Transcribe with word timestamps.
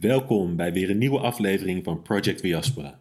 Welkom 0.00 0.56
bij 0.56 0.72
weer 0.72 0.90
een 0.90 0.98
nieuwe 0.98 1.18
aflevering 1.18 1.84
van 1.84 2.02
Project 2.02 2.42
Diaspora. 2.42 3.00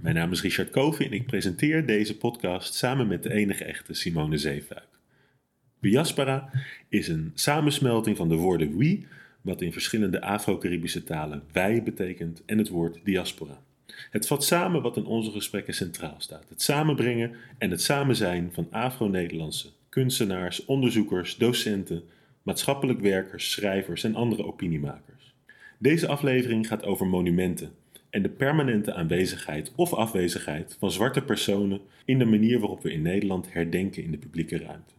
Mijn 0.00 0.14
naam 0.14 0.32
is 0.32 0.42
Richard 0.42 0.70
Koven 0.70 1.04
en 1.04 1.12
ik 1.12 1.26
presenteer 1.26 1.86
deze 1.86 2.16
podcast 2.16 2.74
samen 2.74 3.06
met 3.06 3.22
de 3.22 3.32
enige 3.32 3.64
echte 3.64 3.94
Simone 3.94 4.38
Zeefuik. 4.38 4.88
Diaspora 5.80 6.50
is 6.88 7.08
een 7.08 7.32
samensmelting 7.34 8.16
van 8.16 8.28
de 8.28 8.34
woorden 8.34 8.76
wie, 8.76 9.06
wat 9.40 9.60
in 9.60 9.72
verschillende 9.72 10.20
Afro-Caribische 10.20 11.04
talen 11.04 11.42
wij 11.52 11.82
betekent, 11.82 12.42
en 12.46 12.58
het 12.58 12.68
woord 12.68 13.00
diaspora. 13.04 13.62
Het 14.10 14.26
vat 14.26 14.44
samen 14.44 14.82
wat 14.82 14.96
in 14.96 15.06
onze 15.06 15.30
gesprekken 15.30 15.74
centraal 15.74 16.16
staat: 16.18 16.48
het 16.48 16.62
samenbrengen 16.62 17.32
en 17.58 17.70
het 17.70 17.82
samen 17.82 18.16
zijn 18.16 18.50
van 18.52 18.66
Afro-Nederlandse 18.70 19.68
kunstenaars, 19.88 20.64
onderzoekers, 20.64 21.36
docenten, 21.36 22.02
maatschappelijk 22.42 23.00
werkers, 23.00 23.50
schrijvers 23.50 24.04
en 24.04 24.14
andere 24.14 24.44
opiniemakers. 24.44 25.13
Deze 25.78 26.06
aflevering 26.06 26.66
gaat 26.66 26.84
over 26.84 27.06
monumenten 27.06 27.70
en 28.10 28.22
de 28.22 28.28
permanente 28.28 28.94
aanwezigheid 28.94 29.72
of 29.76 29.92
afwezigheid 29.92 30.76
van 30.78 30.92
zwarte 30.92 31.22
personen 31.22 31.80
in 32.04 32.18
de 32.18 32.24
manier 32.24 32.58
waarop 32.58 32.82
we 32.82 32.92
in 32.92 33.02
Nederland 33.02 33.52
herdenken 33.52 34.02
in 34.02 34.10
de 34.10 34.18
publieke 34.18 34.58
ruimte. 34.58 34.94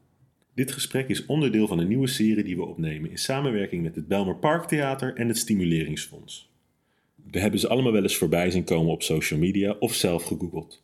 Dit 0.53 0.71
gesprek 0.71 1.09
is 1.09 1.25
onderdeel 1.25 1.67
van 1.67 1.79
een 1.79 1.87
nieuwe 1.87 2.07
serie 2.07 2.43
die 2.43 2.55
we 2.55 2.65
opnemen 2.65 3.09
in 3.09 3.17
samenwerking 3.17 3.83
met 3.83 3.95
het 3.95 4.07
Belmer 4.07 4.35
Parktheater 4.35 5.15
en 5.15 5.27
het 5.27 5.37
Stimuleringsfonds. 5.37 6.49
We 7.31 7.39
hebben 7.39 7.59
ze 7.59 7.67
allemaal 7.67 7.91
wel 7.91 8.03
eens 8.03 8.17
voorbij 8.17 8.51
zien 8.51 8.63
komen 8.63 8.91
op 8.91 9.03
social 9.03 9.39
media 9.39 9.75
of 9.79 9.93
zelf 9.93 10.23
gegoogeld. 10.23 10.83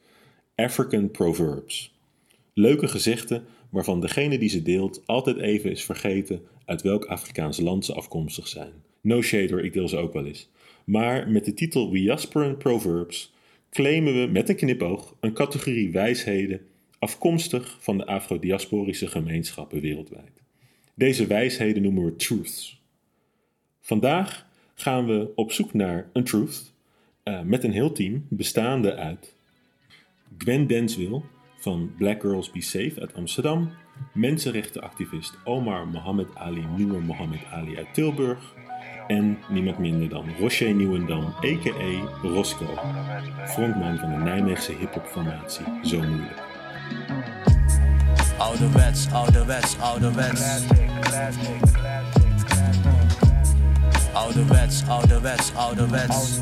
African 0.55 1.11
Proverbs. 1.11 1.93
Leuke 2.53 2.87
gezichten 2.87 3.43
waarvan 3.69 4.01
degene 4.01 4.37
die 4.37 4.49
ze 4.49 4.61
deelt 4.61 5.01
altijd 5.05 5.37
even 5.37 5.71
is 5.71 5.83
vergeten 5.83 6.41
uit 6.65 6.81
welk 6.81 7.05
Afrikaans 7.05 7.59
land 7.59 7.85
ze 7.85 7.93
afkomstig 7.93 8.47
zijn. 8.47 8.73
No 9.01 9.21
shade 9.21 9.61
ik 9.61 9.73
deel 9.73 9.87
ze 9.87 9.97
ook 9.97 10.13
wel 10.13 10.25
eens. 10.25 10.49
Maar 10.83 11.29
met 11.29 11.45
de 11.45 11.53
titel 11.53 11.91
Wiasperan 11.91 12.57
Proverbs 12.57 13.33
claimen 13.69 14.13
we 14.13 14.31
met 14.31 14.49
een 14.49 14.55
knipoog 14.55 15.15
een 15.19 15.33
categorie 15.33 15.91
wijsheden 15.91 16.61
afkomstig 16.99 17.77
van 17.79 17.97
de 17.97 18.05
afrodiasporische 18.05 19.07
gemeenschappen 19.07 19.81
wereldwijd. 19.81 20.41
Deze 20.93 21.27
wijsheden 21.27 21.81
noemen 21.81 22.05
we 22.05 22.15
truths. 22.15 22.81
Vandaag 23.79 24.47
gaan 24.73 25.05
we 25.05 25.31
op 25.35 25.51
zoek 25.51 25.73
naar 25.73 26.09
een 26.13 26.23
truth 26.23 26.73
uh, 27.23 27.41
met 27.41 27.63
een 27.63 27.71
heel 27.71 27.91
team 27.91 28.25
bestaande 28.29 28.95
uit 28.95 29.35
Gwen 30.37 30.67
Denswil 30.67 31.25
van 31.57 31.93
Black 31.97 32.21
Girls 32.21 32.51
Be 32.51 32.61
Safe 32.61 32.99
uit 32.99 33.13
Amsterdam, 33.13 33.71
mensenrechtenactivist 34.13 35.37
Omar 35.43 35.87
Mohammed 35.87 36.35
Ali 36.35 36.65
Nieuwe 36.75 36.99
Mohammed 36.99 37.45
Ali 37.45 37.77
uit 37.77 37.93
Tilburg 37.93 38.55
en 39.07 39.37
niemand 39.49 39.77
minder 39.77 40.09
dan 40.09 40.25
Rocher 40.39 40.73
Nieuwendam, 40.73 41.25
a.k.a. 41.25 42.27
Roscoe, 42.27 42.79
frontman 43.45 43.97
van 43.97 44.09
de 44.09 44.15
Nijmeegse 44.15 44.71
hiphopformatie 44.71 45.65
Zo 45.83 45.97
Moeilijk. 45.97 46.49
Ouderwets, 48.37 49.11
ouderwets, 49.11 49.79
ouderwets. 49.79 50.41
Ouderwets, 54.13 54.83
ouderwets, 54.87 55.51
ouderwets. 55.55 56.39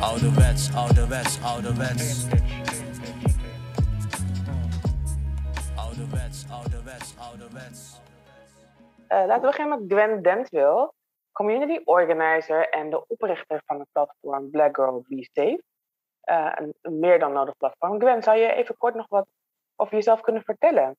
Ouderwets, 0.00 0.68
ouderwets, 0.74 1.38
ouderwets. 1.42 2.26
Ouderwets, 5.74 6.44
ouderwets, 6.50 7.14
ouderwets. 7.18 7.81
Uh, 9.12 9.26
laten 9.26 9.40
we 9.40 9.46
beginnen 9.46 9.78
met 9.78 9.92
Gwen 9.92 10.22
Dentville, 10.22 10.92
community 11.32 11.80
organizer 11.84 12.68
en 12.68 12.90
de 12.90 13.06
oprichter 13.06 13.62
van 13.66 13.78
het 13.78 13.88
platform 13.92 14.50
Black 14.50 14.76
Girl 14.76 15.04
Be 15.08 15.28
Safe. 15.32 15.62
Uh, 16.30 16.52
een, 16.54 17.00
meer 17.00 17.18
dan 17.18 17.32
nodig 17.32 17.56
platform. 17.56 18.00
Gwen, 18.00 18.22
zou 18.22 18.38
je 18.38 18.52
even 18.52 18.76
kort 18.76 18.94
nog 18.94 19.06
wat 19.08 19.26
over 19.76 19.94
jezelf 19.94 20.20
kunnen 20.20 20.42
vertellen? 20.42 20.96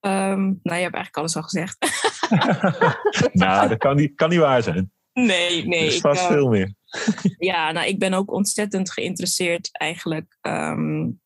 Um, 0.00 0.60
nou, 0.62 0.76
je 0.76 0.82
hebt 0.82 0.94
eigenlijk 0.94 1.16
alles 1.16 1.36
al 1.36 1.42
gezegd. 1.42 1.76
nou, 3.42 3.68
dat 3.68 3.78
kan 3.78 3.96
niet, 3.96 4.14
kan 4.14 4.28
niet 4.28 4.38
waar 4.38 4.62
zijn. 4.62 4.92
Nee, 5.12 5.66
nee. 5.66 5.80
Er 5.80 5.86
is 5.86 6.00
vast 6.00 6.22
uh, 6.22 6.28
veel 6.28 6.48
meer. 6.48 6.74
ja, 7.50 7.72
nou, 7.72 7.86
ik 7.86 7.98
ben 7.98 8.14
ook 8.14 8.32
ontzettend 8.32 8.92
geïnteresseerd 8.92 9.68
eigenlijk 9.72 10.38
um, 10.40 11.20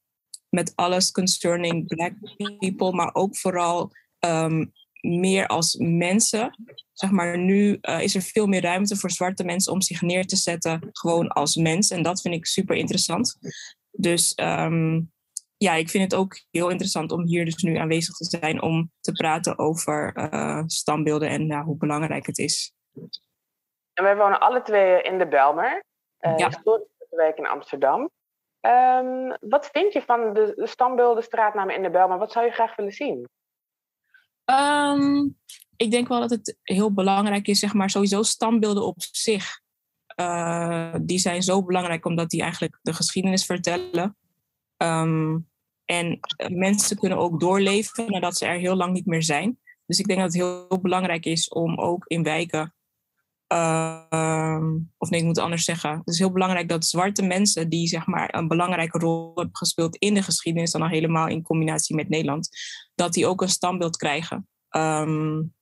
met 0.49 0.73
alles 0.75 1.11
concerning 1.11 1.87
black 1.87 2.13
people, 2.59 2.93
maar 2.93 3.15
ook 3.15 3.37
vooral 3.37 3.91
um, 4.19 4.73
meer 5.01 5.47
als 5.47 5.77
mensen. 5.77 6.55
Zeg 6.93 7.11
maar, 7.11 7.39
nu 7.39 7.79
uh, 7.81 8.01
is 8.01 8.15
er 8.15 8.23
veel 8.23 8.47
meer 8.47 8.63
ruimte 8.63 8.97
voor 8.97 9.11
zwarte 9.11 9.45
mensen 9.45 9.73
om 9.73 9.81
zich 9.81 10.03
neer 10.03 10.27
te 10.27 10.37
zetten, 10.37 10.89
gewoon 10.93 11.29
als 11.29 11.57
mens. 11.57 11.91
En 11.91 12.03
dat 12.03 12.21
vind 12.21 12.35
ik 12.35 12.47
super 12.47 12.77
interessant. 12.77 13.39
Dus 13.91 14.33
um, 14.37 15.13
ja, 15.57 15.75
ik 15.75 15.91
vind 15.91 16.13
het 16.13 16.21
ook 16.21 16.41
heel 16.51 16.69
interessant 16.69 17.13
om 17.13 17.27
hier 17.27 17.45
dus 17.45 17.63
nu 17.63 17.77
aanwezig 17.77 18.17
te 18.17 18.39
zijn 18.39 18.63
om 18.63 18.91
te 19.01 19.13
praten 19.13 19.59
over 19.59 20.17
uh, 20.33 20.63
standbeelden 20.67 21.29
en 21.29 21.51
uh, 21.51 21.63
hoe 21.63 21.77
belangrijk 21.77 22.27
het 22.27 22.39
is. 22.39 22.73
En 23.93 24.05
wij 24.05 24.17
wonen 24.17 24.41
alle 24.41 24.63
twee 24.63 25.03
in 25.03 25.19
de 25.19 25.29
Belmer, 25.29 25.85
uh, 26.21 26.37
ja. 26.37 26.47
historische 26.47 27.07
wijk 27.11 27.39
in 27.39 27.47
Amsterdam. 27.47 28.11
Um, 28.61 29.37
wat 29.41 29.69
vind 29.73 29.93
je 29.93 30.03
van 30.03 30.35
de, 30.35 30.53
de 30.57 30.67
standbeeldenstraatnamen 30.67 31.75
in 31.75 31.83
de 31.83 31.91
Belmer? 31.91 32.19
Wat 32.19 32.33
zou 32.33 32.45
je 32.47 32.53
graag 32.53 32.77
willen 32.77 32.93
zien? 32.93 33.29
Um, 34.51 35.37
ik 35.77 35.91
denk 35.91 36.09
wel 36.09 36.21
dat 36.21 36.31
het 36.31 36.59
heel 36.63 36.93
belangrijk 36.93 37.49
is, 37.49 37.59
zeg 37.59 37.75
maar, 37.75 37.91
sowieso 37.91 38.23
standbeelden 38.23 38.87
op 38.87 38.97
zich. 38.99 39.61
Uh, 40.21 40.95
die 41.03 41.19
zijn 41.19 41.43
zo 41.43 41.65
belangrijk 41.65 42.05
omdat 42.05 42.31
die 42.31 42.43
eigenlijk 42.43 42.79
de 42.83 42.93
geschiedenis 42.93 43.45
vertellen. 43.45 44.17
Um, 44.77 45.49
en 45.85 46.21
mensen 46.49 46.97
kunnen 46.97 47.19
ook 47.19 47.41
doorleven 47.41 48.11
nadat 48.11 48.37
ze 48.37 48.47
er 48.47 48.59
heel 48.59 48.75
lang 48.77 48.93
niet 48.93 49.07
meer 49.07 49.23
zijn. 49.23 49.59
Dus 49.87 49.99
ik 49.99 50.07
denk 50.07 50.21
dat 50.21 50.33
het 50.33 50.43
heel 50.43 50.81
belangrijk 50.83 51.25
is 51.25 51.49
om 51.49 51.79
ook 51.79 52.05
in 52.07 52.23
wijken. 52.23 52.75
Uh, 53.53 54.63
of 54.99 55.11
nee, 55.11 55.21
ik 55.21 55.27
moet 55.27 55.39
anders 55.39 55.65
zeggen. 55.65 55.91
Het 55.91 56.09
is 56.09 56.19
heel 56.19 56.33
belangrijk 56.33 56.69
dat 56.69 56.85
zwarte 56.85 57.23
mensen 57.23 57.69
die 57.69 57.87
zeg 57.87 58.07
maar 58.07 58.35
een 58.35 58.49
belangrijke 58.49 58.99
rol 58.99 59.33
hebben 59.35 59.57
gespeeld 59.57 59.97
in 59.97 60.15
de 60.15 60.23
geschiedenis, 60.23 60.71
dan 60.71 60.83
al 60.83 60.89
helemaal 60.89 61.29
in 61.29 61.43
combinatie 61.43 61.97
met 61.97 62.09
Nederland, 62.09 62.49
dat 62.95 63.13
die 63.13 63.27
ook 63.27 63.43
een 63.43 63.49
standbeeld 63.49 63.97
krijgen. 63.97 64.49
Um, 64.77 65.55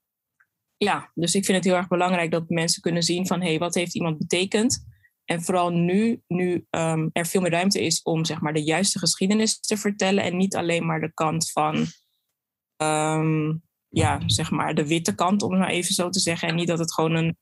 ja, 0.77 1.11
dus 1.15 1.35
ik 1.35 1.45
vind 1.45 1.57
het 1.57 1.67
heel 1.67 1.77
erg 1.77 1.89
belangrijk 1.89 2.31
dat 2.31 2.49
mensen 2.49 2.83
kunnen 2.83 3.03
zien 3.03 3.27
van 3.27 3.41
hé, 3.41 3.49
hey, 3.49 3.59
wat 3.59 3.75
heeft 3.75 3.95
iemand 3.95 4.19
betekend? 4.19 4.87
En 5.25 5.43
vooral 5.43 5.71
nu, 5.71 6.23
nu 6.27 6.67
um, 6.71 7.11
er 7.13 7.27
veel 7.27 7.41
meer 7.41 7.51
ruimte 7.51 7.85
is 7.85 8.03
om 8.03 8.25
zeg 8.25 8.41
maar, 8.41 8.53
de 8.53 8.65
juiste 8.65 8.99
geschiedenis 8.99 9.61
te 9.61 9.77
vertellen 9.77 10.25
en 10.25 10.37
niet 10.37 10.57
alleen 10.57 10.87
maar 10.87 11.01
de 11.01 11.13
kant 11.15 11.51
van 11.51 11.87
ja, 13.89 14.21
zeg 14.27 14.51
maar 14.51 14.75
de 14.75 14.87
witte 14.87 15.15
kant, 15.15 15.43
om 15.43 15.51
het 15.51 15.61
maar 15.61 15.71
even 15.71 15.95
zo 15.95 16.09
te 16.09 16.21
zeggen. 16.21 16.49
En 16.49 16.55
niet 16.55 16.69
dat 16.69 16.79
het 16.79 16.95
gewoon 16.95 17.15
een, 17.15 17.37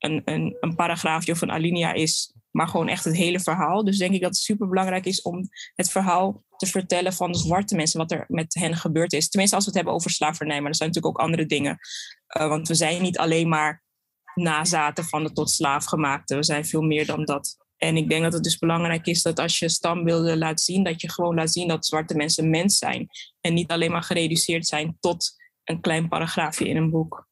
een, 0.00 0.22
een, 0.24 0.56
een 0.60 0.74
paragraafje 0.74 1.32
of 1.32 1.40
een 1.40 1.50
alinea 1.50 1.92
is, 1.92 2.34
maar 2.50 2.68
gewoon 2.68 2.88
echt 2.88 3.04
het 3.04 3.16
hele 3.16 3.40
verhaal. 3.40 3.84
Dus 3.84 3.98
denk 3.98 4.14
ik 4.14 4.20
dat 4.20 4.30
het 4.30 4.38
super 4.38 4.68
belangrijk 4.68 5.04
is 5.04 5.22
om 5.22 5.48
het 5.74 5.90
verhaal 5.90 6.44
te 6.56 6.66
vertellen 6.66 7.12
van 7.12 7.32
de 7.32 7.38
zwarte 7.38 7.76
mensen, 7.76 7.98
wat 7.98 8.12
er 8.12 8.24
met 8.28 8.54
hen 8.54 8.76
gebeurd 8.76 9.12
is. 9.12 9.28
Tenminste, 9.28 9.56
als 9.56 9.64
we 9.64 9.70
het 9.70 9.80
hebben 9.80 9.98
over 9.98 10.10
slavernij, 10.10 10.60
maar 10.60 10.70
er 10.70 10.76
zijn 10.76 10.88
natuurlijk 10.88 11.16
ook 11.16 11.24
andere 11.24 11.46
dingen. 11.46 11.78
Uh, 12.36 12.48
want 12.48 12.68
we 12.68 12.74
zijn 12.74 13.02
niet 13.02 13.18
alleen 13.18 13.48
maar 13.48 13.82
nazaten 14.34 15.04
van 15.04 15.22
de 15.22 15.32
tot 15.32 15.50
slaafgemaakte. 15.50 16.36
We 16.36 16.42
zijn 16.42 16.64
veel 16.64 16.82
meer 16.82 17.06
dan 17.06 17.24
dat. 17.24 17.56
En 17.76 17.96
ik 17.96 18.08
denk 18.08 18.22
dat 18.22 18.32
het 18.32 18.42
dus 18.42 18.58
belangrijk 18.58 19.06
is 19.06 19.22
dat 19.22 19.38
als 19.38 19.58
je 19.58 19.68
standbeelden 19.68 20.38
laat 20.38 20.60
zien, 20.60 20.84
dat 20.84 21.00
je 21.00 21.10
gewoon 21.10 21.34
laat 21.34 21.52
zien 21.52 21.68
dat 21.68 21.86
zwarte 21.86 22.14
mensen 22.14 22.50
mens 22.50 22.78
zijn. 22.78 23.08
En 23.40 23.54
niet 23.54 23.70
alleen 23.70 23.90
maar 23.90 24.02
gereduceerd 24.02 24.66
zijn 24.66 24.96
tot 25.00 25.36
een 25.64 25.80
klein 25.80 26.08
paragraafje 26.08 26.68
in 26.68 26.76
een 26.76 26.90
boek. 26.90 27.28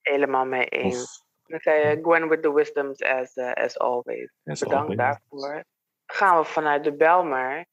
Helemaal 0.00 0.44
mee 0.44 0.64
eens. 0.64 1.24
Dan 1.50 1.60
zei 1.60 1.88
je 1.88 1.98
Gwen 2.02 2.28
with 2.28 2.42
the 2.42 2.52
wisdoms 2.52 3.02
as, 3.02 3.36
uh, 3.36 3.52
as 3.52 3.78
always. 3.78 4.30
As 4.44 4.60
Bedankt 4.60 4.90
always. 4.90 4.96
daarvoor. 4.96 5.64
Gaan 6.06 6.38
we 6.38 6.44
vanuit 6.44 6.84
de 6.84 6.92
Belmar 6.92 7.66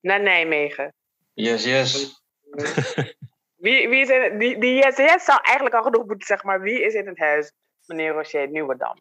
naar 0.00 0.22
Nijmegen. 0.22 0.94
Yes, 1.32 1.64
yes. 1.64 2.22
wie, 3.64 3.88
wie 3.88 4.00
is 4.00 4.08
in, 4.08 4.38
die, 4.38 4.58
die 4.58 4.74
yes, 4.74 4.96
yes 4.96 5.24
zou 5.24 5.38
eigenlijk 5.42 5.76
al 5.76 5.82
genoeg 5.82 6.06
moeten 6.06 6.26
zeggen, 6.26 6.48
maar 6.48 6.60
wie 6.60 6.84
is 6.84 6.94
in 6.94 7.06
het 7.06 7.18
huis? 7.18 7.52
Meneer 7.86 8.12
Rocher 8.12 8.48
Nieuwerdam. 8.48 8.96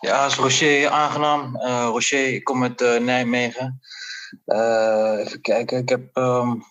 Ja, 0.00 0.26
is 0.26 0.36
Rocher 0.36 0.88
aangenaam. 0.88 1.56
Uh, 1.56 1.88
Rocher, 1.90 2.34
ik 2.34 2.44
kom 2.44 2.62
uit 2.62 2.80
uh, 2.80 2.98
Nijmegen. 2.98 3.80
Uh, 4.46 5.18
even 5.18 5.40
kijken, 5.40 5.78
ik 5.78 5.88
heb, 5.88 6.16
um, 6.16 6.62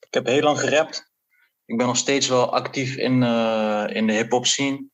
ik 0.00 0.14
heb 0.14 0.26
heel 0.26 0.42
lang 0.42 0.60
gerapt. 0.60 1.10
Ik 1.64 1.76
ben 1.76 1.86
nog 1.86 1.96
steeds 1.96 2.28
wel 2.28 2.54
actief 2.54 2.96
in, 2.96 3.22
in 3.92 4.06
de 4.06 4.12
hip-hop 4.12 4.46
scene. 4.46 4.90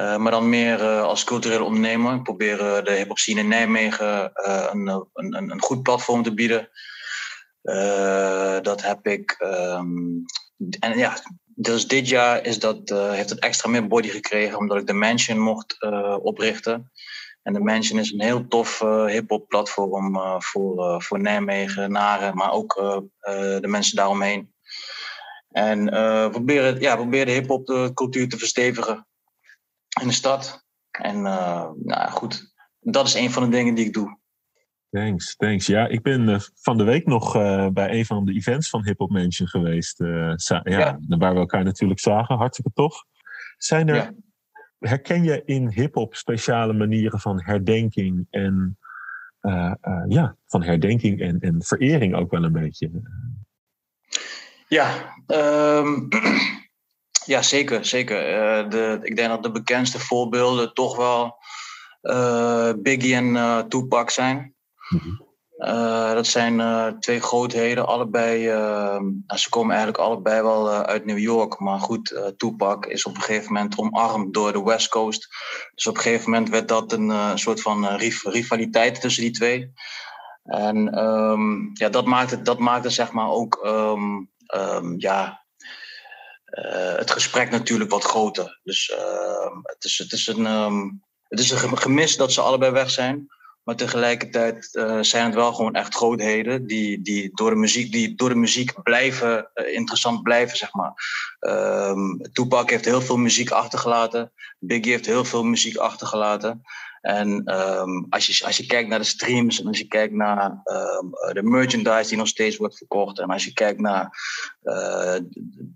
Uh, 0.00 0.16
maar 0.16 0.30
dan 0.30 0.48
meer 0.48 0.80
uh, 0.80 1.02
als 1.02 1.24
culturele 1.24 1.64
ondernemer. 1.64 2.14
Ik 2.14 2.22
probeer 2.22 2.60
uh, 2.60 2.84
de 2.84 3.10
scene 3.14 3.40
in 3.40 3.48
Nijmegen 3.48 4.30
een, 4.72 5.06
een, 5.12 5.50
een, 5.50 5.62
goed 5.62 5.82
platform 5.82 6.22
te 6.22 6.34
bieden. 6.34 6.68
dat 8.62 8.82
heb 8.82 9.06
ik. 9.06 9.36
Um, 9.40 10.24
en 10.80 10.98
ja, 10.98 11.18
dus 11.54 11.88
dit 11.88 12.08
jaar 12.08 12.44
is 12.44 12.58
dat, 12.58 12.88
heeft 12.88 13.30
het 13.30 13.38
extra 13.38 13.70
meer 13.70 13.86
body 13.86 14.08
gekregen 14.08 14.58
omdat 14.58 14.78
ik 14.78 14.86
de 14.86 14.92
Mansion 14.92 15.38
mocht 15.38 15.76
oprichten. 16.22 16.90
En 17.42 17.52
de 17.52 17.60
Mansion 17.60 17.98
is 17.98 18.12
een 18.12 18.22
heel 18.22 18.48
tof 18.48 18.78
hip-hop 19.06 19.48
platform 19.48 20.16
voor, 20.42 21.02
voor 21.02 21.20
Nijmegen, 21.20 21.92
Naren, 21.92 22.34
maar 22.34 22.52
ook 22.52 22.74
de 23.60 23.68
mensen 23.68 23.96
daaromheen. 23.96 24.52
En 25.50 25.84
we 25.84 26.28
proberen, 26.30 26.80
ja, 26.80 26.96
proberen 26.96 27.26
de 27.26 27.32
hip-hop 27.32 27.90
cultuur 27.94 28.28
te 28.28 28.38
verstevigen 28.38 29.07
in 30.00 30.06
de 30.06 30.14
stad. 30.14 30.66
En 30.90 31.22
nou 31.22 32.10
goed, 32.10 32.52
dat 32.80 33.06
is 33.06 33.14
een 33.14 33.30
van 33.30 33.42
de 33.42 33.48
dingen 33.48 33.74
die 33.74 33.86
ik 33.86 33.92
doe. 33.92 34.18
Thanks, 34.90 35.36
thanks. 35.36 35.66
Ja, 35.66 35.86
ik 35.86 36.02
ben 36.02 36.28
uh, 36.28 36.40
van 36.54 36.78
de 36.78 36.84
week 36.84 37.06
nog 37.06 37.36
uh, 37.36 37.68
bij 37.68 37.90
een 37.90 38.06
van 38.06 38.24
de 38.24 38.32
events 38.32 38.68
van 38.68 38.84
Hip 38.84 38.98
Hop 38.98 39.10
Mansion 39.10 39.48
geweest. 39.48 40.00
Uh, 40.00 40.34
ja, 40.36 40.60
ja, 40.64 40.98
Waar 41.08 41.32
we 41.32 41.38
elkaar 41.38 41.64
natuurlijk 41.64 42.00
zagen. 42.00 42.36
Hartstikke 42.36 42.70
tof. 42.74 43.04
Zijn 43.58 43.88
er, 43.88 43.94
ja. 43.94 44.12
herken 44.78 45.24
je 45.24 45.42
in 45.44 45.70
hip-hop 45.70 46.14
speciale 46.14 46.72
manieren 46.72 47.20
van 47.20 47.42
herdenking 47.42 48.26
en 48.30 48.78
ja, 50.08 50.36
van 50.46 50.62
herdenking 50.62 51.20
en, 51.20 51.40
en 51.40 51.62
verering 51.62 52.14
ook 52.14 52.30
wel 52.30 52.44
een 52.44 52.52
beetje? 52.52 52.90
Ja, 54.68 55.14
um, 55.26 56.08
ja 57.28 57.42
zeker. 57.42 57.84
zeker. 57.84 58.20
de, 58.70 58.98
ik 59.02 59.16
denk 59.16 59.28
dat 59.28 59.42
de 59.42 59.50
bekendste 59.50 59.98
voorbeelden 59.98 60.74
toch 60.74 60.96
wel 60.96 61.36
Biggie 62.82 63.14
en 63.14 63.68
Tupac 63.68 64.10
zijn. 64.10 64.54
Mhm. 64.88 65.26
Eh, 65.58 66.12
dat 66.12 66.26
zijn 66.26 66.58
uh, 66.58 66.86
twee 66.86 67.20
grootheden, 67.20 67.86
allebei. 67.86 68.52
Uh, 68.52 69.00
ze 69.26 69.48
komen 69.48 69.76
eigenlijk 69.76 70.04
allebei 70.04 70.42
wel 70.42 70.70
uit 70.70 71.04
New 71.04 71.18
York. 71.18 71.58
Maar 71.58 71.80
goed, 71.80 72.32
Tupac 72.36 72.86
is 72.86 73.04
op 73.04 73.14
een 73.14 73.22
gegeven 73.22 73.52
moment 73.52 73.78
omarmd 73.78 74.34
door 74.34 74.52
de 74.52 74.62
West 74.62 74.88
Coast. 74.88 75.28
Dus 75.74 75.86
op 75.86 75.96
een 75.96 76.02
gegeven 76.02 76.30
moment 76.30 76.48
werd 76.48 76.68
dat 76.68 76.92
een 76.92 77.38
soort 77.38 77.62
van 77.62 77.86
rivaliteit 78.22 79.00
tussen 79.00 79.22
die 79.22 79.32
twee. 79.32 79.72
En 80.42 81.04
um, 81.04 81.70
ja, 81.72 81.88
dat 81.88 82.04
maakte, 82.04 82.42
dat 82.42 82.58
maakte 82.58 82.90
zeg 82.90 83.12
maar 83.12 83.30
ook 83.30 83.60
um, 83.64 84.30
um, 84.54 84.94
ja, 84.98 85.44
het 86.96 87.10
gesprek 87.10 87.50
natuurlijk 87.50 87.90
wat 87.90 88.04
groter. 88.04 88.60
Dus 88.62 88.92
het, 89.62 89.84
is, 89.84 89.98
het, 89.98 90.12
is 90.12 90.26
een, 90.26 90.44
het 91.28 91.40
is 91.40 91.50
een 91.50 91.78
gemis 91.78 92.16
dat 92.16 92.32
ze 92.32 92.40
allebei 92.40 92.72
weg 92.72 92.90
zijn. 92.90 93.28
Maar 93.68 93.76
tegelijkertijd 93.76 94.68
uh, 94.72 94.98
zijn 95.00 95.24
het 95.24 95.34
wel 95.34 95.52
gewoon 95.52 95.74
echt 95.74 95.94
grootheden 95.94 96.66
die, 96.66 97.02
die, 97.02 97.30
door, 97.34 97.50
de 97.50 97.56
muziek, 97.56 97.92
die 97.92 98.14
door 98.14 98.28
de 98.28 98.34
muziek 98.34 98.82
blijven, 98.82 99.50
uh, 99.54 99.74
interessant 99.74 100.22
blijven, 100.22 100.56
zeg 100.56 100.72
maar. 100.72 100.92
Um, 101.40 102.20
Tupac 102.32 102.70
heeft 102.70 102.84
heel 102.84 103.00
veel 103.00 103.16
muziek 103.16 103.50
achtergelaten. 103.50 104.32
Biggie 104.58 104.92
heeft 104.92 105.06
heel 105.06 105.24
veel 105.24 105.44
muziek 105.44 105.76
achtergelaten. 105.76 106.62
En 107.00 107.28
um, 107.60 108.06
als, 108.08 108.26
je, 108.26 108.44
als 108.44 108.56
je 108.56 108.66
kijkt 108.66 108.88
naar 108.88 108.98
de 108.98 109.04
streams 109.04 109.60
en 109.60 109.66
als 109.66 109.78
je 109.78 109.86
kijkt 109.86 110.14
naar 110.14 110.50
um, 110.50 111.10
de 111.32 111.42
merchandise 111.42 112.08
die 112.08 112.18
nog 112.18 112.28
steeds 112.28 112.56
wordt 112.56 112.76
verkocht. 112.76 113.18
En 113.18 113.28
als 113.28 113.44
je 113.44 113.52
kijkt 113.52 113.80
naar 113.80 114.08
uh, 114.62 115.16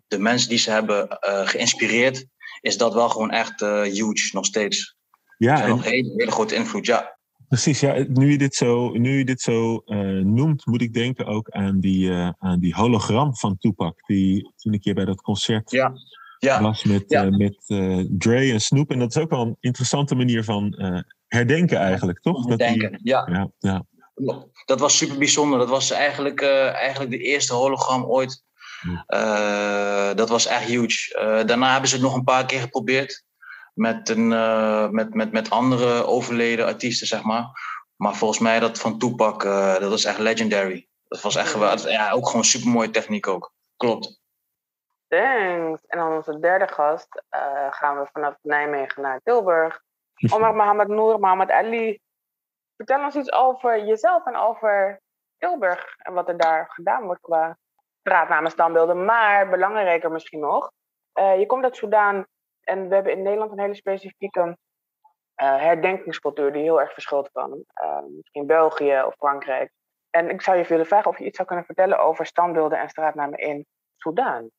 de 0.09 0.19
mensen 0.19 0.49
die 0.49 0.59
ze 0.59 0.71
hebben 0.71 1.07
geïnspireerd, 1.21 2.27
is 2.61 2.77
dat 2.77 2.95
wel 2.95 3.09
gewoon 3.09 3.31
echt 3.31 3.61
huge 3.61 4.31
nog 4.33 4.47
steeds. 4.47 4.97
Ja, 5.39 5.63
en... 5.63 5.69
nog 5.69 5.85
een 5.85 5.91
hele, 5.91 6.13
hele 6.17 6.31
grote 6.31 6.55
invloed, 6.55 6.87
ja. 6.87 7.21
Precies, 7.49 7.81
ja. 7.81 8.05
Nu 8.09 8.31
je 8.31 8.39
dit 8.39 8.55
zo, 8.55 8.91
nu 8.91 9.19
je 9.19 9.25
dit 9.25 9.41
zo 9.41 9.83
uh, 9.87 10.25
noemt, 10.25 10.67
moet 10.67 10.83
ik 10.83 10.93
denken 10.93 11.27
ook 11.27 11.51
aan 11.51 11.81
die, 11.81 12.09
uh, 12.09 12.31
aan 12.39 12.61
die 12.61 12.75
hologram 12.75 13.37
van 13.37 13.59
Tupac. 13.59 14.07
Die 14.07 14.53
toen 14.57 14.73
een 14.73 14.81
keer 14.81 14.95
bij 14.95 15.05
dat 15.05 15.21
concert 15.21 15.71
ja. 15.71 15.93
Ja. 16.47 16.63
was 16.63 16.85
met, 16.85 17.05
ja. 17.07 17.25
uh, 17.25 17.37
met 17.37 17.57
Dre 18.19 18.53
en 18.53 18.61
Snoop. 18.61 18.91
En 18.91 18.99
dat 18.99 19.17
is 19.17 19.23
ook 19.23 19.31
wel 19.31 19.41
een 19.41 19.57
interessante 19.61 20.15
manier 20.15 20.45
van 20.45 20.75
herdenken 21.27 21.79
eigenlijk, 21.79 22.21
toch? 22.21 22.47
Herdenken, 22.47 22.91
dat 22.91 23.01
die, 23.01 23.09
ja. 23.09 23.29
ja. 23.59 23.85
Ja, 24.15 24.47
Dat 24.65 24.81
was 24.81 24.97
super 24.97 25.19
bijzonder. 25.19 25.59
Dat 25.59 25.69
was 25.69 25.91
eigenlijk, 25.91 26.43
eigenlijk 26.43 27.11
de 27.11 27.19
eerste 27.19 27.55
hologram 27.55 28.05
ooit. 28.05 28.45
dat 30.15 30.29
was 30.29 30.47
echt 30.47 30.65
huge. 30.65 31.43
daarna 31.47 31.71
hebben 31.73 31.89
ze 31.89 31.95
het 31.95 32.05
nog 32.05 32.15
een 32.15 32.25
paar 32.25 32.47
keer 32.47 32.61
geprobeerd 32.61 33.25
met, 33.75 34.09
een, 34.09 34.29
met, 34.95 35.15
met, 35.15 35.33
met 35.33 35.51
andere 35.51 36.07
overleden 36.07 36.67
artiesten, 36.67 37.07
zeg 37.07 37.23
maar. 37.23 37.47
Maar 37.97 38.17
volgens 38.17 38.41
mij 38.41 38.61
dat 38.61 38.79
van 38.79 38.99
Tupac, 38.99 39.43
dat 39.81 39.91
was 39.91 40.05
echt 40.05 40.19
legendary. 40.19 40.89
Dat 41.09 41.21
was 41.21 41.37
echt 41.37 41.51
geweldig. 41.51 41.91
Ja, 41.91 42.11
ook 42.11 42.27
gewoon 42.27 42.45
super 42.45 42.69
mooie 42.69 42.91
techniek 42.91 43.27
ook. 43.27 43.53
Klopt. 43.77 44.22
Thanks. 45.13 45.87
En 45.87 45.99
dan 45.99 46.13
onze 46.13 46.39
derde 46.39 46.69
gast 46.69 47.23
uh, 47.31 47.73
gaan 47.73 47.99
we 47.99 48.09
vanaf 48.13 48.37
Nijmegen 48.43 49.03
naar 49.03 49.21
Tilburg. 49.23 49.81
Omar 50.35 50.55
Mohamed 50.55 50.89
Noor, 50.89 51.19
Mohamed 51.19 51.51
Ali. 51.51 52.01
Vertel 52.77 53.05
ons 53.05 53.15
iets 53.15 53.33
over 53.33 53.85
jezelf 53.85 54.27
en 54.27 54.37
over 54.37 55.01
Tilburg 55.39 55.97
en 55.97 56.13
wat 56.13 56.29
er 56.29 56.37
daar 56.37 56.71
gedaan 56.71 57.05
wordt 57.05 57.21
qua 57.21 57.59
straatnamen, 58.01 58.51
standbeelden. 58.51 59.05
Maar 59.05 59.49
belangrijker 59.49 60.11
misschien 60.11 60.41
nog, 60.41 60.73
uh, 61.15 61.39
je 61.39 61.47
komt 61.47 61.65
uit 61.65 61.77
Soudaan 61.77 62.27
en 62.61 62.89
we 62.89 62.95
hebben 62.95 63.13
in 63.13 63.23
Nederland 63.23 63.53
een 63.53 63.61
hele 63.61 63.75
specifieke 63.75 64.41
uh, 64.41 64.57
herdenkingscultuur 65.37 66.53
die 66.53 66.63
heel 66.63 66.81
erg 66.81 66.93
verschilt 66.93 67.31
van 67.33 67.65
misschien 68.09 68.47
België 68.47 69.03
of 69.03 69.15
Frankrijk. 69.15 69.71
En 70.11 70.31
ik 70.31 70.43
zou 70.43 70.57
je 70.57 70.65
willen 70.65 70.87
vragen 70.87 71.11
of 71.11 71.19
je 71.19 71.25
iets 71.25 71.37
zou 71.37 71.49
kunnen 71.49 71.67
vertellen 71.67 71.99
over 71.99 72.27
standbeelden 72.27 72.79
en 72.79 72.89
straatnamen 72.89 73.39
in 73.39 73.67
Soudaan. 73.97 74.51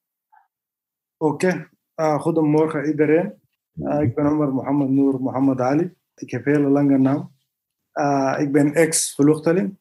Oké, 1.24 1.70
uh, 1.96 2.20
goedemorgen 2.20 2.86
iedereen. 2.86 3.34
Uh, 3.75 4.02
ik 4.02 4.16
ben 4.16 4.25
Omar 4.25 4.54
Mohammed 4.54 4.90
Noor 4.90 5.22
Mohammed 5.22 5.60
Ali. 5.60 5.94
Ik 6.16 6.31
heb 6.31 6.46
een 6.46 6.56
hele 6.56 6.70
lange 6.70 6.98
naam. 6.98 7.31
Uh, 7.94 8.36
ik 8.40 8.52
ben 8.52 8.74
ex-vluchteling, 8.74 9.78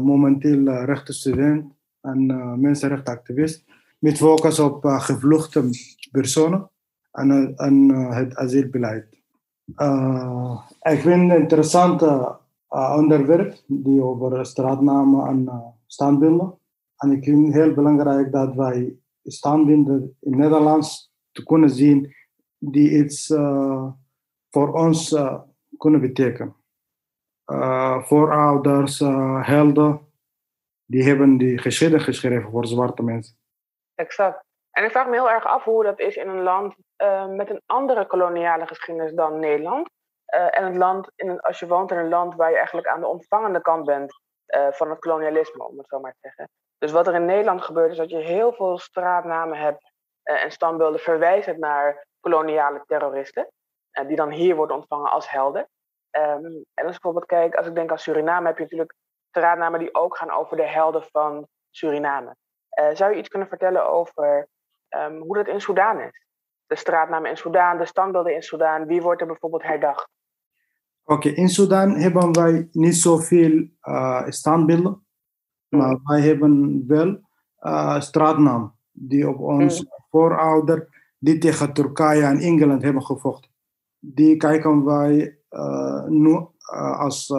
momenteel 0.00 0.64
rechtenstudent 0.64 1.72
en 2.00 2.26
mensenrechtenactivist. 2.60 3.64
Met 3.98 4.16
focus 4.16 4.58
op 4.58 4.84
gevluchte 4.84 5.70
personen 6.10 6.70
aan, 7.10 7.58
aan 7.58 7.90
het 7.90 8.36
asielbeleid. 8.36 9.06
Ik 10.80 11.00
vind 11.00 11.30
het 11.30 11.40
interessant 11.40 12.02
onderwerp 12.68 13.62
die 13.66 14.02
over 14.02 14.46
straatnamen 14.46 15.26
en 15.26 15.50
standbeelden. 15.86 16.58
En 16.96 17.10
ik 17.12 17.24
vind 17.24 17.46
het 17.46 17.54
heel 17.54 17.74
belangrijk 17.74 18.32
dat 18.32 18.54
wij 18.54 18.98
standbeelden 19.30 20.16
in 20.20 20.36
Nederlands 20.36 21.12
te 21.32 21.44
kunnen 21.44 21.70
zien 21.70 22.14
die 22.58 23.04
iets 23.04 23.26
voor 24.50 24.72
ons 24.72 25.16
kunnen 25.76 26.00
betekenen. 26.00 26.56
voorouders, 28.02 28.98
helden, 29.42 30.08
die 30.84 31.02
hebben 31.02 31.36
die 31.36 31.58
geschiedenis 31.58 32.04
geschreven 32.04 32.50
voor 32.50 32.66
zwarte 32.66 33.02
mensen. 33.02 33.36
Exact. 33.94 34.46
En 34.70 34.84
ik 34.84 34.90
vraag 34.90 35.06
me 35.06 35.12
heel 35.12 35.30
erg 35.30 35.46
af 35.46 35.64
hoe 35.64 35.84
dat 35.84 35.98
is 35.98 36.16
in 36.16 36.28
een 36.28 36.42
land 36.42 36.74
uh, 37.02 37.26
met 37.26 37.50
een 37.50 37.62
andere 37.66 38.06
koloniale 38.06 38.66
geschiedenis 38.66 39.12
dan 39.12 39.38
Nederland. 39.38 39.90
Uh, 40.34 40.58
en 40.58 40.64
het 40.64 40.76
land, 40.76 41.10
in 41.14 41.28
een, 41.28 41.40
als 41.40 41.58
je 41.58 41.66
woont 41.66 41.90
in 41.90 41.96
een 41.96 42.08
land 42.08 42.34
waar 42.34 42.50
je 42.50 42.56
eigenlijk 42.56 42.86
aan 42.86 43.00
de 43.00 43.06
ontvangende 43.06 43.60
kant 43.60 43.84
bent 43.84 44.20
uh, 44.46 44.66
van 44.70 44.90
het 44.90 44.98
kolonialisme, 44.98 45.68
om 45.68 45.78
het 45.78 45.88
zo 45.88 46.00
maar 46.00 46.12
te 46.12 46.18
zeggen. 46.20 46.48
Dus 46.78 46.92
wat 46.92 47.06
er 47.06 47.14
in 47.14 47.24
Nederland 47.24 47.62
gebeurt, 47.62 47.90
is 47.90 47.96
dat 47.96 48.10
je 48.10 48.16
heel 48.16 48.52
veel 48.52 48.78
straatnamen 48.78 49.58
hebt 49.58 49.92
en 50.22 50.50
standbeelden 50.50 51.00
verwijzend 51.00 51.58
naar 51.58 52.06
koloniale 52.20 52.82
terroristen. 52.86 53.48
die 54.06 54.16
dan 54.16 54.30
hier 54.30 54.56
worden 54.56 54.76
ontvangen 54.76 55.10
als 55.10 55.30
helden. 55.30 55.68
Um, 56.10 56.44
en 56.74 56.84
als 56.86 56.96
ik 56.96 57.02
bijvoorbeeld 57.02 57.26
kijk, 57.26 57.54
als 57.54 57.66
ik 57.66 57.74
denk 57.74 57.90
aan 57.90 57.98
Suriname, 57.98 58.46
heb 58.46 58.56
je 58.56 58.62
natuurlijk 58.62 58.94
straatnamen 59.28 59.78
die 59.78 59.94
ook 59.94 60.16
gaan 60.16 60.30
over 60.30 60.56
de 60.56 60.66
helden 60.66 61.02
van 61.10 61.46
Suriname. 61.70 62.36
zou 62.92 63.12
je 63.12 63.18
iets 63.18 63.28
kunnen 63.28 63.48
vertellen 63.48 63.90
over 63.90 64.48
um, 64.88 65.20
hoe 65.20 65.36
dat 65.36 65.46
in 65.46 65.60
Soudaan 65.60 66.00
is. 66.00 66.26
De 66.66 66.76
straatnamen 66.76 67.30
in 67.30 67.36
Soudaan, 67.36 67.78
de 67.78 67.86
standbeelden 67.86 68.34
in 68.34 68.42
Soudaan, 68.42 68.86
wie 68.86 69.02
wordt 69.02 69.20
er 69.20 69.26
bijvoorbeeld 69.26 69.62
herdacht? 69.62 70.08
Oké, 71.04 71.28
in 71.28 71.48
Soudaan 71.48 71.90
hebben 71.90 72.32
wij 72.32 72.68
niet 72.72 72.96
zoveel 72.96 73.68
standbeelden, 74.28 75.07
maar 75.68 75.98
wij 76.04 76.20
hebben 76.20 76.84
wel 76.86 77.20
uh, 77.60 78.00
straatnamen 78.00 78.74
die 78.92 79.28
op 79.28 79.38
ons 79.38 79.80
mm. 79.80 79.88
voorouder, 80.10 80.88
die 81.18 81.38
tegen 81.38 81.72
Turkije 81.72 82.22
en 82.22 82.38
Engeland 82.38 82.82
hebben 82.82 83.02
gevochten. 83.02 83.50
Die 83.98 84.36
kijken 84.36 84.84
wij 84.84 85.38
uh, 85.50 86.04
nu 86.04 86.46
als 86.98 87.32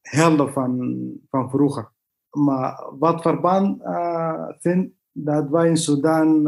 helden 0.00 0.52
van, 0.52 1.12
van 1.30 1.50
vroeger. 1.50 1.92
Maar 2.30 2.84
wat 2.98 3.22
verband 3.22 3.82
vindt 4.58 4.94
dat 5.12 5.48
wij 5.48 5.68
in 5.68 5.76
Sudan 5.76 6.46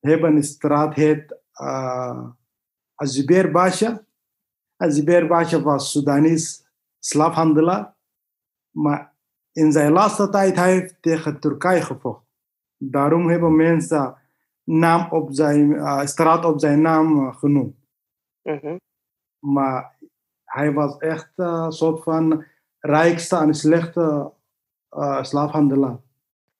hebben 0.00 0.36
een 0.36 0.42
straat 0.42 0.94
heet 0.94 1.40
uh, 1.60 2.28
Aziber 2.94 3.50
Basha. 3.50 4.04
Basha 5.28 5.60
was 5.60 5.90
Sudanese 5.90 6.64
slaafhandelaar. 6.98 7.96
Maar 8.70 9.15
in 9.56 9.72
zijn 9.72 9.92
laatste 9.92 10.28
tijd 10.28 10.56
hij 10.56 10.72
heeft 10.72 10.96
tegen 11.00 11.40
Turkije 11.40 11.82
gevochten. 11.82 12.26
Daarom 12.76 13.28
hebben 13.28 13.56
mensen 13.56 14.16
naam 14.64 15.10
op 15.10 15.28
zijn, 15.30 15.70
uh, 15.70 16.04
straat 16.04 16.44
op 16.44 16.60
zijn 16.60 16.80
naam 16.80 17.32
genoemd. 17.32 17.76
Mhm. 18.42 18.76
Maar 19.38 19.96
hij 20.44 20.72
was 20.72 20.96
echt 20.96 21.32
een 21.36 21.72
soort 21.72 22.02
van 22.02 22.44
rijkste 22.78 23.36
en 23.36 23.54
slechte 23.54 24.32
slaafhandelaar. 25.20 25.98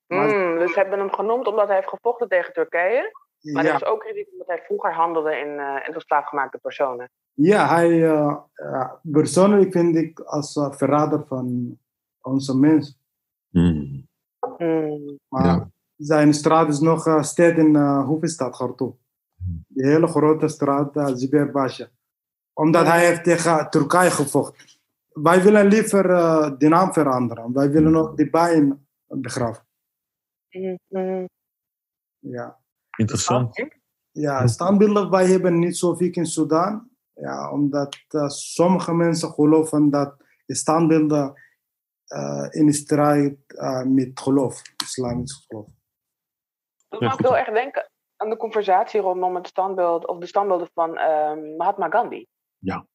Mm, 0.07 0.59
dus 0.59 0.73
ze 0.73 0.79
hebben 0.79 0.99
hem 0.99 1.13
genoemd 1.13 1.47
omdat 1.47 1.67
hij 1.67 1.77
heeft 1.77 1.89
gevochten 1.89 2.29
tegen 2.29 2.53
Turkije. 2.53 3.13
Maar 3.41 3.65
ja. 3.65 3.71
er 3.71 3.77
is 3.77 3.85
ook 3.85 4.01
kritiek 4.01 4.29
omdat 4.33 4.47
hij 4.47 4.63
vroeger 4.65 4.93
handelde 4.93 5.37
in, 5.39 5.49
uh, 5.49 5.87
in 5.87 5.93
tot 5.93 6.03
slaafgemaakte 6.03 6.59
personen. 6.59 7.11
Ja, 7.33 7.69
hij, 7.69 8.19
persoonlijk 9.03 9.73
vind 9.73 9.97
ik 9.97 10.21
als 10.21 10.61
verrader 10.71 11.25
van 11.27 11.79
onze 12.27 12.57
mensen. 12.57 12.95
Mm. 13.51 14.09
Mm. 14.59 15.19
Maar 15.29 15.45
ja. 15.45 15.71
zijn 15.97 16.35
straat 16.35 16.69
is 16.69 16.81
nog 16.81 17.07
uh, 17.07 17.23
steeds 17.23 17.59
in 17.59 17.75
uh, 17.75 18.07
hoofdstad 18.07 18.57
Khartoum. 18.57 18.99
Die 19.69 19.87
hele 19.87 20.07
grote 20.07 20.49
straat, 20.49 20.97
uh, 20.97 21.07
Ziber 21.15 21.51
Basha. 21.51 21.89
Omdat 22.53 22.87
hij 22.87 23.07
heeft 23.07 23.25
tegen 23.25 23.71
Turkije 23.71 24.11
gevochten. 24.11 24.67
Wij 25.13 25.43
willen 25.43 25.67
liever 25.67 26.11
uh, 26.11 26.51
de 26.59 26.69
naam 26.69 26.93
veranderen. 26.93 27.53
Wij 27.53 27.71
willen 27.71 27.97
ook 27.97 28.17
die 28.17 28.31
bijen 28.31 28.89
begraven. 29.07 29.67
Mm. 30.89 31.29
Ja. 32.19 32.59
Interessant. 32.97 33.67
Ja, 34.11 34.47
standbeelden, 34.47 35.11
wij 35.11 35.27
hebben 35.27 35.59
niet 35.59 35.77
zoveel 35.77 36.11
in 36.11 36.27
Sudan. 36.27 36.91
Ja, 37.13 37.51
omdat 37.51 38.05
uh, 38.11 38.29
sommige 38.29 38.95
mensen 38.95 39.31
geloven 39.31 39.91
dat 39.91 40.17
standbeelden 40.47 41.35
uh, 42.09 42.47
in 42.51 42.73
strijd 42.73 43.37
uh, 43.47 43.83
met 43.83 44.21
geloof, 44.21 44.63
islamisch 44.77 45.45
geloof. 45.47 45.67
Dat 46.89 47.01
maakt 47.01 47.23
heel 47.23 47.37
erg 47.37 47.53
denken 47.53 47.91
aan 48.17 48.31
de 48.31 48.37
conversatie 48.37 49.01
rondom 49.01 49.35
het 49.35 49.47
standbeeld, 49.47 50.07
of 50.07 50.19
de 50.19 50.27
standbeelden 50.27 50.69
van 50.75 50.93
Mahatma 51.57 51.89
Gandhi. 51.89 52.27
Ja. 52.59 52.87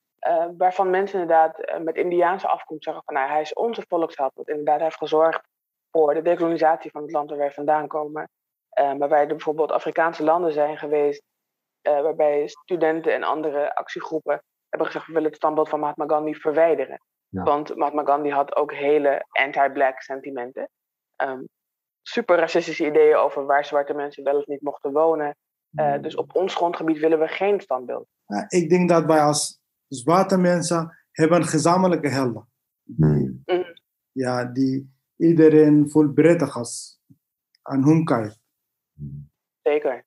waarvan 0.58 0.90
mensen 0.90 1.20
inderdaad 1.20 1.80
met 1.84 1.96
Indiaanse 1.96 2.48
afkomst 2.48 2.84
zeggen 2.84 3.04
van 3.06 3.14
nou, 3.14 3.30
hij 3.30 3.42
is 3.42 3.54
onze 3.54 3.84
volksheld. 3.88 4.32
Want 4.34 4.48
inderdaad 4.48 4.76
hij 4.76 4.84
heeft 4.84 4.98
gezorgd 4.98 5.42
voor 5.92 6.14
de 6.14 6.22
dekolonisatie 6.22 6.92
van 6.92 7.02
het 7.02 7.12
land 7.12 7.30
waar 7.30 7.38
wij 7.38 7.52
vandaan 7.52 7.88
komen. 7.88 8.30
Uh, 8.80 8.94
waarbij 8.98 9.22
er 9.22 9.28
bijvoorbeeld 9.28 9.72
Afrikaanse 9.72 10.24
landen 10.24 10.52
zijn 10.54 10.78
geweest, 10.78 11.24
uh, 11.88 12.02
waarbij 12.02 12.48
studenten 12.48 13.14
en 13.14 13.24
andere 13.24 13.76
actiegroepen 13.76 14.44
hebben 14.70 14.88
gezegd: 14.88 15.08
we 15.08 15.14
willen 15.14 15.28
het 15.28 15.38
standbeeld 15.38 15.70
van 15.70 15.80
Mahatma 15.80 16.06
Gandhi 16.06 16.36
verwijderen. 16.36 17.02
Ja. 17.32 17.44
Want 17.44 17.76
Mahatma 17.76 18.04
Gandhi 18.04 18.30
had 18.30 18.56
ook 18.56 18.74
hele 18.74 19.26
anti-black 19.30 20.02
sentimenten. 20.02 20.70
Um, 21.18 21.48
super 22.02 22.38
racistische 22.38 22.86
ideeën 22.86 23.16
over 23.16 23.46
waar 23.46 23.66
zwarte 23.66 23.94
mensen 23.94 24.24
wel 24.24 24.38
of 24.38 24.46
niet 24.46 24.62
mochten 24.62 24.92
wonen. 24.92 25.36
Uh, 25.72 26.02
dus 26.02 26.16
op 26.16 26.36
ons 26.36 26.56
grondgebied 26.56 27.00
willen 27.00 27.20
we 27.20 27.28
geen 27.28 27.60
standbeeld. 27.60 28.08
Ja, 28.26 28.46
ik 28.48 28.70
denk 28.70 28.90
dat 28.90 29.06
wij 29.06 29.22
als 29.22 29.60
zwarte 29.88 30.38
mensen 30.38 30.98
hebben 31.12 31.44
gezamenlijke 31.44 32.10
helden. 32.10 32.50
Mm. 32.84 33.42
Mm. 33.46 33.76
Ja, 34.12 34.46
die 34.46 34.94
iedereen 35.16 35.90
volbrettig 35.90 36.58
als 36.58 37.00
aan 37.62 37.84
hun 37.84 38.06
kijkt. 38.06 38.40
Zeker. 39.62 40.04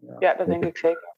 Ja, 0.00 0.16
ja 0.18 0.34
dat 0.34 0.46
denk 0.46 0.64
ik 0.64 0.78
zeker. 0.78 1.09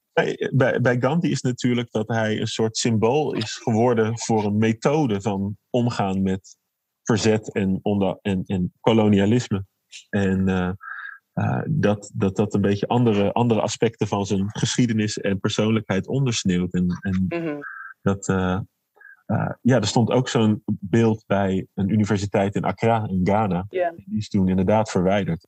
Bij, 0.51 0.79
bij 0.83 1.01
Gandhi 1.01 1.31
is 1.31 1.41
natuurlijk 1.41 1.91
dat 1.91 2.09
hij 2.09 2.41
een 2.41 2.47
soort 2.47 2.77
symbool 2.77 3.35
is 3.35 3.53
geworden 3.53 4.19
voor 4.19 4.45
een 4.45 4.59
methode 4.59 5.21
van 5.21 5.57
omgaan 5.71 6.23
met 6.23 6.57
verzet 7.03 7.53
en, 7.53 7.79
onder, 7.83 8.19
en, 8.23 8.43
en 8.47 8.73
kolonialisme. 8.81 9.65
En 10.09 10.49
uh, 10.49 10.71
uh, 11.35 11.63
dat, 11.67 12.13
dat 12.15 12.37
dat 12.37 12.55
een 12.55 12.61
beetje 12.61 12.87
andere, 12.87 13.33
andere 13.33 13.61
aspecten 13.61 14.07
van 14.07 14.27
zijn 14.27 14.51
geschiedenis 14.51 15.19
en 15.19 15.41
persoonlijkheid 15.41 16.07
ondersneeuwt. 16.07 16.75
En, 16.75 16.87
en 17.01 17.27
mm 17.29 17.47
-hmm. 17.47 17.61
dat, 18.03 18.29
uh, 18.29 18.61
ja, 19.61 19.77
er 19.77 19.87
stond 19.87 20.11
ook 20.11 20.29
zo'n 20.29 20.63
beeld 20.67 21.25
bij 21.27 21.67
een 21.75 21.89
universiteit 21.89 22.55
in 22.55 22.65
Accra 22.65 23.07
in 23.09 23.21
Ghana. 23.25 23.67
Yeah. 23.69 23.97
Die 23.97 24.19
is 24.19 24.29
toen 24.29 24.49
inderdaad 24.49 24.91
verwijderd. 24.91 25.47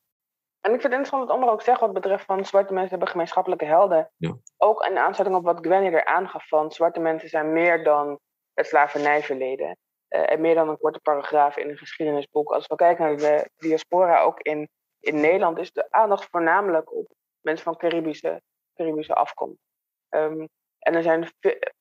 En 0.65 0.73
ik 0.73 0.81
vind 0.81 0.93
het 0.93 0.93
interessant 0.93 1.27
wat 1.27 1.37
Omar 1.37 1.51
ook 1.51 1.63
zegt 1.63 1.81
wat 1.81 1.93
betreft 1.93 2.25
van 2.25 2.45
zwarte 2.45 2.73
mensen 2.73 2.91
hebben 2.91 3.09
gemeenschappelijke 3.09 3.65
helden. 3.65 4.11
Ja. 4.17 4.37
Ook 4.57 4.85
in 4.85 4.99
aansluiting 4.99 5.37
op 5.37 5.45
wat 5.45 5.67
Gwenny 5.67 5.95
er 5.95 6.05
aangaf 6.05 6.49
van 6.49 6.73
zwarte 6.73 7.01
mensen 7.01 7.29
zijn 7.29 7.53
meer 7.53 7.85
dan 7.85 8.19
het 8.55 8.67
slavernijverleden. 8.67 9.77
Uh, 10.09 10.33
en 10.33 10.41
meer 10.41 10.55
dan 10.55 10.69
een 10.69 10.79
korte 10.79 11.01
paragraaf 11.01 11.57
in 11.57 11.69
een 11.69 11.77
geschiedenisboek. 11.77 12.53
Als 12.53 12.67
we 12.67 12.75
kijken 12.75 13.05
naar 13.05 13.17
de 13.17 13.51
diaspora, 13.57 14.21
ook 14.21 14.41
in, 14.41 14.69
in 15.01 15.21
Nederland, 15.21 15.59
is 15.59 15.73
de 15.73 15.87
aandacht 15.91 16.29
voornamelijk 16.31 16.95
op 16.95 17.07
mensen 17.41 17.65
van 17.65 17.77
Caribische, 17.77 18.43
Caribische 18.75 19.15
afkomst. 19.15 19.63
Um, 20.11 20.49
en 20.79 20.95
er 20.95 21.03
zijn, 21.03 21.29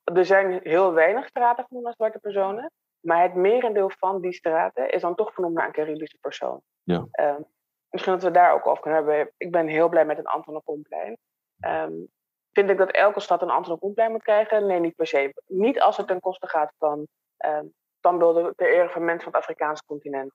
er 0.04 0.26
zijn 0.26 0.60
heel 0.64 0.94
weinig 0.94 1.28
straten 1.28 1.66
genoemd 1.68 1.86
naar 1.86 1.94
zwarte 1.94 2.20
personen. 2.20 2.72
Maar 3.00 3.22
het 3.22 3.36
merendeel 3.36 3.90
van 3.90 4.22
die 4.22 4.34
straten 4.34 4.90
is 4.90 5.02
dan 5.02 5.16
toch 5.16 5.34
vernoemd 5.34 5.56
naar 5.56 5.66
een 5.66 5.72
Caribische 5.72 6.18
persoon. 6.22 6.62
Ja. 6.84 7.08
Um, 7.20 7.46
misschien 7.94 8.14
dat 8.14 8.24
we 8.24 8.32
daar 8.32 8.54
ook 8.54 8.68
over 8.68 8.82
kunnen 8.82 9.04
hebben. 9.04 9.34
Ik 9.38 9.52
ben 9.52 9.68
heel 9.68 9.90
blij 9.90 10.06
met 10.06 10.18
een 10.18 10.26
Anton 10.26 10.62
Komplein. 10.64 11.18
Um, 11.60 12.08
vind 12.52 12.70
ik 12.70 12.78
dat 12.78 12.92
elke 12.92 13.20
stad 13.20 13.42
een 13.42 13.50
Anton 13.50 13.80
Komplein 13.80 14.12
moet 14.12 14.24
krijgen? 14.24 14.68
Nee, 14.68 14.80
niet 14.80 14.96
per 14.96 15.08
se. 15.08 15.34
Niet 15.48 15.80
als 15.80 15.98
het 15.98 16.08
ten 16.08 16.20
koste 16.20 16.48
gaat 16.48 16.74
van 16.78 17.08
um, 17.46 17.74
standbeelden 17.98 18.56
ter 18.56 18.74
ere 18.74 18.90
van 18.90 19.06
mensen 19.06 19.24
van 19.24 19.34
het 19.34 19.42
Afrikaanse 19.42 19.84
continent. 19.86 20.34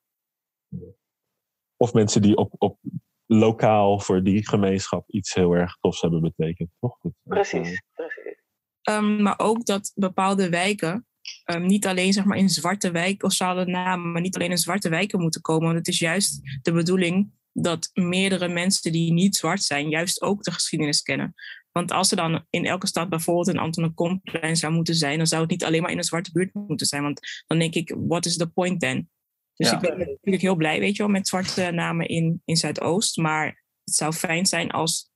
Of 1.77 1.93
mensen 1.93 2.23
die 2.23 2.37
op, 2.37 2.53
op 2.59 2.79
lokaal 3.27 4.01
voor 4.01 4.23
die 4.23 4.49
gemeenschap 4.49 5.11
iets 5.11 5.35
heel 5.35 5.53
erg 5.53 5.77
tofs 5.81 6.01
hebben 6.01 6.21
betekend. 6.21 6.71
Toch? 6.81 6.99
Dat, 7.01 7.13
precies, 7.23 7.73
uh... 7.73 7.79
precies. 7.95 8.43
Um, 8.91 9.23
maar 9.23 9.39
ook 9.39 9.65
dat 9.65 9.93
bepaalde 9.95 10.49
wijken 10.49 11.03
Um, 11.45 11.67
niet 11.67 11.87
alleen 11.87 12.13
zeg 12.13 12.25
maar, 12.25 12.39
in 12.39 12.49
zwarte 12.49 12.91
wijken 12.91 13.27
of 13.29 13.33
zouden 13.33 13.71
namen, 13.71 14.13
maar 14.13 14.21
niet 14.21 14.35
alleen 14.35 14.51
in 14.51 14.59
zwarte 14.59 14.89
wijken 14.89 15.21
moeten 15.21 15.41
komen. 15.41 15.65
Want 15.65 15.79
het 15.79 15.89
is 15.89 15.99
juist 15.99 16.59
de 16.63 16.73
bedoeling 16.73 17.33
dat 17.63 17.91
meerdere 17.93 18.49
mensen 18.49 18.93
die 18.93 19.13
niet 19.13 19.37
zwart 19.37 19.63
zijn, 19.63 19.89
juist 19.89 20.23
ook 20.23 20.43
de 20.43 20.51
geschiedenis 20.53 21.03
kennen. 21.03 21.35
Want 21.73 21.93
als 21.93 22.11
er 22.11 22.17
dan 22.17 22.47
in 22.51 22.67
elke 22.67 22.87
stad 22.87 23.09
bijvoorbeeld 23.09 23.49
een 23.49 23.59
Anton 23.59 23.95
Komplein 23.95 24.57
zou 24.57 24.73
moeten 24.73 24.95
zijn, 24.95 25.17
dan 25.17 25.27
zou 25.27 25.43
het 25.43 25.51
niet 25.51 25.65
alleen 25.65 25.83
maar 25.83 25.91
in 25.91 25.99
een 25.99 26.05
zwarte 26.05 26.33
buurt 26.33 26.55
moeten 26.55 26.87
zijn. 26.87 27.03
Want 27.03 27.21
dan 27.47 27.59
denk 27.59 27.75
ik, 27.75 27.95
what 27.99 28.27
is 28.27 28.37
the 28.37 28.47
point 28.47 28.81
then? 28.81 29.11
Dus 29.55 29.71
Ja. 29.71 29.75
ik 29.75 29.81
ben 29.81 29.99
natuurlijk 29.99 30.43
heel 30.43 30.55
blij, 30.57 30.81
weet 30.81 30.97
je 30.97 31.03
wel, 31.03 31.13
met 31.13 31.29
zwarte 31.29 31.71
namen 31.71 32.09
in, 32.09 32.43
in 32.45 32.57
Zuidoost. 32.57 33.17
Maar 33.17 33.65
het 33.85 33.95
zou 33.95 34.13
fijn 34.13 34.47
zijn 34.47 34.71
als, 34.71 35.11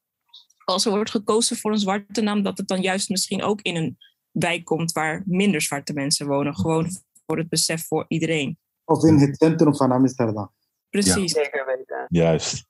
als 0.65 0.85
er 0.85 0.93
wordt 0.93 1.11
gekozen 1.11 1.57
voor 1.57 1.73
een 1.73 1.79
zwarte 1.79 2.21
naam, 2.21 2.43
dat 2.43 2.59
het 2.59 2.69
dan 2.69 2.81
juist 2.81 3.09
misschien 3.09 3.43
ook 3.43 3.61
in 3.61 3.77
een 3.77 3.99
wijk 4.31 4.65
komt 4.65 4.93
waar 4.93 5.23
minder 5.27 5.61
zwarte 5.61 5.93
mensen 5.93 6.27
wonen. 6.27 6.57
Gewoon 6.57 6.91
voor 7.27 7.39
het 7.39 7.49
besef 7.49 7.87
voor 7.87 8.05
iedereen. 8.09 8.59
Of 8.85 9.05
in 9.05 9.19
het 9.19 9.37
centrum 9.37 9.77
van 9.77 9.93
Amsterdam. 9.93 10.51
Precies. 10.93 11.33
Zeker 11.33 11.67
weten. 11.67 12.07
Juist. 12.09 12.65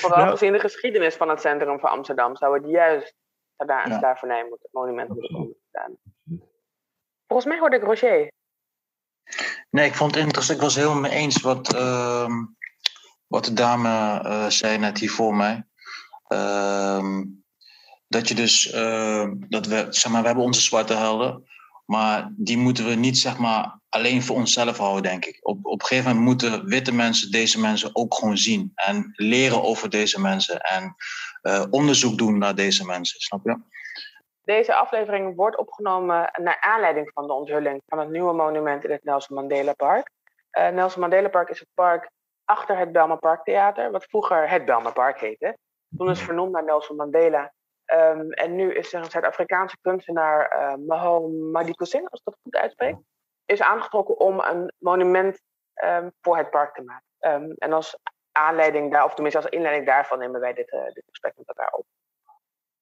Vooral 0.00 0.18
Nou- 0.24 0.30
gezien 0.30 0.52
de 0.52 0.58
geschiedenis 0.58 1.14
van 1.14 1.28
het 1.28 1.40
centrum 1.40 1.78
van 1.80 1.90
Amsterdam 1.90 2.36
zou 2.36 2.54
het 2.54 2.70
juist 2.70 3.14
daar 3.56 3.84
een 3.84 3.90
Ja. 3.92 3.98
slavernij 3.98 4.46
moeten, 4.48 4.68
monument 4.72 5.08
moeten 5.08 5.56
staan. 5.68 5.96
Volgens 7.26 7.48
mij 7.48 7.58
hoorde 7.58 7.76
ik 7.76 7.82
Roger. 7.82 8.32
Nee, 9.70 9.86
ik 9.86 9.94
vond 9.94 10.14
het 10.14 10.24
interessant. 10.24 10.58
Ik 10.58 10.64
was 10.64 10.74
het 10.74 10.82
helemaal 10.84 11.10
mee 11.10 11.18
eens 11.20 11.40
wat, 11.40 11.74
ehm, 11.74 12.44
wat 13.26 13.44
de 13.44 13.52
dame 13.52 13.88
eh, 14.20 14.46
zei 14.48 14.78
net 14.78 14.98
hier 14.98 15.10
voor 15.10 15.34
mij. 15.34 15.64
Ehm, 16.26 17.24
dat 18.08 18.28
je 18.28 18.34
dus, 18.34 18.70
ehm, 18.70 19.34
dat 19.48 19.66
we, 19.66 19.86
zeg 19.90 20.12
maar, 20.12 20.20
we 20.20 20.26
hebben 20.26 20.44
onze 20.44 20.60
zwarte 20.60 20.94
helden, 20.94 21.48
maar 21.86 22.32
die 22.36 22.56
moeten 22.58 22.84
we 22.86 22.94
niet, 22.94 23.18
zeg 23.18 23.38
maar, 23.38 23.80
alleen 23.94 24.22
voor 24.22 24.36
onszelf 24.36 24.78
houden, 24.78 25.02
denk 25.02 25.24
ik. 25.24 25.38
Op, 25.42 25.58
op 25.62 25.80
een 25.80 25.86
gegeven 25.86 26.16
moment 26.16 26.26
moeten 26.26 26.66
witte 26.66 26.94
mensen 26.94 27.30
deze 27.30 27.60
mensen 27.60 27.90
ook 27.92 28.14
gewoon 28.14 28.36
zien 28.36 28.72
en 28.74 29.12
leren 29.12 29.62
over 29.62 29.90
deze 29.90 30.20
mensen 30.20 30.60
en 30.60 30.94
eh, 31.42 31.64
onderzoek 31.70 32.18
doen 32.18 32.38
naar 32.38 32.54
deze 32.54 32.84
mensen, 32.84 33.20
snap 33.20 33.40
je? 33.44 33.58
Deze 34.44 34.74
aflevering 34.74 35.36
wordt 35.36 35.56
opgenomen 35.56 36.30
naar 36.42 36.60
aanleiding 36.60 37.10
van 37.14 37.26
de 37.26 37.32
onthulling 37.32 37.82
van 37.86 37.98
het 37.98 38.10
nieuwe 38.10 38.32
monument 38.32 38.84
in 38.84 38.90
het 38.90 39.04
Nelson 39.04 39.36
Mandela 39.36 39.72
Park. 39.72 40.10
Eh, 40.50 40.68
Nelson 40.68 41.00
Mandela 41.00 41.28
Park 41.28 41.48
is 41.48 41.58
het 41.58 41.68
park 41.74 42.10
achter 42.44 42.78
het 42.78 42.92
Belma 42.92 43.16
Park 43.16 43.44
Theater, 43.44 43.90
wat 43.90 44.04
vroeger 44.04 44.50
het 44.50 44.64
Belma 44.64 44.90
Park 44.90 45.20
heette. 45.20 45.56
Toen 45.96 46.10
is 46.10 46.22
vernoemd 46.22 46.52
naar 46.52 46.64
Nelson 46.64 46.96
Mandela. 46.96 47.52
Ehm, 47.84 48.30
en 48.30 48.56
nu 48.56 48.74
is 48.74 48.92
er 48.92 49.00
een 49.00 49.10
Zuid-Afrikaanse 49.10 49.76
kunstenaar, 49.80 50.56
uh, 50.58 50.86
Maho 50.86 51.28
Madikosing, 51.28 52.10
als 52.10 52.20
ik 52.20 52.24
dat 52.24 52.38
goed 52.42 52.56
uitspreek, 52.56 52.96
is 53.46 53.62
aangetrokken 53.62 54.18
om 54.18 54.40
een 54.40 54.72
monument 54.78 55.40
ehm, 55.74 56.08
voor 56.20 56.36
het 56.36 56.50
park 56.50 56.74
te 56.74 56.82
maken. 56.82 57.06
Ehm, 57.18 57.50
en 57.58 57.72
als 57.72 57.98
aanleiding 58.32 58.92
daar, 58.92 59.04
of 59.04 59.14
tenminste 59.14 59.40
als 59.40 59.50
inleiding 59.50 59.86
daarvan 59.86 60.18
nemen 60.18 60.40
wij 60.40 60.52
dit, 60.52 60.72
uh, 60.72 60.84
dit 60.84 61.04
gesprek 61.06 61.32
met 61.36 61.48
elkaar 61.48 61.72
op. 61.72 61.86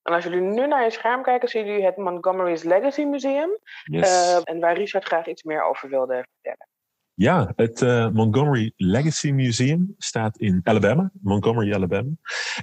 En 0.03 0.15
als 0.15 0.25
jullie 0.25 0.41
nu 0.41 0.67
naar 0.67 0.85
je 0.85 0.91
scherm 0.91 1.23
kijken, 1.23 1.49
zien 1.49 1.67
jullie 1.67 1.85
het 1.85 1.97
Montgomery's 1.97 2.63
Legacy 2.63 3.05
Museum. 3.05 3.59
Yes. 3.83 4.11
Uh, 4.11 4.41
en 4.45 4.61
waar 4.61 4.77
Richard 4.77 5.05
graag 5.05 5.27
iets 5.27 5.43
meer 5.43 5.65
over 5.65 5.89
wilde 5.89 6.27
vertellen. 6.33 6.69
Ja, 7.15 7.53
het 7.57 7.81
Montgomery 8.13 8.73
Legacy 8.77 9.31
Museum 9.31 9.95
staat 9.99 10.39
in 10.39 10.61
Alabama, 10.65 11.11
Montgomery, 11.21 11.75
Alabama. 11.75 12.11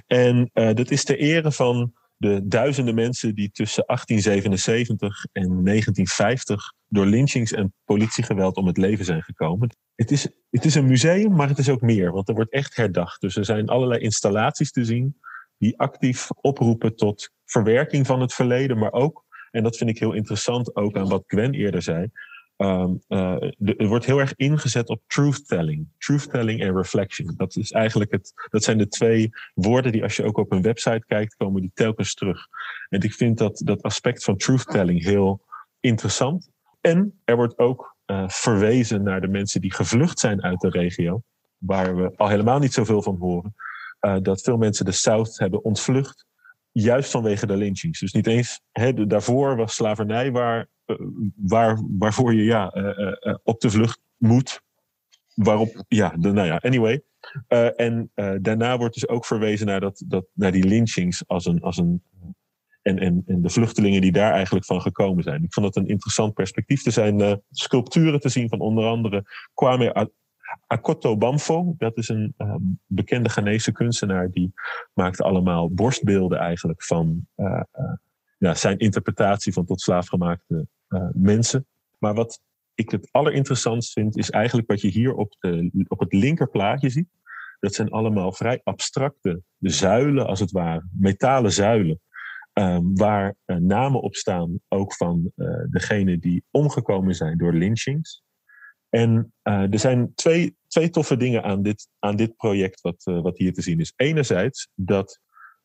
En 0.06 0.50
dat 0.52 0.90
is 0.90 1.04
ter 1.04 1.18
ere 1.18 1.52
van 1.52 1.94
de 2.20 2.46
duizenden 2.46 2.94
mensen 2.94 3.34
die 3.34 3.50
tussen 3.50 3.84
1877 3.86 5.26
en 5.32 5.64
1950 5.64 6.72
door 6.88 7.06
lynchings 7.06 7.52
en 7.52 7.74
politiegeweld 7.84 8.56
om 8.56 8.66
het 8.66 8.76
leven 8.76 9.04
zijn 9.04 9.22
gekomen. 9.22 9.76
Het 9.94 10.10
is, 10.10 10.28
het 10.50 10.64
is 10.64 10.74
een 10.74 10.86
museum, 10.86 11.34
maar 11.34 11.48
het 11.48 11.58
is 11.58 11.68
ook 11.68 11.80
meer, 11.80 12.12
want 12.12 12.28
er 12.28 12.34
wordt 12.34 12.52
echt 12.52 12.76
herdacht. 12.76 13.20
Dus 13.20 13.36
er 13.36 13.44
zijn 13.44 13.68
allerlei 13.68 14.00
installaties 14.00 14.70
te 14.70 14.84
zien 14.84 15.20
die 15.58 15.78
actief 15.78 16.28
oproepen 16.40 16.96
tot 16.96 17.30
verwerking 17.44 18.06
van 18.06 18.20
het 18.20 18.34
verleden, 18.34 18.78
maar 18.78 18.92
ook, 18.92 19.24
en 19.50 19.62
dat 19.62 19.76
vind 19.76 19.90
ik 19.90 19.98
heel 19.98 20.12
interessant 20.12 20.76
ook 20.76 20.96
aan 20.96 21.08
wat 21.08 21.24
Gwen 21.26 21.54
eerder 21.54 21.82
zei, 21.82 22.10
Um, 22.62 23.02
er 23.08 23.86
wordt 23.86 24.04
heel 24.04 24.18
erg 24.18 24.34
ingezet 24.36 24.88
op 24.88 25.02
truth-telling. 25.06 25.88
Truth-telling 25.98 26.60
en 26.60 26.76
reflection. 26.76 27.34
Dat, 27.36 27.56
is 27.56 27.70
eigenlijk 27.70 28.12
het, 28.12 28.32
dat 28.50 28.64
zijn 28.64 28.78
de 28.78 28.88
twee 28.88 29.30
woorden 29.54 29.92
die 29.92 30.02
als 30.02 30.16
je 30.16 30.24
ook 30.24 30.36
op 30.36 30.52
een 30.52 30.62
website 30.62 31.04
kijkt, 31.06 31.34
komen 31.36 31.60
die 31.60 31.70
telkens 31.74 32.14
terug. 32.14 32.46
En 32.88 33.00
ik 33.00 33.12
vind 33.12 33.38
dat, 33.38 33.62
dat 33.64 33.82
aspect 33.82 34.24
van 34.24 34.36
truth-telling 34.36 35.02
heel 35.02 35.44
interessant. 35.80 36.50
En 36.80 37.20
er 37.24 37.36
wordt 37.36 37.58
ook 37.58 37.96
uh, 38.06 38.28
verwezen 38.28 39.02
naar 39.02 39.20
de 39.20 39.28
mensen 39.28 39.60
die 39.60 39.74
gevlucht 39.74 40.18
zijn 40.18 40.42
uit 40.42 40.60
de 40.60 40.70
regio, 40.70 41.22
waar 41.58 41.96
we 41.96 42.12
al 42.16 42.28
helemaal 42.28 42.58
niet 42.58 42.72
zoveel 42.72 43.02
van 43.02 43.16
horen. 43.16 43.54
Uh, 44.00 44.16
dat 44.22 44.42
veel 44.42 44.56
mensen 44.56 44.84
de 44.84 44.92
South 44.92 45.38
hebben 45.38 45.64
ontvlucht, 45.64 46.26
juist 46.72 47.10
vanwege 47.10 47.46
de 47.46 47.56
lynchings. 47.56 48.00
Dus 48.00 48.12
niet 48.12 48.26
eens, 48.26 48.60
hè, 48.72 49.06
daarvoor 49.06 49.56
was 49.56 49.74
slavernij 49.74 50.32
waar 50.32 50.68
eh, 50.90 51.06
waar, 51.36 51.82
waarvoor 51.98 52.34
je 52.34 52.44
ja, 52.44 52.70
eh, 52.70 53.12
eh, 53.20 53.34
op 53.42 53.60
de 53.60 53.70
vlucht 53.70 54.00
moet. 54.16 54.62
Waarop, 55.34 55.84
ja, 55.88 56.14
de, 56.18 56.32
nou 56.32 56.46
ja, 56.46 56.56
anyway. 56.56 57.02
en 57.76 58.10
daarna 58.42 58.78
wordt 58.78 58.94
dus 58.94 59.08
ook 59.08 59.26
verwezen 59.26 59.66
naar, 59.66 59.80
dat, 59.80 60.04
dat, 60.06 60.26
naar 60.32 60.52
die 60.52 60.64
lynchings 60.64 61.22
als 61.26 61.46
een, 61.46 61.60
als 61.60 61.76
een 61.76 62.02
en, 62.82 62.98
en, 62.98 63.22
en 63.26 63.42
de 63.42 63.48
vluchtelingen 63.48 64.00
die 64.00 64.12
daar 64.12 64.32
eigenlijk 64.32 64.64
van 64.64 64.80
gekomen 64.80 65.22
zijn. 65.22 65.42
Ik 65.42 65.52
vond 65.52 65.66
het 65.66 65.76
een 65.76 65.88
interessant 65.88 66.34
perspectief. 66.34 66.86
Er 66.86 66.92
zijn 66.92 67.42
sculpturen 67.50 68.20
te 68.20 68.28
zien 68.28 68.48
van 68.48 68.60
onder 68.60 68.84
andere 68.84 69.24
Kwame 69.54 70.10
Akoto 70.66 71.16
Bamfo. 71.16 71.74
Dat 71.78 71.96
is 71.96 72.08
een 72.08 72.34
um, 72.38 72.80
bekende 72.86 73.28
Ghanese 73.28 73.72
kunstenaar. 73.72 74.30
Die 74.30 74.52
maakte 74.92 75.22
allemaal 75.22 75.70
borstbeelden 75.70 76.38
eigenlijk 76.38 76.82
van 76.84 77.26
uh, 77.36 77.62
uh, 77.78 77.92
ja, 78.38 78.54
zijn 78.54 78.78
interpretatie 78.78 79.52
van 79.52 79.64
tot 79.64 79.80
slaafgemaakte 79.80 80.66
uh, 80.88 81.08
mensen. 81.12 81.66
Maar 81.98 82.14
wat 82.14 82.40
ik 82.74 82.90
het 82.90 83.08
allerinteressantst 83.10 83.92
vind, 83.92 84.16
is 84.16 84.30
eigenlijk 84.30 84.68
wat 84.68 84.80
je 84.80 84.88
hier 84.88 85.14
op, 85.14 85.36
de, 85.38 85.84
op 85.88 86.00
het 86.00 86.12
linkerplaatje 86.12 86.90
ziet. 86.90 87.08
Dat 87.60 87.74
zijn 87.74 87.90
allemaal 87.90 88.32
vrij 88.32 88.60
abstracte 88.64 89.42
zuilen, 89.58 90.26
als 90.26 90.40
het 90.40 90.50
ware, 90.50 90.86
metalen 90.92 91.52
zuilen. 91.52 92.00
Um, 92.52 92.96
waar 92.96 93.34
namen 93.44 94.00
op 94.00 94.14
staan, 94.14 94.60
ook 94.68 94.94
van 94.94 95.32
degenen 95.70 96.20
die 96.20 96.44
omgekomen 96.50 97.14
zijn 97.14 97.38
door 97.38 97.52
lynchings. 97.52 98.22
En 98.90 99.32
er 99.42 99.78
zijn 99.78 100.14
twee, 100.14 100.56
twee 100.66 100.90
toffe 100.90 101.16
dingen 101.16 101.42
aan 101.42 101.62
dit, 101.62 101.88
aan 101.98 102.16
dit 102.16 102.36
project, 102.36 102.80
wat, 102.80 103.02
wat 103.04 103.38
hier 103.38 103.52
te 103.52 103.62
zien 103.62 103.80
is. 103.80 103.92
Enerzijds 103.96 104.68
dat, 104.74 105.20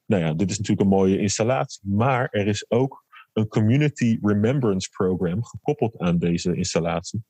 nou 0.06 0.24
ja, 0.24 0.34
dit 0.34 0.50
is 0.50 0.58
natuurlijk 0.58 0.90
een 0.90 0.98
mooie 0.98 1.20
installatie, 1.20 1.82
maar 1.84 2.28
er 2.32 2.48
is 2.48 2.66
ook 2.70 3.04
een 3.34 3.48
community 3.48 4.20
remembrance 4.22 4.90
program 4.90 5.44
gekoppeld 5.44 5.98
aan 5.98 6.18
deze 6.18 6.56
installatie. 6.56 7.24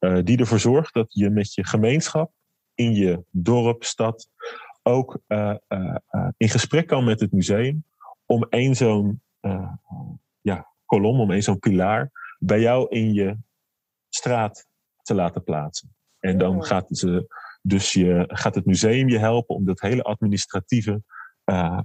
Uh, 0.00 0.18
die 0.24 0.38
ervoor 0.38 0.60
zorgt 0.60 0.94
dat 0.94 1.14
je 1.14 1.30
met 1.30 1.54
je 1.54 1.66
gemeenschap 1.66 2.32
in 2.74 2.94
je 2.94 3.24
dorp, 3.30 3.84
stad 3.84 4.28
ook 4.82 5.20
in 6.36 6.48
gesprek 6.48 6.86
kan 6.86 7.04
met 7.04 7.20
het 7.20 7.32
museum 7.32 7.84
om 8.26 8.46
één 8.48 8.74
zo'n 8.76 9.22
ja, 10.40 10.68
kolom, 10.86 11.20
om 11.20 11.30
één 11.30 11.42
zo'n 11.42 11.58
pilaar 11.58 12.10
bij 12.38 12.60
jou 12.60 12.88
in 12.88 13.12
je 13.12 13.36
straat 14.08 14.66
te 15.10 15.16
laten 15.16 15.42
plaatsen. 15.42 15.94
En 16.18 16.38
dan 16.38 16.64
gaat, 16.64 16.86
ze, 16.88 17.26
dus 17.62 17.92
je, 17.92 18.24
gaat 18.26 18.54
het 18.54 18.66
museum 18.66 19.08
je 19.08 19.18
helpen 19.18 19.54
om 19.54 19.64
dat 19.64 19.80
hele 19.80 20.02
administratieve 20.02 21.02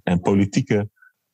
en 0.04 0.20
politieke 0.22 0.90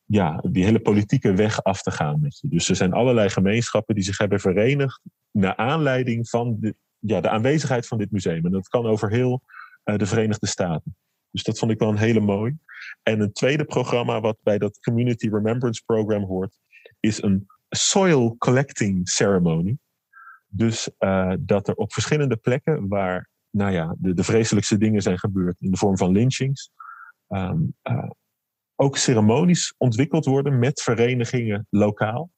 ja, 0.06 0.44
die 0.50 0.64
hele 0.64 0.80
politieke 0.80 1.34
weg 1.34 1.64
af 1.64 1.82
te 1.82 1.92
gaan 1.92 2.22
met 2.22 2.40
je. 2.40 2.48
Dus 2.48 2.70
er 2.70 2.76
zijn 2.76 2.94
allerlei 2.94 3.30
gemeenschappen 3.30 3.96
die 3.96 4.04
zich 4.04 4.18
hebben 4.18 4.40
verenigd 4.40 5.02
naar 5.32 5.56
aanleiding 5.56 6.30
van 6.30 6.58
de, 6.60 6.76
ja, 7.00 7.22
de 7.22 7.30
aanwezigheid 7.30 7.88
van 7.88 7.98
dit 7.98 8.12
museum. 8.12 8.46
En 8.46 8.52
dat 8.52 8.68
kan 8.68 8.86
over 8.86 9.10
heel 9.10 9.42
uh, 9.86 9.98
de 9.98 10.06
Verenigde 10.06 10.48
Staten. 10.48 10.96
Dus 11.32 11.44
dat 11.44 11.60
vond 11.60 11.72
ik 11.72 11.80
wel 11.80 11.90
een 11.90 11.98
hele 11.98 12.20
mooi. 12.20 12.58
En 13.04 13.20
een 13.20 13.32
tweede 13.32 13.66
programma 13.66 14.22
wat 14.22 14.38
bij 14.44 14.58
dat 14.58 14.80
Community 14.80 15.30
Remembrance 15.30 15.84
Program 15.86 16.24
hoort, 16.24 16.58
is 17.00 17.22
een 17.22 17.48
soil 17.70 18.36
collecting 18.38 19.10
ceremony. 19.10 19.78
Dus 20.54 20.90
uh, 21.00 21.34
dat 21.40 21.68
er 21.68 21.76
op 21.76 21.94
verschillende 21.94 22.38
plekken 22.38 22.88
waar 22.88 23.30
nou 23.50 23.72
ja, 23.72 23.96
de, 23.98 24.14
de 24.14 24.24
vreselijkste 24.24 24.78
dingen 24.78 25.02
zijn 25.02 25.20
gebeurd 25.20 25.62
in 25.62 25.72
de 25.72 25.78
vorm 25.78 25.98
van 25.98 26.12
lynchings, 26.12 26.72
um, 27.28 27.76
uh, 27.84 28.10
ook 28.76 28.98
ceremonies 28.98 29.74
ontwikkeld 29.78 30.26
worden 30.26 30.60
met 30.60 30.82
verenigingen 30.82 31.68
lokaal. 31.70 32.30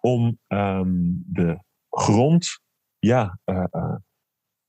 Om 0.00 0.38
um, 0.48 1.24
de 1.26 1.58
grond, 1.88 2.60
ja, 2.98 3.38
uh, 3.44 3.96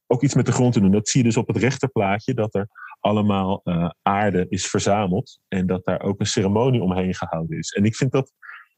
ook 0.08 0.24
iets 0.24 0.36
met 0.36 0.46
de 0.46 0.52
grond 0.52 0.74
te 0.74 0.80
doen. 0.80 0.92
Dat 0.92 1.10
zie 1.10 1.22
je 1.22 1.28
dus 1.28 1.38
op 1.38 1.48
het 1.48 1.58
rechterplaatje, 1.58 2.34
dat 2.34 2.56
er 2.56 2.68
allemaal 3.00 3.64
aarde 4.02 4.46
is 4.50 4.68
verzameld. 4.68 5.40
En 5.48 5.68
dat 5.68 5.86
daar 5.86 6.02
ook 6.02 6.20
een 6.20 6.26
ceremonie 6.26 6.82
omheen 6.82 7.14
gehouden 7.14 7.58
is. 7.58 7.72
En 7.72 7.84
ik 7.84 7.96
vind 7.96 8.12
dat 8.12 8.32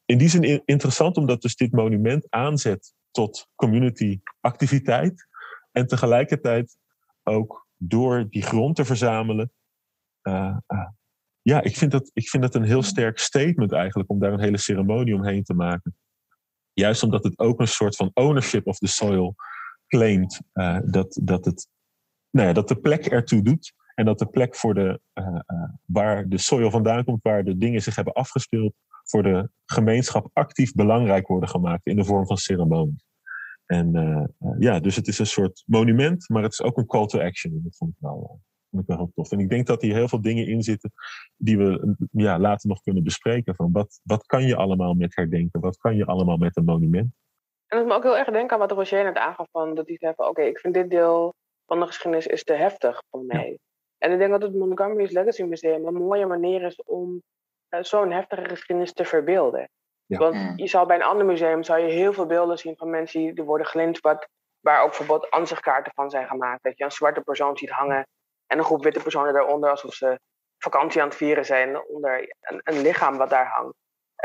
in 0.06 0.18
die 0.18 0.30
zin 0.30 0.62
interessant, 0.66 1.18
omdat 1.18 1.42
dus 1.42 1.56
dit 1.56 1.72
monument 1.72 2.26
aanzet 2.30 2.94
tot 3.14 3.48
community 3.56 4.22
activiteit. 4.40 5.28
En 5.72 5.88
tegelijkertijd 5.88 6.78
ook 7.24 7.68
door 7.78 8.30
die 8.30 8.42
grond 8.42 8.76
te 8.76 8.86
verzamelen, 8.86 9.52
uh, 10.24 10.58
uh, 10.68 10.88
ja, 11.42 11.62
ik 11.62 11.78
vind, 11.78 11.92
dat, 11.92 12.12
ik 12.14 12.30
vind 12.30 12.44
dat 12.44 12.56
een 12.56 12.64
heel 12.64 12.84
sterk 12.84 13.20
statement 13.20 13.72
eigenlijk 13.72 14.10
om 14.10 14.20
daar 14.20 14.34
een 14.34 14.40
hele 14.40 14.58
ceremonie 14.58 15.16
omheen 15.16 15.44
te 15.44 15.54
maken. 15.54 15.96
Juist 16.74 17.04
omdat 17.04 17.24
het 17.24 17.40
ook 17.40 17.60
een 17.60 17.68
soort 17.68 17.96
van 17.96 18.12
ownership 18.14 18.68
of 18.68 18.78
the 18.78 18.88
soil 18.88 19.36
claimt. 19.88 20.42
Uh, 20.54 20.80
dat, 20.86 21.20
dat, 21.24 21.46
het, 21.46 21.68
nou 22.30 22.48
ja, 22.48 22.54
dat 22.54 22.68
de 22.68 22.80
plek 22.80 23.06
ertoe 23.06 23.42
doet. 23.42 23.74
En 23.96 24.06
dat 24.06 24.20
de 24.20 24.26
plek 24.26 24.56
voor 24.56 24.74
de, 24.74 25.02
waar 25.86 26.28
de 26.28 26.38
soil 26.38 26.72
vandaan 26.72 27.04
komt, 27.04 27.24
waar 27.24 27.44
de 27.44 27.58
dingen 27.58 27.82
zich 27.82 27.96
hebben 27.96 28.14
afgespeeld, 28.14 28.74
voor 29.04 29.24
de 29.24 29.50
gemeenschap 29.66 30.30
actief 30.34 30.74
belangrijk 30.74 31.28
worden 31.28 31.50
gemaakt 31.50 31.86
in 31.86 31.96
de 31.96 32.04
vorm 32.04 32.28
van 32.28 32.38
ceremonie. 32.38 33.04
En 33.66 33.92
ja, 34.60 34.80
dus 34.80 34.96
het 34.96 35.08
is 35.08 35.20
een 35.20 35.26
soort 35.26 35.64
monument, 35.66 36.30
maar 36.30 36.44
het 36.44 36.52
is 36.52 36.62
ook 36.62 36.78
een 36.78 36.86
call 36.86 37.06
to 37.06 37.20
action. 37.20 37.62
Dat 37.64 37.78
vond 37.78 37.92
ik 37.92 37.98
wel 38.00 38.40
vond 38.74 38.82
ik 38.82 38.88
wel 38.88 38.98
heel 38.98 39.12
tof. 39.16 39.32
En 39.32 39.40
ik 39.40 39.50
denk 39.50 39.68
dat 39.68 39.82
hier 39.82 39.94
heel 39.94 40.08
veel 40.08 40.22
dingen 40.22 40.48
in 40.48 40.64
zitten 40.64 40.92
die 41.38 41.58
we 41.58 41.96
ja, 42.12 42.40
later 42.40 42.70
nog 42.70 42.82
kunnen 42.82 43.04
bespreken. 43.04 43.56
Van 43.56 43.72
wat, 43.72 44.00
wat 44.04 44.26
kan 44.26 44.44
je 44.44 44.56
allemaal 44.56 44.94
met 44.94 45.16
herdenken? 45.16 45.60
Wat 45.60 45.78
kan 45.78 45.96
je 45.96 46.06
allemaal 46.06 46.38
met 46.38 46.58
een 46.58 46.66
monument? 46.66 47.12
En 47.68 47.78
dat 47.78 47.88
me 47.88 47.94
ook 47.94 48.04
heel 48.04 48.18
erg 48.18 48.30
denken 48.30 48.54
aan 48.54 48.60
wat 48.60 48.72
Roger 48.72 49.04
net 49.04 49.18
aangaf. 49.18 49.48
Van, 49.52 49.76
dat 49.76 49.88
hij 49.88 49.98
zei 49.98 50.14
van 50.16 50.28
oké, 50.28 50.42
ik 50.42 50.60
vind 50.60 50.74
dit 50.74 50.90
deel 50.90 51.34
van 51.66 51.80
de 51.80 51.86
geschiedenis 51.86 52.28
is 52.28 52.44
te 52.44 52.54
heftig 52.54 53.04
voor 53.10 53.24
mij. 53.24 53.58
En 53.98 54.12
ik 54.12 54.18
denk 54.18 54.32
dat 54.32 54.42
het 54.42 54.54
Montgomery's 54.54 55.12
Legacy 55.12 55.44
Museum 55.44 55.88
een 55.88 55.94
mooie 55.94 56.26
manier 56.26 56.62
is 56.62 56.84
om 56.84 57.22
zo'n 57.82 58.12
heftige 58.12 58.50
geschiedenis 58.50 58.94
te 58.94 59.06
verbeelden. 59.06 59.70
Ja. 60.06 60.18
Want 60.18 60.36
mm. 60.36 60.54
je 60.56 60.68
zou 60.68 60.88
bij 60.88 60.96
een 60.96 61.04
ander 61.04 61.26
museum 61.26 61.64
zou 61.64 61.80
je 61.80 61.92
heel 61.92 62.14
veel 62.14 62.26
beelden 62.26 62.58
zien 62.58 62.78
van 62.78 62.90
mensen 62.90 63.36
die 63.36 63.44
worden 63.44 63.68
gelint, 63.68 64.00
waar 64.60 64.82
ook 64.82 64.98
bijvoorbeeld 64.98 65.30
ansichtkaarten 65.30 65.94
van 65.96 66.10
zijn 66.10 66.28
gemaakt. 66.28 66.64
Dat 66.64 66.78
je 66.78 66.84
een 66.84 66.92
zwarte 66.92 67.22
persoon 67.22 67.58
ziet 67.58 67.70
hangen 67.70 68.08
en 68.48 68.58
een 68.58 68.64
groep 68.64 68.84
witte 68.84 69.02
personen 69.02 69.34
daaronder, 69.34 69.70
alsof 69.70 69.94
ze 69.94 70.20
vakantie 70.58 71.02
aan 71.02 71.08
het 71.08 71.18
vieren 71.18 71.46
zijn 71.46 71.88
onder 71.88 72.36
een, 72.40 72.62
een 72.64 72.82
lichaam 72.82 73.18
wat 73.18 73.30
daar 73.30 73.48
hangt. 73.48 73.76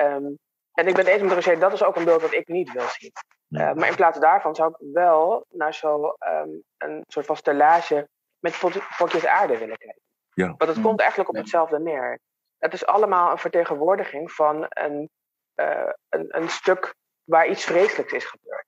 Um, 0.01 0.39
en 0.73 0.87
ik 0.87 0.95
ben 0.95 1.05
het 1.05 1.07
eens 1.07 1.23
met 1.23 1.33
Roger, 1.33 1.59
dat 1.59 1.73
is 1.73 1.83
ook 1.83 1.97
een 1.97 2.05
beeld 2.05 2.21
dat 2.21 2.33
ik 2.33 2.49
niet 2.49 2.73
wil 2.73 2.87
zien. 2.89 3.13
Uh, 3.49 3.73
maar 3.73 3.89
in 3.89 3.97
plaats 3.97 4.19
daarvan 4.19 4.55
zou 4.55 4.71
ik 4.71 4.77
wel 4.93 5.45
naar 5.49 5.75
zo'n 5.75 6.15
um, 6.19 6.63
een 6.77 7.05
soort 7.07 7.27
van 7.27 7.37
stellage 7.37 8.09
met 8.39 8.59
potjes 8.99 9.27
aarde 9.27 9.59
willen 9.59 9.77
kijken. 9.77 10.03
Ja. 10.33 10.47
Want 10.47 10.71
het 10.71 10.81
komt 10.81 11.01
eigenlijk 11.01 11.31
op 11.31 11.37
hetzelfde 11.37 11.81
neer. 11.81 12.19
Het 12.59 12.73
is 12.73 12.87
allemaal 12.87 13.31
een 13.31 13.39
vertegenwoordiging 13.39 14.33
van 14.33 14.67
een, 14.69 15.11
uh, 15.57 15.93
een, 16.09 16.27
een 16.29 16.49
stuk 16.49 16.95
waar 17.25 17.47
iets 17.47 17.65
vreselijks 17.65 18.13
is 18.13 18.25
gebeurd. 18.25 18.67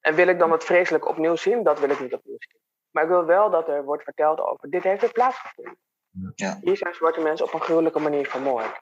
En 0.00 0.14
wil 0.14 0.28
ik 0.28 0.38
dan 0.38 0.52
het 0.52 0.64
vreselijk 0.64 1.08
opnieuw 1.08 1.36
zien? 1.36 1.62
Dat 1.62 1.80
wil 1.80 1.90
ik 1.90 2.00
niet 2.00 2.14
opnieuw 2.14 2.36
zien. 2.38 2.60
Maar 2.90 3.02
ik 3.02 3.08
wil 3.08 3.24
wel 3.24 3.50
dat 3.50 3.68
er 3.68 3.84
wordt 3.84 4.02
verteld 4.02 4.40
over 4.40 4.70
dit 4.70 4.82
heeft 4.82 5.02
er 5.02 5.12
plaatsgevonden. 5.12 5.78
Ja. 6.34 6.58
Hier 6.60 6.76
zijn 6.76 6.94
zwarte 6.94 7.20
mensen 7.20 7.46
op 7.46 7.52
een 7.52 7.60
gruwelijke 7.60 7.98
manier 7.98 8.26
vermoord. 8.26 8.80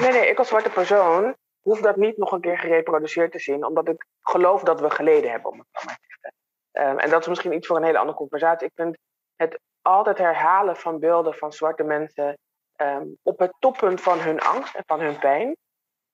Nee, 0.00 0.10
nee, 0.10 0.28
ik 0.28 0.38
als 0.38 0.48
zwarte 0.48 0.70
persoon 0.70 1.36
hoef 1.60 1.80
dat 1.80 1.96
niet 1.96 2.16
nog 2.16 2.32
een 2.32 2.40
keer 2.40 2.58
gereproduceerd 2.58 3.32
te 3.32 3.38
zien, 3.38 3.64
omdat 3.64 3.88
ik 3.88 4.06
geloof 4.20 4.62
dat 4.62 4.80
we 4.80 4.90
geleden 4.90 5.30
hebben, 5.30 5.50
om 5.50 5.58
het 5.58 5.68
zo 5.72 5.86
maar 5.86 5.96
te 5.96 6.06
zeggen. 6.06 6.32
Ehm, 6.70 6.98
en 6.98 7.10
dat 7.10 7.20
is 7.20 7.26
misschien 7.26 7.52
iets 7.52 7.66
voor 7.66 7.76
een 7.76 7.84
hele 7.84 7.98
andere 7.98 8.18
conversatie. 8.18 8.66
Ik 8.66 8.72
vind 8.74 8.98
het 9.36 9.58
altijd 9.82 10.18
herhalen 10.18 10.76
van 10.76 10.98
beelden 10.98 11.34
van 11.34 11.52
zwarte 11.52 11.82
mensen 11.82 12.38
ehm, 12.76 13.06
op 13.22 13.38
het 13.38 13.52
toppunt 13.58 14.00
van 14.00 14.20
hun 14.20 14.40
angst 14.40 14.74
en 14.74 14.82
van 14.86 15.00
hun 15.00 15.18
pijn, 15.18 15.56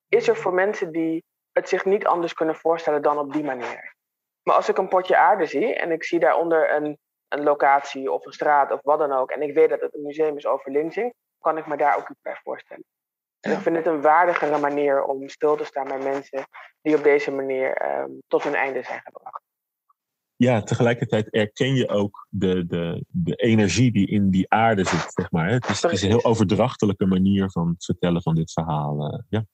is 0.07 0.27
er 0.27 0.35
voor 0.35 0.53
mensen 0.53 0.91
die 0.91 1.23
het 1.51 1.69
zich 1.69 1.85
niet 1.85 2.05
anders 2.05 2.33
kunnen 2.33 2.55
voorstellen 2.55 3.01
dan 3.01 3.17
op 3.17 3.33
die 3.33 3.43
manier. 3.43 3.95
Maar 4.43 4.55
als 4.55 4.69
ik 4.69 4.77
een 4.77 4.87
potje 4.87 5.17
aarde 5.17 5.45
zie 5.45 5.75
en 5.75 5.91
ik 5.91 6.03
zie 6.03 6.19
daaronder 6.19 6.75
een, 6.75 6.97
een 7.27 7.43
locatie 7.43 8.11
of 8.11 8.25
een 8.25 8.33
straat 8.33 8.71
of 8.71 8.79
wat 8.81 8.99
dan 8.99 9.11
ook, 9.11 9.31
en 9.31 9.41
ik 9.41 9.53
weet 9.53 9.69
dat 9.69 9.81
het 9.81 9.93
een 9.93 10.01
museum 10.01 10.37
is 10.37 10.45
over 10.45 10.71
lynching, 10.71 11.13
kan 11.39 11.57
ik 11.57 11.67
me 11.67 11.77
daar 11.77 11.97
ook 11.97 12.09
iets 12.09 12.21
bij 12.21 12.39
voorstellen. 12.43 12.85
En 13.39 13.51
ik 13.51 13.57
vind 13.57 13.75
het 13.75 13.85
een 13.85 14.01
waardigere 14.01 14.57
manier 14.57 15.03
om 15.03 15.29
stil 15.29 15.55
te 15.55 15.65
staan 15.65 15.87
bij 15.87 15.97
mensen 15.97 16.45
die 16.81 16.95
op 16.95 17.03
deze 17.03 17.31
manier 17.31 17.75
ehm, 17.77 18.11
tot 18.27 18.43
hun 18.43 18.55
einde 18.55 18.83
zijn 18.83 19.01
gebracht. 19.01 19.41
Ja, 20.43 20.61
tegelijkertijd 20.61 21.29
erken 21.29 21.75
je 21.75 21.89
ook 21.89 22.27
de, 22.29 22.65
de, 22.65 23.05
de 23.07 23.35
energie 23.35 23.91
die 23.91 24.07
in 24.07 24.29
die 24.29 24.49
aarde 24.49 24.83
zit, 24.83 25.11
zeg 25.13 25.31
maar. 25.31 25.49
Het 25.49 25.69
is, 25.69 25.81
het 25.81 25.91
is 25.91 26.01
een 26.01 26.09
heel 26.09 26.23
overdrachtelijke 26.23 27.05
manier 27.05 27.49
van 27.51 27.67
het 27.67 27.85
vertellen 27.85 28.21
van 28.21 28.35
dit 28.35 28.51
verhaal. 28.51 29.13
Uh, 29.13 29.19
ja. 29.29 29.45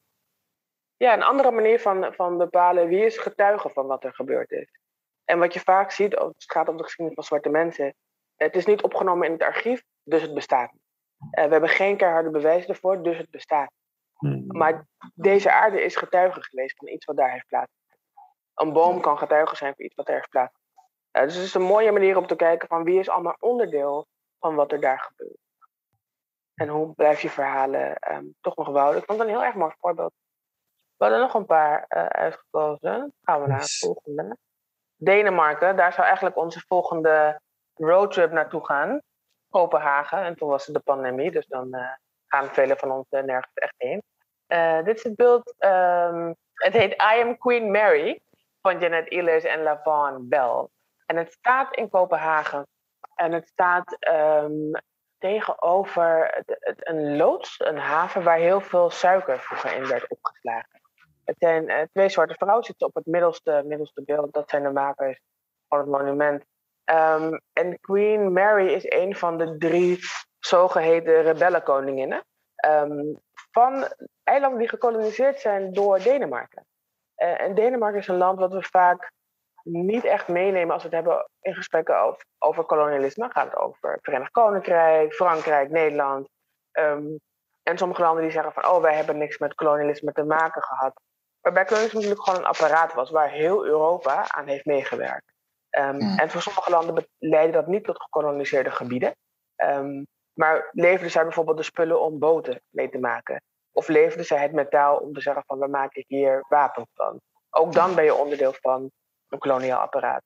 ja, 0.97 1.13
een 1.13 1.23
andere 1.23 1.51
manier 1.51 1.79
van, 1.79 2.13
van 2.13 2.37
bepalen 2.37 2.87
wie 2.87 3.05
is 3.05 3.17
getuige 3.17 3.69
van 3.69 3.87
wat 3.87 4.03
er 4.03 4.13
gebeurd 4.13 4.51
is. 4.51 4.79
En 5.25 5.39
wat 5.39 5.53
je 5.53 5.59
vaak 5.59 5.91
ziet, 5.91 6.15
als 6.15 6.33
het 6.37 6.51
gaat 6.51 6.67
om 6.67 6.77
de 6.77 6.83
geschiedenis 6.83 7.15
van 7.15 7.23
zwarte 7.23 7.49
mensen, 7.49 7.95
het 8.35 8.55
is 8.55 8.65
niet 8.65 8.81
opgenomen 8.81 9.25
in 9.25 9.33
het 9.33 9.43
archief, 9.43 9.83
dus 10.03 10.21
het 10.21 10.33
bestaat 10.33 10.71
niet. 10.71 10.81
Uh, 11.19 11.45
we 11.45 11.51
hebben 11.51 11.69
geen 11.69 11.97
keiharde 11.97 12.29
bewijzen 12.29 12.69
ervoor, 12.69 13.03
dus 13.03 13.17
het 13.17 13.29
bestaat. 13.29 13.71
Hmm. 14.13 14.43
Maar 14.47 14.87
deze 15.13 15.51
aarde 15.51 15.83
is 15.83 15.95
getuige 15.95 16.41
geweest 16.43 16.77
van 16.77 16.87
iets 16.87 17.05
wat 17.05 17.17
daar 17.17 17.31
heeft 17.31 17.47
plaatsgevonden. 17.47 17.97
Een 18.53 18.73
boom 18.73 19.01
kan 19.01 19.17
getuige 19.17 19.55
zijn 19.55 19.73
van 19.75 19.85
iets 19.85 19.95
wat 19.95 20.07
er 20.07 20.13
heeft 20.13 20.29
plaatsgevonden. 20.29 20.58
Uh, 21.11 21.23
dus 21.23 21.35
het 21.35 21.43
is 21.43 21.53
een 21.53 21.61
mooie 21.61 21.91
manier 21.91 22.17
om 22.17 22.27
te 22.27 22.35
kijken 22.35 22.67
van 22.67 22.83
wie 22.83 22.99
is 22.99 23.09
allemaal 23.09 23.35
onderdeel 23.39 24.07
van 24.39 24.55
wat 24.55 24.71
er 24.71 24.79
daar 24.79 24.99
gebeurt. 24.99 25.37
En 26.53 26.67
hoe 26.67 26.93
blijf 26.93 27.21
je 27.21 27.29
verhalen 27.29 27.97
um, 28.11 28.35
toch 28.41 28.55
nog 28.55 28.67
wouden. 28.67 29.01
Ik 29.01 29.05
vond 29.05 29.19
het 29.19 29.27
een 29.27 29.33
heel 29.33 29.43
erg 29.43 29.55
mooi 29.55 29.73
voorbeeld. 29.79 30.13
We 30.97 31.05
hadden 31.05 31.19
nog 31.19 31.33
een 31.33 31.45
paar 31.45 31.85
uh, 31.89 32.05
uitgekozen. 32.05 33.13
Gaan 33.21 33.41
we 33.41 33.47
naar 33.47 33.59
het 33.59 33.77
volgende. 33.77 34.37
Denemarken, 34.95 35.75
daar 35.75 35.93
zou 35.93 36.05
eigenlijk 36.05 36.37
onze 36.37 36.63
volgende 36.67 37.41
roadtrip 37.73 38.31
naartoe 38.31 38.65
gaan. 38.65 39.01
Kopenhagen. 39.49 40.23
En 40.23 40.35
toen 40.35 40.49
was 40.49 40.65
het 40.65 40.75
de 40.75 40.81
pandemie, 40.81 41.31
dus 41.31 41.45
dan 41.45 41.67
uh, 41.75 41.91
gaan 42.27 42.47
velen 42.47 42.77
van 42.77 42.91
ons 42.91 43.05
nergens 43.09 43.53
echt 43.53 43.73
heen. 43.77 44.03
Uh, 44.47 44.83
dit 44.83 44.97
is 44.97 45.03
het 45.03 45.15
beeld, 45.15 45.53
um, 45.59 46.35
het 46.53 46.73
heet 46.73 46.91
I 46.93 47.21
Am 47.21 47.37
Queen 47.37 47.71
Mary 47.71 48.21
van 48.61 48.79
Janet 48.79 49.11
Ehlers 49.11 49.43
en 49.43 49.63
Lavon 49.63 50.27
Bell. 50.27 50.67
En 51.09 51.15
het 51.15 51.31
staat 51.31 51.75
in 51.75 51.89
Kopenhagen. 51.89 52.67
En 53.15 53.31
het 53.31 53.47
staat 53.47 53.97
um, 54.09 54.71
tegenover 55.17 56.43
een 56.63 57.17
loods, 57.17 57.59
een 57.59 57.77
haven 57.77 58.23
waar 58.23 58.37
heel 58.37 58.61
veel 58.61 58.89
suiker 58.89 59.39
vroeger 59.39 59.75
in 59.75 59.87
werd 59.87 60.09
opgeslagen. 60.09 60.81
Het 61.25 61.35
zijn 61.39 61.69
uh, 61.69 61.81
twee 61.91 62.09
soorten 62.09 62.35
vrouwen, 62.35 62.65
zitten 62.65 62.87
op 62.87 62.95
het 62.95 63.05
middelste, 63.05 63.63
middelste 63.65 64.03
beeld. 64.03 64.33
Dat 64.33 64.49
zijn 64.49 64.63
de 64.63 64.71
makers 64.71 65.19
van 65.67 65.79
het 65.79 65.87
monument. 65.87 66.43
Um, 66.85 67.41
en 67.53 67.79
Queen 67.79 68.33
Mary 68.33 68.67
is 68.67 68.91
een 68.91 69.15
van 69.15 69.37
de 69.37 69.57
drie 69.57 69.99
zogeheten 70.39 71.21
rebellenkoninginnen. 71.21 72.23
Um, 72.65 73.19
van 73.51 73.87
eilanden 74.23 74.59
die 74.59 74.69
gekoloniseerd 74.69 75.39
zijn 75.39 75.73
door 75.73 75.99
Denemarken. 75.99 76.65
Uh, 77.17 77.41
en 77.41 77.55
Denemarken 77.55 77.99
is 77.99 78.07
een 78.07 78.17
land 78.17 78.39
wat 78.39 78.53
we 78.53 78.63
vaak 78.63 79.11
niet 79.71 80.05
echt 80.05 80.27
meenemen 80.27 80.73
als 80.73 80.83
we 80.83 80.87
het 80.87 80.97
hebben 80.97 81.29
in 81.41 81.53
gesprekken 81.53 82.01
over, 82.01 82.25
over 82.39 82.63
kolonialisme. 82.63 83.29
Gaat 83.29 83.45
het 83.45 83.55
over 83.55 83.91
het 83.91 84.03
Verenigd 84.03 84.31
Koninkrijk, 84.31 85.13
Frankrijk, 85.13 85.69
Nederland. 85.69 86.29
Um, 86.71 87.19
en 87.63 87.77
sommige 87.77 88.01
landen 88.01 88.23
die 88.23 88.31
zeggen 88.31 88.53
van, 88.53 88.67
oh, 88.67 88.81
wij 88.81 88.95
hebben 88.95 89.17
niks 89.17 89.37
met 89.37 89.55
kolonialisme 89.55 90.11
te 90.11 90.23
maken 90.23 90.61
gehad. 90.61 91.01
Waarbij 91.41 91.63
kolonialisme 91.65 91.99
natuurlijk 91.99 92.27
gewoon 92.27 92.39
een 92.39 92.49
apparaat 92.49 92.93
was 92.93 93.09
waar 93.09 93.29
heel 93.29 93.65
Europa 93.65 94.31
aan 94.31 94.47
heeft 94.47 94.65
meegewerkt. 94.65 95.33
Um, 95.77 95.95
mm. 95.95 96.17
En 96.17 96.29
voor 96.29 96.41
sommige 96.41 96.71
landen 96.71 97.07
leidde 97.17 97.51
dat 97.51 97.67
niet 97.67 97.83
tot 97.83 98.01
gekoloniseerde 98.01 98.71
gebieden. 98.71 99.15
Um, 99.55 100.07
maar 100.33 100.69
leverden 100.71 101.11
zij 101.11 101.23
bijvoorbeeld 101.23 101.57
de 101.57 101.63
spullen 101.63 102.01
om 102.01 102.19
boten 102.19 102.61
mee 102.69 102.89
te 102.89 102.99
maken? 102.99 103.41
Of 103.71 103.87
leverden 103.87 104.25
zij 104.25 104.41
het 104.41 104.51
metaal 104.51 104.97
om 104.97 105.13
te 105.13 105.21
zeggen 105.21 105.43
van 105.45 105.59
we 105.59 105.67
maken 105.67 106.03
hier 106.07 106.45
wapens 106.49 106.87
van? 106.93 107.21
Ook 107.49 107.73
dan 107.73 107.95
ben 107.95 108.03
je 108.03 108.13
onderdeel 108.13 108.53
van 108.53 108.91
een 109.29 109.39
koloniaal 109.39 109.79
apparaat. 109.79 110.21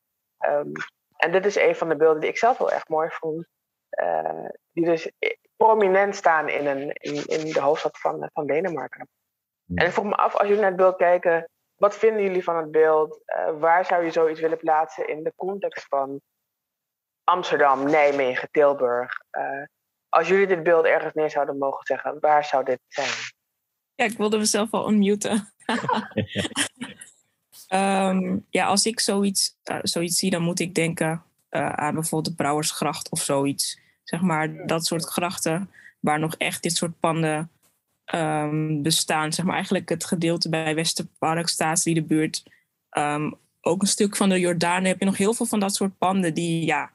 Um, 0.45 0.71
en 1.17 1.31
dit 1.31 1.45
is 1.45 1.55
een 1.55 1.75
van 1.75 1.89
de 1.89 1.95
beelden 1.95 2.21
die 2.21 2.29
ik 2.29 2.37
zelf 2.37 2.57
wel 2.57 2.71
echt 2.71 2.89
mooi 2.89 3.09
vond. 3.11 3.47
Uh, 4.03 4.49
die 4.71 4.85
dus 4.85 5.11
prominent 5.55 6.15
staan 6.15 6.49
in, 6.49 6.65
een, 6.65 6.91
in, 6.93 7.25
in 7.25 7.51
de 7.51 7.61
hoofdstad 7.61 7.99
van, 7.99 8.29
van 8.33 8.47
Denemarken. 8.47 9.07
En 9.75 9.85
ik 9.85 9.91
vroeg 9.91 10.05
me 10.05 10.15
af, 10.15 10.33
als 10.33 10.47
jullie 10.47 10.61
naar 10.61 10.71
het 10.71 10.79
beeld 10.79 10.95
kijken, 10.95 11.49
wat 11.75 11.95
vinden 11.95 12.23
jullie 12.23 12.43
van 12.43 12.57
het 12.57 12.71
beeld? 12.71 13.21
Uh, 13.25 13.59
waar 13.59 13.85
zou 13.85 14.03
je 14.03 14.11
zoiets 14.11 14.39
willen 14.39 14.57
plaatsen 14.57 15.07
in 15.07 15.23
de 15.23 15.33
context 15.35 15.85
van 15.87 16.21
Amsterdam, 17.23 17.83
Nijmegen, 17.83 18.47
Tilburg? 18.51 19.11
Uh, 19.31 19.63
als 20.09 20.27
jullie 20.27 20.47
dit 20.47 20.63
beeld 20.63 20.85
ergens 20.85 21.13
neer 21.13 21.29
zouden 21.29 21.57
mogen 21.57 21.85
zeggen, 21.85 22.19
waar 22.19 22.45
zou 22.45 22.63
dit 22.63 22.79
zijn? 22.87 23.31
Ja, 23.95 24.05
ik 24.05 24.17
wilde 24.17 24.37
mezelf 24.37 24.71
al 24.71 24.89
unmuten. 24.89 25.53
um, 27.73 28.45
ja, 28.49 28.65
als 28.65 28.85
ik 28.85 28.99
zoiets, 28.99 29.57
uh, 29.71 29.77
zoiets 29.81 30.17
zie, 30.17 30.29
dan 30.29 30.41
moet 30.41 30.59
ik 30.59 30.75
denken 30.75 31.23
uh, 31.49 31.69
aan 31.69 31.93
bijvoorbeeld 31.93 32.25
de 32.25 32.43
Brouwersgracht 32.43 33.09
of 33.09 33.21
zoiets. 33.21 33.79
Zeg 34.03 34.21
maar 34.21 34.65
dat 34.67 34.85
soort 34.85 35.05
grachten 35.05 35.69
waar 35.99 36.19
nog 36.19 36.35
echt 36.35 36.63
dit 36.63 36.75
soort 36.75 36.99
panden 36.99 37.49
um, 38.13 38.81
bestaan. 38.81 39.33
Zeg 39.33 39.45
maar 39.45 39.55
eigenlijk 39.55 39.89
het 39.89 40.05
gedeelte 40.05 40.49
bij 40.49 40.75
Westerpark, 40.75 41.57
de 41.83 42.03
buurt. 42.07 42.43
Um, 42.97 43.35
ook 43.61 43.81
een 43.81 43.87
stuk 43.87 44.15
van 44.15 44.29
de 44.29 44.39
Jordaan 44.39 44.83
heb 44.83 44.99
je 44.99 45.05
nog 45.05 45.17
heel 45.17 45.33
veel 45.33 45.45
van 45.45 45.59
dat 45.59 45.75
soort 45.75 45.97
panden 45.97 46.33
die, 46.33 46.65
ja, 46.65 46.91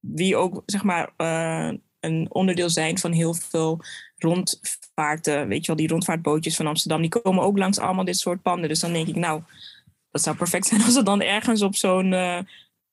die 0.00 0.36
ook 0.36 0.62
zeg 0.66 0.82
maar 0.82 1.12
uh, 1.16 1.78
een 2.00 2.26
onderdeel 2.28 2.70
zijn 2.70 2.98
van 2.98 3.12
heel 3.12 3.34
veel 3.34 3.80
rondvaarten. 4.16 5.48
Weet 5.48 5.60
je 5.60 5.66
wel, 5.66 5.76
die 5.76 5.88
rondvaartbootjes 5.88 6.56
van 6.56 6.66
Amsterdam, 6.66 7.00
die 7.00 7.20
komen 7.20 7.44
ook 7.44 7.58
langs 7.58 7.78
allemaal 7.78 8.04
dit 8.04 8.18
soort 8.18 8.42
panden. 8.42 8.68
Dus 8.68 8.80
dan 8.80 8.92
denk 8.92 9.08
ik, 9.08 9.16
nou, 9.16 9.42
dat 10.10 10.22
zou 10.22 10.36
perfect 10.36 10.66
zijn 10.66 10.82
als 10.82 10.96
er 10.96 11.04
dan 11.04 11.20
ergens 11.20 11.62
op 11.62 11.74
zo'n 11.74 12.12
uh, 12.12 12.40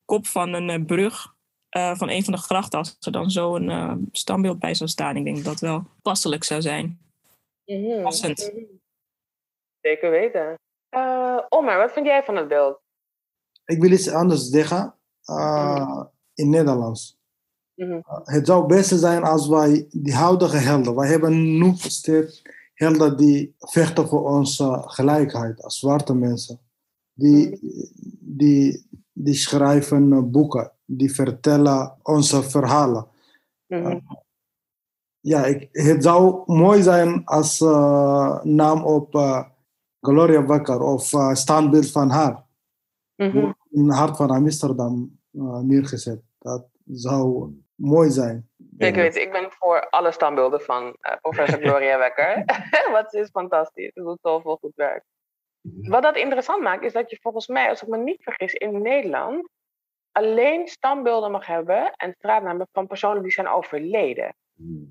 kop 0.05 0.27
van 0.27 0.53
een 0.53 0.69
uh, 0.79 0.85
brug 0.85 1.33
uh, 1.77 1.95
van 1.95 2.09
een 2.09 2.23
van 2.23 2.33
de 2.33 2.39
grachten, 2.39 2.79
als 2.79 2.97
er 2.99 3.11
dan 3.11 3.29
zo'n 3.29 4.09
standbeeld 4.11 4.59
bij 4.59 4.73
zou 4.73 4.89
staan. 4.89 5.15
Ik 5.15 5.23
denk 5.23 5.35
dat 5.35 5.45
dat 5.45 5.59
wel 5.59 5.83
passelijk 6.01 6.43
zou 6.43 6.61
zijn. 6.61 6.99
Mm-hmm. 7.65 8.03
Passend. 8.03 8.51
Zeker 9.81 10.11
weten. 10.11 10.55
Omar, 11.49 11.77
wat 11.77 11.91
vind 11.91 12.05
jij 12.05 12.23
van 12.23 12.35
het 12.35 12.47
beeld? 12.47 12.79
Ik 13.65 13.81
wil 13.81 13.91
iets 13.91 14.09
anders 14.09 14.49
zeggen. 14.49 14.95
in 16.33 16.49
Nederlands. 16.49 17.17
Mm-hmm. 17.75 18.03
Het 18.23 18.45
zou 18.45 18.59
het 18.59 18.67
beste 18.67 18.97
zijn 18.97 19.23
als 19.23 19.47
wij 19.47 19.87
die 19.91 20.15
huidige 20.15 20.57
helden, 20.57 20.95
wij 20.95 21.09
hebben 21.09 21.57
nu 21.57 21.73
steeds 21.75 22.41
helden 22.73 23.17
die 23.17 23.55
vechten 23.59 24.07
voor 24.07 24.29
onze 24.29 24.81
gelijkheid 24.85 25.63
als 25.63 25.79
zwarte 25.79 26.13
mensen. 26.15 26.59
Die, 27.17 27.59
die, 28.19 28.87
die 29.11 29.33
schrijven 29.33 30.31
boeken, 30.31 30.71
die 30.85 31.13
vertellen 31.13 31.97
onze 32.03 32.43
verhalen. 32.43 33.07
Mm-hmm. 33.67 34.01
ja, 35.19 35.45
ik, 35.45 35.69
het 35.71 36.03
zou 36.03 36.43
mooi 36.45 36.81
zijn 36.81 37.25
als 37.25 37.59
uh, 37.59 38.43
naam 38.43 38.83
op 38.83 39.15
uh, 39.15 39.43
Gloria 39.99 40.45
Wekker 40.45 40.81
of 40.81 41.13
uh, 41.13 41.33
standbeeld 41.33 41.91
van 41.91 42.09
haar. 42.09 42.43
In 43.15 43.55
het 43.71 43.97
hart 43.97 44.17
van 44.17 44.29
Amsterdam 44.29 45.19
neergezet. 45.61 46.21
Dat 46.39 46.67
zou 46.85 47.53
mooi 47.75 48.09
zijn. 48.09 48.49
Ik 48.77 48.95
weet, 48.95 49.15
ik 49.15 49.31
ben 49.31 49.47
voor 49.51 49.89
alle 49.89 50.11
standbeelden 50.11 50.61
van 50.61 50.83
uh, 50.83 51.15
professor 51.21 51.59
Gloria 51.65 51.97
Wekker. 51.97 52.43
Wat 52.91 53.13
is 53.13 53.29
fantastisch. 53.29 53.91
Ze 53.93 54.01
doet 54.01 54.19
zoveel 54.21 54.57
goed 54.57 54.75
werk. 54.75 55.03
Wat 55.73 56.03
dat 56.03 56.15
interessant 56.17 56.61
maakt, 56.61 56.83
is 56.83 56.93
dat 56.93 57.09
je 57.09 57.19
volgens 57.21 57.47
mij, 57.47 57.69
als 57.69 57.81
ik 57.81 57.87
me 57.87 57.97
niet 57.97 58.23
vergis, 58.23 58.53
in 58.53 58.81
Nederland 58.81 59.49
alleen 60.11 60.67
standbeelden 60.67 61.31
mag 61.31 61.45
hebben 61.45 61.91
en 61.95 62.13
straatnamen 62.17 62.67
van 62.71 62.87
personen 62.87 63.21
die 63.21 63.31
zijn 63.31 63.47
overleden. 63.47 64.35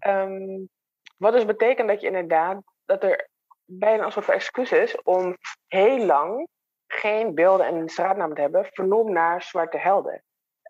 Um, 0.07 0.69
wat 1.17 1.33
dus 1.33 1.45
betekent 1.45 1.89
dat 1.89 2.01
je 2.01 2.07
inderdaad, 2.07 2.63
dat 2.85 3.03
er 3.03 3.29
bijna 3.65 4.05
een 4.05 4.13
soort 4.13 4.25
van 4.25 4.35
excuus 4.35 4.73
is 4.73 5.03
om 5.03 5.37
heel 5.67 6.05
lang 6.05 6.49
geen 6.87 7.35
beelden 7.35 7.67
en 7.67 7.89
straatnamen 7.89 8.35
te 8.35 8.41
hebben 8.41 8.65
vernoemd 8.65 9.11
naar 9.11 9.43
zwarte 9.43 9.79
helden. 9.79 10.23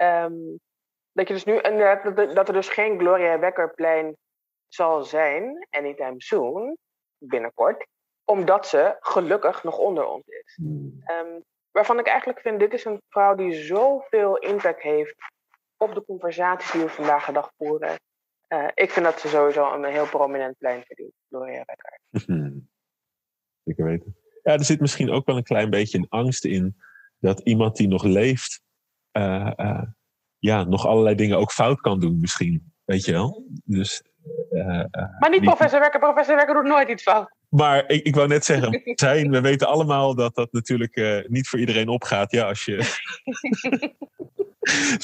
Um, 0.02 0.60
dat 1.12 1.28
je 1.28 1.34
dus 1.34 1.44
nu 1.44 1.60
dat 2.34 2.48
er 2.48 2.52
dus 2.52 2.68
geen 2.68 2.98
Gloria 2.98 3.38
Wekkerplein 3.38 4.16
zal 4.68 5.02
zijn, 5.02 5.66
anytime 5.70 6.14
soon, 6.16 6.76
binnenkort, 7.18 7.86
omdat 8.24 8.66
ze 8.66 8.96
gelukkig 9.00 9.62
nog 9.62 9.78
onder 9.78 10.06
ons 10.06 10.26
is. 10.26 10.58
Um, 10.60 11.42
waarvan 11.70 11.98
ik 11.98 12.06
eigenlijk 12.06 12.40
vind, 12.40 12.60
dit 12.60 12.72
is 12.72 12.84
een 12.84 13.02
vrouw 13.08 13.34
die 13.34 13.52
zoveel 13.52 14.36
impact 14.36 14.82
heeft 14.82 15.14
op 15.76 15.94
de 15.94 16.04
conversaties 16.04 16.70
die 16.70 16.82
we 16.82 16.88
vandaag 16.88 17.26
de 17.26 17.32
dag 17.32 17.52
voeren. 17.56 17.98
Uh, 18.48 18.68
ik 18.74 18.90
vind 18.90 19.04
dat 19.04 19.20
ze 19.20 19.28
sowieso 19.28 19.72
een 19.72 19.84
heel 19.84 20.06
prominent 20.06 20.58
plein 20.58 20.82
verdient, 20.86 21.12
Gloria 21.28 21.64
Becker. 21.64 21.98
Zeker 23.64 23.84
weten. 23.84 24.16
Ja, 24.42 24.52
er 24.52 24.64
zit 24.64 24.80
misschien 24.80 25.10
ook 25.10 25.26
wel 25.26 25.36
een 25.36 25.42
klein 25.42 25.70
beetje 25.70 25.98
een 25.98 26.08
angst 26.08 26.44
in 26.44 26.76
dat 27.18 27.40
iemand 27.40 27.76
die 27.76 27.88
nog 27.88 28.02
leeft, 28.02 28.62
uh, 29.12 29.50
uh, 29.56 29.82
ja, 30.38 30.64
nog 30.64 30.86
allerlei 30.86 31.14
dingen 31.14 31.38
ook 31.38 31.52
fout 31.52 31.80
kan 31.80 32.00
doen 32.00 32.20
misschien. 32.20 32.72
Weet 32.84 33.04
je 33.04 33.12
wel? 33.12 33.44
Dus, 33.64 34.02
maar 35.18 35.30
niet 35.30 35.42
professor 35.42 35.80
Wekker. 35.80 36.00
Professor 36.00 36.36
Wekker 36.36 36.54
doet 36.54 36.64
nooit 36.64 36.88
iets 36.88 37.02
fout. 37.02 37.34
Maar 37.56 37.90
ik, 37.90 38.04
ik 38.04 38.14
wou 38.14 38.28
net 38.28 38.44
zeggen, 38.44 38.80
zijn, 38.84 39.30
we 39.30 39.40
weten 39.40 39.66
allemaal 39.66 40.14
dat 40.14 40.34
dat 40.34 40.52
natuurlijk 40.52 41.24
niet 41.28 41.48
voor 41.48 41.58
iedereen 41.58 41.88
opgaat. 41.88 42.30
Ja, 42.30 42.48
als 42.48 42.64
je... 42.64 42.82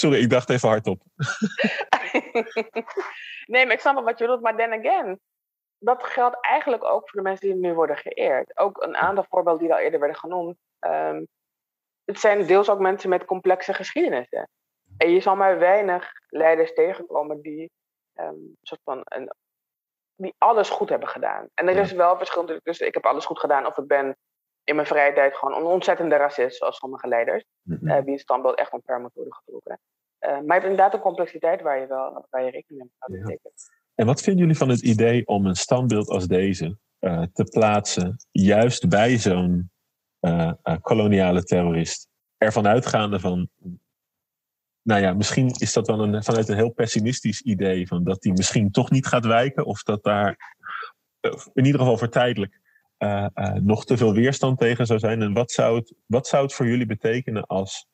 Sorry, 0.01 0.21
ik 0.21 0.31
dacht 0.31 0.51
even 0.51 0.69
hardop. 0.69 1.03
nee, 3.53 3.65
maar 3.65 3.75
ik 3.75 3.81
snap 3.81 3.95
wel 3.95 4.05
wat 4.05 4.19
je 4.19 4.25
bedoelt. 4.25 4.43
Maar 4.43 4.57
then 4.57 4.73
again, 4.73 5.21
dat 5.79 6.05
geldt 6.05 6.37
eigenlijk 6.41 6.85
ook 6.85 7.11
voor 7.11 7.23
de 7.23 7.29
mensen 7.29 7.49
die 7.49 7.57
nu 7.57 7.75
worden 7.75 7.97
geëerd. 7.97 8.59
Ook 8.59 8.83
een 8.83 8.97
aantal 8.97 9.27
voorbeelden 9.29 9.63
die 9.63 9.73
al 9.73 9.81
eerder 9.81 10.01
werden 10.01 10.19
genoemd. 10.19 10.57
Um, 10.81 11.27
het 12.05 12.21
zijn 12.21 12.47
deels 12.47 12.69
ook 12.69 12.79
mensen 12.79 13.09
met 13.09 13.25
complexe 13.25 13.75
geschiedenissen. 13.75 14.49
En 14.97 15.11
je 15.11 15.21
zal 15.21 15.37
maar 15.37 15.59
weinig 15.59 16.13
leiders 16.29 16.73
tegenkomen 16.73 17.41
die, 17.41 17.71
um, 18.15 18.57
soort 18.63 18.81
van 18.85 19.01
een, 19.05 19.33
die 20.22 20.35
alles 20.38 20.68
goed 20.68 20.88
hebben 20.88 21.09
gedaan. 21.09 21.48
En 21.54 21.68
er 21.68 21.76
is 21.76 21.92
wel 21.92 22.16
verschil 22.16 22.61
tussen 22.62 22.87
ik 22.87 22.94
heb 22.94 23.06
alles 23.06 23.24
goed 23.24 23.38
gedaan 23.38 23.66
of 23.66 23.78
ik 23.78 23.87
ben 23.87 24.16
in 24.64 24.74
mijn 24.74 24.87
vrije 24.87 25.12
tijd 25.12 25.37
gewoon 25.37 25.56
een 25.56 25.66
ontzettende 25.66 26.16
racist, 26.16 26.56
zoals 26.56 26.76
sommige 26.76 27.09
leiders, 27.09 27.44
mm 27.62 27.76
-hmm. 27.76 27.88
uh, 27.88 27.98
wie 27.98 28.12
een 28.12 28.18
standbeeld 28.18 28.59
echt 28.59 28.72
omver 28.72 29.00
moet 29.00 29.14
worden 29.14 29.35
getrokken. 29.35 29.80
Uh, 30.20 30.30
maar 30.30 30.42
je 30.42 30.52
hebt 30.52 30.64
inderdaad 30.64 30.94
een 30.94 31.00
complexiteit 31.00 31.62
waar 31.62 31.80
je 31.80 31.87
wel 31.87 32.26
waar 32.30 32.44
je 32.44 32.50
rekening 32.50 32.83
mee 32.83 32.90
moet 33.09 33.20
houden. 33.22 33.40
Ja. 33.42 33.50
En 33.94 34.06
wat 34.06 34.20
vinden 34.20 34.42
jullie 34.42 34.59
van 34.59 34.68
het 34.68 34.83
idee 34.83 35.26
om 35.26 35.46
een 35.46 35.54
standbeeld 35.54 36.09
als 36.09 36.26
deze 36.26 36.78
uh, 37.00 37.22
te 37.33 37.44
plaatsen, 37.44 38.16
juist 38.30 38.88
bij 38.88 39.18
zo'n 39.18 39.70
koloniale 40.80 41.42
terrorist? 41.42 42.09
Ervan 42.37 42.66
uitgaande 42.66 43.20
van, 43.20 43.48
nou 44.83 45.01
ja, 45.01 45.14
misschien 45.14 45.49
is 45.49 45.73
dat 45.73 45.87
wel 45.87 46.01
een, 46.01 46.25
vanuit 46.25 46.49
een 46.49 46.57
heel 46.57 46.73
pessimistisch 46.73 47.40
idee, 47.43 47.87
van 47.87 48.05
dat 48.05 48.23
die 48.23 48.33
misschien 48.33 48.71
toch 48.71 48.90
niet 48.90 49.07
gaat 49.07 49.27
wijken, 49.27 49.64
of 49.64 49.83
dat 49.83 50.03
daar 50.03 50.57
in 51.53 51.64
ieder 51.64 51.81
geval 51.81 51.99
voor 51.99 52.09
tijdelijk 52.09 52.61
uh, 52.99 53.27
uh, 53.35 53.53
nog 53.53 53.85
te 53.85 53.97
veel 53.97 54.12
weerstand 54.12 54.59
tegen 54.59 54.87
zou 54.87 54.99
zijn? 54.99 55.23
En 55.23 55.33
wat 55.33 55.51
zou 55.51 55.79
het, 55.79 55.95
wat 56.07 56.27
zou 56.27 56.43
het 56.43 56.55
voor 56.55 56.66
jullie 56.66 56.87
betekenen 56.87 57.47
als, 57.47 57.88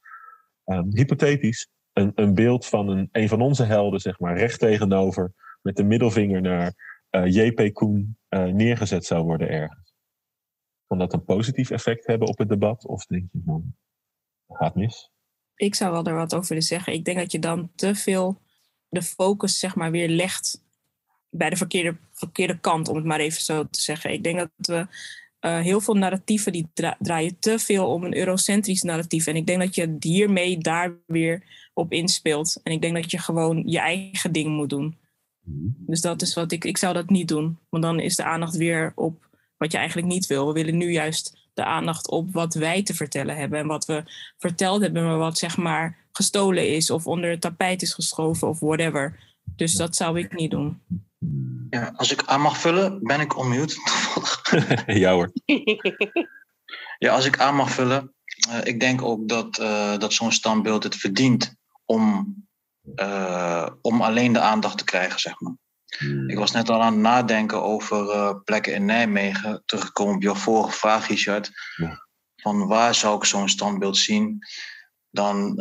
um, 0.64 0.86
hypothetisch, 0.94 1.68
een, 1.92 2.12
een 2.14 2.34
beeld 2.34 2.66
van 2.66 2.88
een, 2.88 3.08
een 3.12 3.28
van 3.28 3.40
onze 3.40 3.64
helden, 3.64 4.00
zeg 4.00 4.18
maar, 4.18 4.38
recht 4.38 4.58
tegenover, 4.58 5.32
met 5.62 5.76
de 5.76 5.84
middelvinger 5.84 6.40
naar 6.40 6.74
uh, 7.10 7.26
JP 7.26 7.72
Koen 7.72 8.18
neergezet 8.28 9.04
zou 9.04 9.24
worden 9.24 9.48
ergens? 9.48 9.94
Kan 10.86 10.98
dat 10.98 11.12
een 11.12 11.24
positief 11.24 11.70
effect 11.70 12.06
hebben 12.06 12.28
op 12.28 12.38
het 12.38 12.48
debat? 12.48 12.86
Of 12.86 13.06
denk 13.06 13.28
je, 13.32 13.40
man, 13.44 13.76
gaat 14.48 14.74
mis? 14.74 15.10
Ik 15.56 15.74
zou 15.74 15.92
wel 15.92 16.04
er 16.04 16.14
wat 16.14 16.34
over 16.34 16.48
willen 16.48 16.62
zeggen. 16.62 16.92
Ik 16.92 17.04
denk 17.04 17.18
dat 17.18 17.32
je 17.32 17.38
dan 17.38 17.70
te 17.74 17.94
veel 17.94 18.40
de 18.88 19.02
focus, 19.02 19.58
zeg 19.58 19.74
maar, 19.74 19.90
weer 19.90 20.08
legt 20.08 20.64
bij 21.30 21.50
de 21.50 21.56
verkeerde, 21.56 21.96
verkeerde 22.12 22.58
kant, 22.58 22.88
om 22.88 22.96
het 22.96 23.04
maar 23.04 23.20
even 23.20 23.42
zo 23.42 23.66
te 23.70 23.80
zeggen. 23.80 24.12
Ik 24.12 24.22
denk 24.22 24.38
dat 24.38 24.50
we 24.56 24.86
uh, 25.40 25.60
heel 25.60 25.80
veel 25.80 25.94
narratieven 25.94 26.52
die 26.52 26.68
dra 26.74 26.96
draaien 26.98 27.38
te 27.38 27.58
veel 27.58 27.86
om 27.86 28.04
een 28.04 28.16
eurocentrisch 28.16 28.82
narratief. 28.82 29.26
En 29.26 29.36
ik 29.36 29.46
denk 29.46 29.60
dat 29.60 29.74
je 29.74 29.96
hiermee 30.00 30.58
daar 30.58 30.94
weer 31.06 31.42
op 31.74 31.92
inspeelt. 31.92 32.60
En 32.62 32.72
ik 32.72 32.80
denk 32.80 32.94
dat 32.94 33.10
je 33.10 33.18
gewoon 33.18 33.62
je 33.66 33.78
eigen 33.78 34.32
ding 34.32 34.48
moet 34.48 34.70
doen. 34.70 34.96
Dus 35.76 36.00
dat 36.00 36.22
is 36.22 36.34
wat 36.34 36.52
ik. 36.52 36.64
Ik 36.64 36.76
zou 36.76 36.94
dat 36.94 37.10
niet 37.10 37.28
doen. 37.28 37.58
Want 37.68 37.82
dan 37.82 38.00
is 38.00 38.16
de 38.16 38.24
aandacht 38.24 38.56
weer 38.56 38.92
op 38.94 39.28
wat 39.56 39.72
je 39.72 39.78
eigenlijk 39.78 40.08
niet 40.08 40.26
wil. 40.26 40.46
We 40.46 40.52
willen 40.52 40.76
nu 40.76 40.92
juist 40.92 41.45
de 41.56 41.64
aandacht 41.64 42.10
op 42.10 42.32
wat 42.32 42.54
wij 42.54 42.82
te 42.82 42.94
vertellen 42.94 43.36
hebben. 43.36 43.58
En 43.58 43.66
wat 43.66 43.84
we 43.84 44.02
verteld 44.38 44.80
hebben, 44.80 45.04
maar 45.04 45.18
wat 45.18 45.38
zeg 45.38 45.56
maar 45.56 45.96
gestolen 46.12 46.74
is. 46.74 46.90
Of 46.90 47.06
onder 47.06 47.30
het 47.30 47.40
tapijt 47.40 47.82
is 47.82 47.94
geschoven 47.94 48.48
of 48.48 48.60
whatever. 48.60 49.18
Dus 49.56 49.74
dat 49.74 49.96
zou 49.96 50.18
ik 50.18 50.34
niet 50.34 50.50
doen. 50.50 50.80
Ja, 51.70 51.92
als 51.96 52.12
ik 52.12 52.22
aan 52.24 52.40
mag 52.40 52.58
vullen, 52.58 53.02
ben 53.02 53.20
ik 53.20 53.36
onmute. 53.36 53.74
ja 54.86 55.12
hoor. 55.12 55.32
ja, 57.04 57.14
als 57.14 57.24
ik 57.24 57.40
aan 57.40 57.54
mag 57.54 57.70
vullen. 57.70 58.14
Uh, 58.48 58.64
ik 58.64 58.80
denk 58.80 59.02
ook 59.02 59.28
dat, 59.28 59.58
uh, 59.58 59.98
dat 59.98 60.12
zo'n 60.12 60.32
standbeeld 60.32 60.82
het 60.82 60.96
verdient 60.96 61.54
om, 61.84 62.34
uh, 62.94 63.68
om 63.82 64.02
alleen 64.02 64.32
de 64.32 64.40
aandacht 64.40 64.78
te 64.78 64.84
krijgen, 64.84 65.20
zeg 65.20 65.40
maar. 65.40 65.56
Hmm. 65.98 66.30
Ik 66.30 66.38
was 66.38 66.50
net 66.50 66.70
al 66.70 66.82
aan 66.82 66.92
het 66.92 67.02
nadenken 67.02 67.62
over 67.62 68.36
plekken 68.42 68.74
in 68.74 68.84
Nijmegen. 68.84 69.62
Teruggekomen 69.64 70.14
op 70.14 70.22
jouw 70.22 70.34
vorige 70.34 70.78
vraag, 70.78 71.08
Richard. 71.08 71.50
Ja. 71.76 72.06
Van 72.36 72.66
waar 72.66 72.94
zou 72.94 73.16
ik 73.16 73.24
zo'n 73.24 73.48
standbeeld 73.48 73.96
zien? 73.96 74.38
Dan 75.10 75.56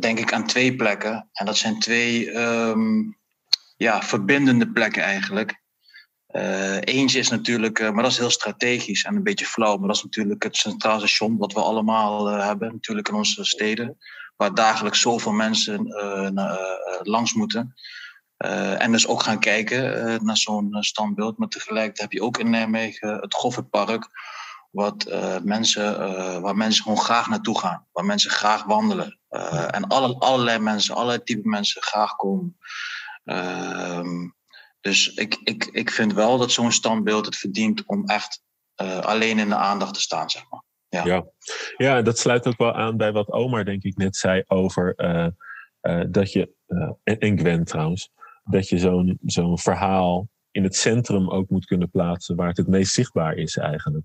denk 0.00 0.18
ik 0.18 0.32
aan 0.32 0.46
twee 0.46 0.76
plekken. 0.76 1.28
En 1.32 1.46
dat 1.46 1.56
zijn 1.56 1.78
twee 1.78 2.36
um, 2.38 3.18
ja, 3.76 4.02
verbindende 4.02 4.70
plekken 4.70 5.02
eigenlijk. 5.02 5.58
Uh, 6.32 6.76
eentje 6.80 7.18
is 7.18 7.28
natuurlijk, 7.28 7.80
maar 7.80 8.02
dat 8.02 8.12
is 8.12 8.18
heel 8.18 8.30
strategisch 8.30 9.04
en 9.04 9.16
een 9.16 9.22
beetje 9.22 9.46
flauw, 9.46 9.76
maar 9.76 9.86
dat 9.86 9.96
is 9.96 10.02
natuurlijk 10.02 10.42
het 10.42 10.56
Centraal 10.56 10.98
Station, 10.98 11.36
wat 11.36 11.52
we 11.52 11.60
allemaal 11.60 12.26
hebben, 12.26 12.72
natuurlijk 12.72 13.08
in 13.08 13.14
onze 13.14 13.44
steden, 13.44 13.96
waar 14.36 14.54
dagelijks 14.54 15.00
zoveel 15.00 15.32
mensen 15.32 15.86
langs 17.02 17.32
moeten. 17.32 17.74
En 18.78 18.92
dus 18.92 19.06
ook 19.06 19.22
gaan 19.22 19.38
kijken 19.38 19.80
naar 20.24 20.36
zo'n 20.36 20.76
standbeeld. 20.80 21.38
Maar 21.38 21.48
tegelijkertijd 21.48 22.10
heb 22.10 22.12
je 22.12 22.26
ook 22.26 22.38
in 22.38 22.50
Nijmegen 22.50 23.18
het 23.20 23.34
Goffertpark, 23.34 24.08
wat, 24.70 25.10
mensen, 25.42 25.98
waar 26.42 26.56
mensen 26.56 26.82
gewoon 26.82 26.98
graag 26.98 27.28
naartoe 27.28 27.58
gaan, 27.58 27.86
waar 27.92 28.04
mensen 28.04 28.30
graag 28.30 28.64
wandelen. 28.64 29.18
en 29.70 29.86
alle, 29.86 30.18
allerlei 30.18 30.58
mensen, 30.58 30.94
allerlei 30.94 31.22
type 31.22 31.48
mensen 31.48 31.82
graag 31.82 32.16
komen. 32.16 32.56
Ehm, 33.24 34.28
dus 34.80 35.14
ik, 35.14 35.40
ik, 35.44 35.64
ik 35.64 35.90
vind 35.90 36.12
wel 36.12 36.38
dat 36.38 36.52
zo'n 36.52 36.72
standbeeld 36.72 37.26
het 37.26 37.36
verdient 37.36 37.82
om 37.86 38.04
echt 38.04 38.42
uh, 38.82 38.98
alleen 38.98 39.38
in 39.38 39.48
de 39.48 39.54
aandacht 39.54 39.94
te 39.94 40.00
staan, 40.00 40.30
zeg 40.30 40.42
maar. 40.50 40.62
Ja. 40.88 41.04
Ja. 41.04 41.24
ja, 41.76 42.02
dat 42.02 42.18
sluit 42.18 42.46
ook 42.46 42.58
wel 42.58 42.74
aan 42.74 42.96
bij 42.96 43.12
wat 43.12 43.32
Omar 43.32 43.64
denk 43.64 43.82
ik 43.82 43.96
net 43.96 44.16
zei 44.16 44.42
over 44.46 44.94
uh, 44.96 45.26
uh, 45.82 46.04
dat 46.08 46.32
je, 46.32 46.52
en, 47.02 47.18
en 47.18 47.38
Gwen 47.38 47.64
trouwens, 47.64 48.10
dat 48.50 48.68
je 48.68 48.78
zo'n 48.78 49.18
zo'n 49.24 49.58
verhaal 49.58 50.28
in 50.50 50.62
het 50.62 50.76
centrum 50.76 51.30
ook 51.30 51.50
moet 51.50 51.66
kunnen 51.66 51.90
plaatsen 51.90 52.36
waar 52.36 52.48
het 52.48 52.56
het 52.56 52.68
meest 52.68 52.94
zichtbaar 52.94 53.34
is 53.36 53.56
eigenlijk. 53.56 54.04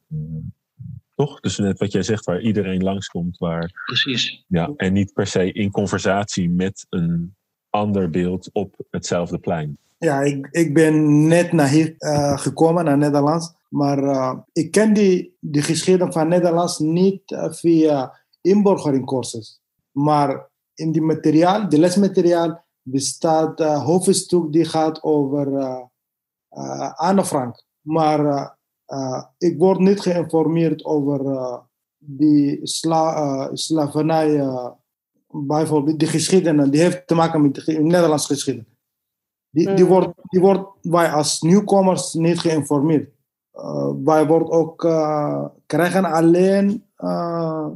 Toch? 1.16 1.40
Dus 1.40 1.58
net 1.58 1.80
wat 1.80 1.92
jij 1.92 2.04
zegt, 2.04 2.26
waar 2.26 2.42
iedereen 2.42 2.84
langskomt. 2.84 3.38
Waar, 3.38 3.84
Precies. 3.86 4.44
Ja, 4.48 4.72
en 4.78 4.94
niet 4.94 5.14
per 5.14 5.28
se 5.28 5.52
in 5.52 5.72
conversatie 5.72 6.50
met 6.50 6.86
een 6.90 7.36
ander 7.70 8.10
beeld 8.10 8.50
op 8.54 8.76
hetzelfde 8.90 9.38
plein. 9.38 9.78
Ja, 9.98 10.22
ik, 10.22 10.48
ik 10.52 10.74
ben 10.74 11.28
net 11.28 11.52
naar 11.52 11.70
hier 11.70 11.96
uh, 11.98 12.38
gekomen, 12.38 12.86
naar 12.86 12.98
Nederlands. 12.98 13.54
Maar 13.70 14.04
uh, 14.04 14.34
ik 14.54 14.72
ken 14.72 14.94
die, 14.94 15.36
die 15.40 15.62
geschiedenis 15.62 16.14
van 16.14 16.28
Nederlands 16.28 16.80
niet 16.80 17.32
uh, 17.32 17.52
via 17.52 18.20
inburgeringcursus. 18.42 19.60
Maar 19.92 20.50
in 20.74 20.92
die 20.92 21.02
materiaal, 21.02 21.70
de 21.70 21.80
lesmateriaal, 21.80 22.65
bestaat 22.88 23.60
een 23.60 23.76
hoofdstuk 23.76 24.52
die 24.52 24.66
gaat 24.66 25.04
over 25.04 25.48
Anne 26.96 27.26
Frank. 27.26 27.64
Maar 27.82 28.58
ik 29.38 29.58
word 29.58 29.80
niet 29.80 30.00
geïnformeerd 30.00 30.86
over 30.86 31.22
die 31.98 32.60
sla, 32.64 33.50
slavernij 33.54 34.42
bijvoorbeeld 35.44 36.00
de 36.00 36.08
geschiedenis, 36.08 36.70
die 36.70 36.82
heeft 36.82 37.08
te 37.08 37.16
maken 37.16 37.42
met 37.42 37.56
de 37.56 37.80
Nederlandse 37.80 38.34
geschiedenis. 38.34 38.74
Die, 39.50 39.74
die, 39.74 39.84
mm. 39.84 39.90
wordt, 39.90 40.14
die 40.30 40.40
wordt 40.40 40.70
wij 40.82 41.12
als 41.12 41.42
nieuwkomers 41.42 42.14
niet 42.14 42.40
geïnformeerd. 42.40 43.14
Uh, 43.54 43.92
wij 44.04 44.28
wordt 44.28 44.50
ook, 44.50 44.84
uh, 44.84 45.46
krijgen 45.66 46.06
alleen, 46.06 46.86
uh, 46.98 47.70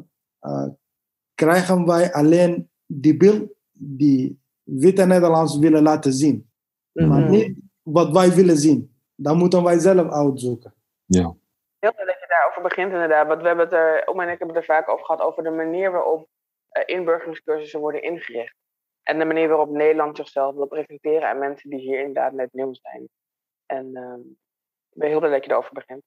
krijgen 1.35 1.85
wij 1.85 2.13
alleen 2.13 2.69
die 2.85 3.17
beeld 3.17 3.49
die 3.71 4.38
witte 4.69 5.05
Nederlands 5.05 5.57
willen 5.57 5.83
laten 5.83 6.13
zien. 6.13 6.51
Mm. 6.91 7.07
Maar 7.07 7.29
niet 7.29 7.59
wat 7.81 8.11
wij 8.11 8.29
willen 8.29 8.57
zien. 8.57 8.97
Dat 9.15 9.35
moeten 9.35 9.63
wij 9.63 9.79
zelf 9.79 10.11
uitzoeken. 10.11 10.73
Ja. 11.05 11.35
Heel 11.79 11.93
leuk 11.95 12.05
dat 12.05 12.19
je 12.19 12.25
daarover 12.27 12.61
begint 12.61 12.91
inderdaad. 12.91 13.27
Want 13.27 13.41
we 13.41 13.47
hebben 13.47 13.65
het 13.65 13.73
er, 13.73 14.07
Oma 14.07 14.23
en 14.23 14.31
ik 14.31 14.37
hebben 14.39 14.55
het 14.55 14.67
er 14.67 14.75
vaak 14.75 14.89
over 14.89 15.05
gehad, 15.05 15.21
over 15.21 15.43
de 15.43 15.49
manier 15.49 15.91
waarop 15.91 16.27
uh, 16.71 16.83
inburgeringscursussen 16.95 17.79
worden 17.79 18.01
ingericht. 18.01 18.55
En 19.03 19.19
de 19.19 19.25
manier 19.25 19.47
waarop 19.47 19.69
Nederland 19.69 20.17
zichzelf 20.17 20.55
wil 20.55 20.67
presenteren 20.67 21.27
aan 21.27 21.39
mensen 21.39 21.69
die 21.69 21.79
hier 21.79 21.99
inderdaad 21.99 22.33
net 22.33 22.53
nieuw 22.53 22.73
zijn. 22.73 23.09
En 23.65 23.85
uh, 23.93 24.33
ik 24.89 24.99
ben 24.99 25.09
heel 25.09 25.19
blij 25.19 25.31
dat 25.31 25.45
je 25.45 25.51
erover 25.51 25.73
begint. 25.73 26.03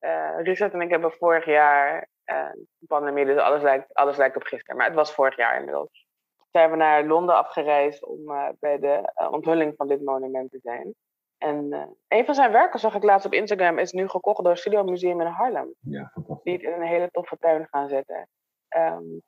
Uh, 0.00 0.36
Richard 0.42 0.72
en 0.72 0.80
ik 0.80 0.90
hebben 0.90 1.12
vorig 1.12 1.44
jaar 1.44 2.08
uh, 2.26 2.50
pandemie, 2.86 3.24
dus 3.24 3.38
alles 3.38 3.62
lijkt, 3.62 3.94
alles 3.94 4.16
lijkt 4.16 4.36
op 4.36 4.42
gisteren. 4.42 4.76
Maar 4.76 4.86
het 4.86 4.94
was 4.94 5.14
vorig 5.14 5.36
jaar 5.36 5.58
inmiddels. 5.58 6.07
Zijn 6.50 6.70
we 6.70 6.76
naar 6.76 7.04
Londen 7.04 7.36
afgereisd 7.36 8.04
om 8.04 8.30
uh, 8.30 8.48
bij 8.60 8.78
de 8.78 9.12
uh, 9.20 9.32
onthulling 9.32 9.74
van 9.76 9.88
dit 9.88 10.02
monument 10.02 10.50
te 10.50 10.58
zijn. 10.62 10.94
En 11.38 11.66
uh, 11.70 11.82
een 12.08 12.24
van 12.24 12.34
zijn 12.34 12.52
werken, 12.52 12.80
zag 12.80 12.94
ik 12.94 13.02
laatst 13.02 13.26
op 13.26 13.32
Instagram, 13.32 13.78
is 13.78 13.92
nu 13.92 14.08
gekocht 14.08 14.44
door 14.44 14.56
Studio 14.56 14.84
Museum 14.84 15.20
in 15.20 15.26
Harlem. 15.26 15.74
Ja, 15.80 16.12
die 16.42 16.52
het 16.52 16.62
in 16.62 16.72
een 16.72 16.82
hele 16.82 17.10
toffe 17.10 17.36
tuin 17.38 17.66
gaan 17.70 17.88
zetten. 17.88 18.28
Um, 18.76 19.22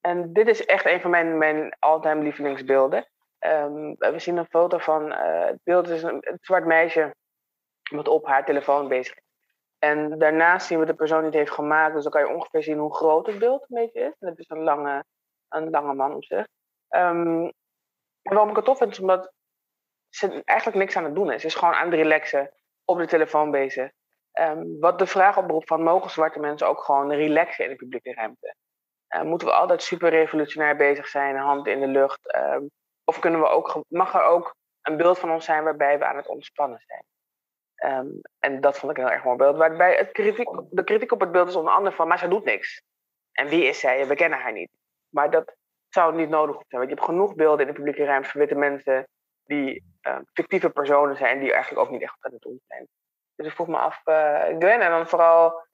en 0.00 0.32
dit 0.32 0.48
is 0.48 0.64
echt 0.64 0.86
een 0.86 1.00
van 1.00 1.10
mijn, 1.10 1.38
mijn 1.38 1.76
all-time 1.78 2.22
lievelingsbeelden. 2.22 3.06
Um, 3.38 3.94
we 3.98 4.18
zien 4.18 4.36
een 4.36 4.46
foto 4.46 4.78
van, 4.78 5.12
het 5.12 5.60
beeld 5.62 5.88
is 5.88 6.02
een, 6.02 6.18
een 6.20 6.38
zwart 6.40 6.64
meisje 6.64 7.14
wat 7.90 8.08
op 8.08 8.26
haar 8.26 8.44
telefoon 8.44 8.88
bezig 8.88 9.16
is. 9.16 9.22
En 9.78 10.18
daarnaast 10.18 10.66
zien 10.66 10.78
we 10.78 10.86
de 10.86 10.94
persoon 10.94 11.18
die 11.18 11.26
het 11.26 11.34
heeft 11.34 11.50
gemaakt. 11.50 11.94
Dus 11.94 12.02
dan 12.02 12.12
kan 12.12 12.20
je 12.20 12.34
ongeveer 12.34 12.62
zien 12.62 12.78
hoe 12.78 12.94
groot 12.94 13.26
het 13.26 13.38
beeld 13.38 13.62
een 13.62 13.80
beetje 13.80 14.00
is. 14.00 14.16
En 14.18 14.28
dat 14.28 14.38
is 14.38 14.48
een 14.48 14.62
lange, 14.62 15.04
een 15.48 15.70
lange 15.70 15.94
man 15.94 16.14
op 16.14 16.24
zich. 16.24 16.46
En 16.92 17.52
waarom 18.22 18.50
ik 18.50 18.56
het 18.56 18.64
tof 18.64 18.78
vind, 18.78 18.90
is 18.90 18.98
omdat 18.98 19.32
ze 20.08 20.42
eigenlijk 20.44 20.78
niks 20.78 20.96
aan 20.96 21.04
het 21.04 21.14
doen 21.14 21.32
is. 21.32 21.40
Ze 21.40 21.46
is 21.46 21.54
gewoon 21.54 21.74
aan 21.74 21.90
het 21.90 21.94
relaxen, 21.94 22.52
op 22.84 22.98
de 22.98 23.06
telefoon 23.06 23.50
bezig. 23.50 23.90
Um, 24.40 24.80
wat 24.80 24.98
de 24.98 25.06
vraag 25.06 25.38
oproept 25.38 25.68
van, 25.68 25.82
mogen 25.82 26.10
zwarte 26.10 26.38
mensen 26.38 26.68
ook 26.68 26.80
gewoon 26.80 27.12
relaxen 27.12 27.64
in 27.64 27.70
de 27.70 27.76
publieke 27.76 28.12
ruimte? 28.12 28.54
Uh, 29.14 29.22
moeten 29.22 29.46
we 29.46 29.54
altijd 29.54 29.82
super 29.82 30.10
revolutionair 30.10 30.76
bezig 30.76 31.08
zijn, 31.08 31.36
hand 31.36 31.66
in 31.66 31.80
de 31.80 31.86
lucht? 31.86 32.34
Um, 32.34 32.70
of 33.04 33.18
kunnen 33.18 33.40
we 33.40 33.46
ook, 33.46 33.84
mag 33.88 34.14
er 34.14 34.22
ook 34.22 34.54
een 34.82 34.96
beeld 34.96 35.18
van 35.18 35.30
ons 35.30 35.44
zijn 35.44 35.64
waarbij 35.64 35.98
we 35.98 36.04
aan 36.04 36.16
het 36.16 36.28
ontspannen 36.28 36.82
zijn? 36.86 37.04
En 38.38 38.60
dat 38.60 38.78
vond 38.78 38.92
ik 38.92 38.98
een 38.98 39.04
heel 39.04 39.14
erg 39.14 39.24
mooi 39.24 39.36
beeld. 39.36 39.56
Waarbij 39.56 39.96
het 39.96 40.12
kritiek, 40.12 40.48
de 40.70 40.84
kritiek 40.84 41.12
op 41.12 41.20
het 41.20 41.32
beeld 41.32 41.48
is 41.48 41.56
onder 41.56 41.72
andere 41.72 41.96
van, 41.96 42.08
maar 42.08 42.18
ze 42.18 42.28
doet 42.28 42.44
niks. 42.44 42.82
En 43.32 43.48
wie 43.48 43.64
is 43.64 43.80
zij? 43.80 44.06
We 44.06 44.14
kennen 44.14 44.38
haar 44.38 44.52
niet. 44.52 44.70
Maar 45.08 45.30
dat 45.30 45.56
zou 45.94 46.14
niet 46.14 46.28
nodig 46.28 46.54
zijn. 46.54 46.80
Want 46.80 46.88
je 46.88 46.94
hebt 46.94 47.04
genoeg 47.04 47.34
beelden 47.34 47.60
in 47.60 47.66
de 47.66 47.78
publieke 47.78 48.04
ruimte 48.04 48.28
van 48.28 48.40
witte 48.40 48.54
mensen 48.54 49.08
die 49.44 49.84
uh, 50.02 50.18
fictieve 50.32 50.70
personen 50.70 51.16
zijn, 51.16 51.40
die 51.40 51.52
eigenlijk 51.52 51.86
ook 51.86 51.92
niet 51.92 52.02
echt 52.02 52.16
aan 52.20 52.32
het 52.32 52.42
doen 52.42 52.60
zijn. 52.66 52.86
Dus 53.34 53.46
ik 53.46 53.52
vroeg 53.52 53.68
me 53.68 53.76
af, 53.76 54.00
uh, 54.04 54.42
Gwen, 54.42 54.80
en 54.80 54.90
dan 54.90 55.08
vooral 55.08 55.66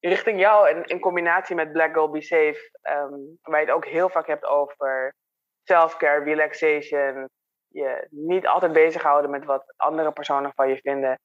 richting 0.00 0.40
jou 0.40 0.68
en 0.68 0.84
in 0.84 1.00
combinatie 1.00 1.56
met 1.56 1.72
Black 1.72 1.92
Girl 1.92 2.10
Be 2.10 2.22
Safe, 2.22 2.70
um, 2.82 3.38
waar 3.42 3.60
je 3.60 3.66
het 3.66 3.74
ook 3.74 3.86
heel 3.86 4.08
vaak 4.08 4.26
hebt 4.26 4.44
over 4.44 5.14
self-care, 5.62 6.24
relaxation, 6.24 7.28
je 7.68 8.06
niet 8.10 8.46
altijd 8.46 8.72
bezighouden 8.72 9.30
met 9.30 9.44
wat 9.44 9.74
andere 9.76 10.12
personen 10.12 10.52
van 10.54 10.68
je 10.68 10.76
vinden 10.76 11.18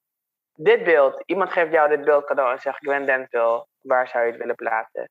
dit 0.60 0.84
beeld, 0.84 1.22
iemand 1.26 1.52
geeft 1.52 1.72
jou 1.72 1.88
dit 1.88 2.04
beeld 2.04 2.24
cadeau 2.24 2.52
en 2.52 2.58
zegt 2.58 2.78
Gwen 2.78 3.06
Denville, 3.06 3.66
waar 3.80 4.08
zou 4.08 4.24
je 4.24 4.30
het 4.30 4.40
willen 4.40 4.54
plaatsen? 4.54 5.10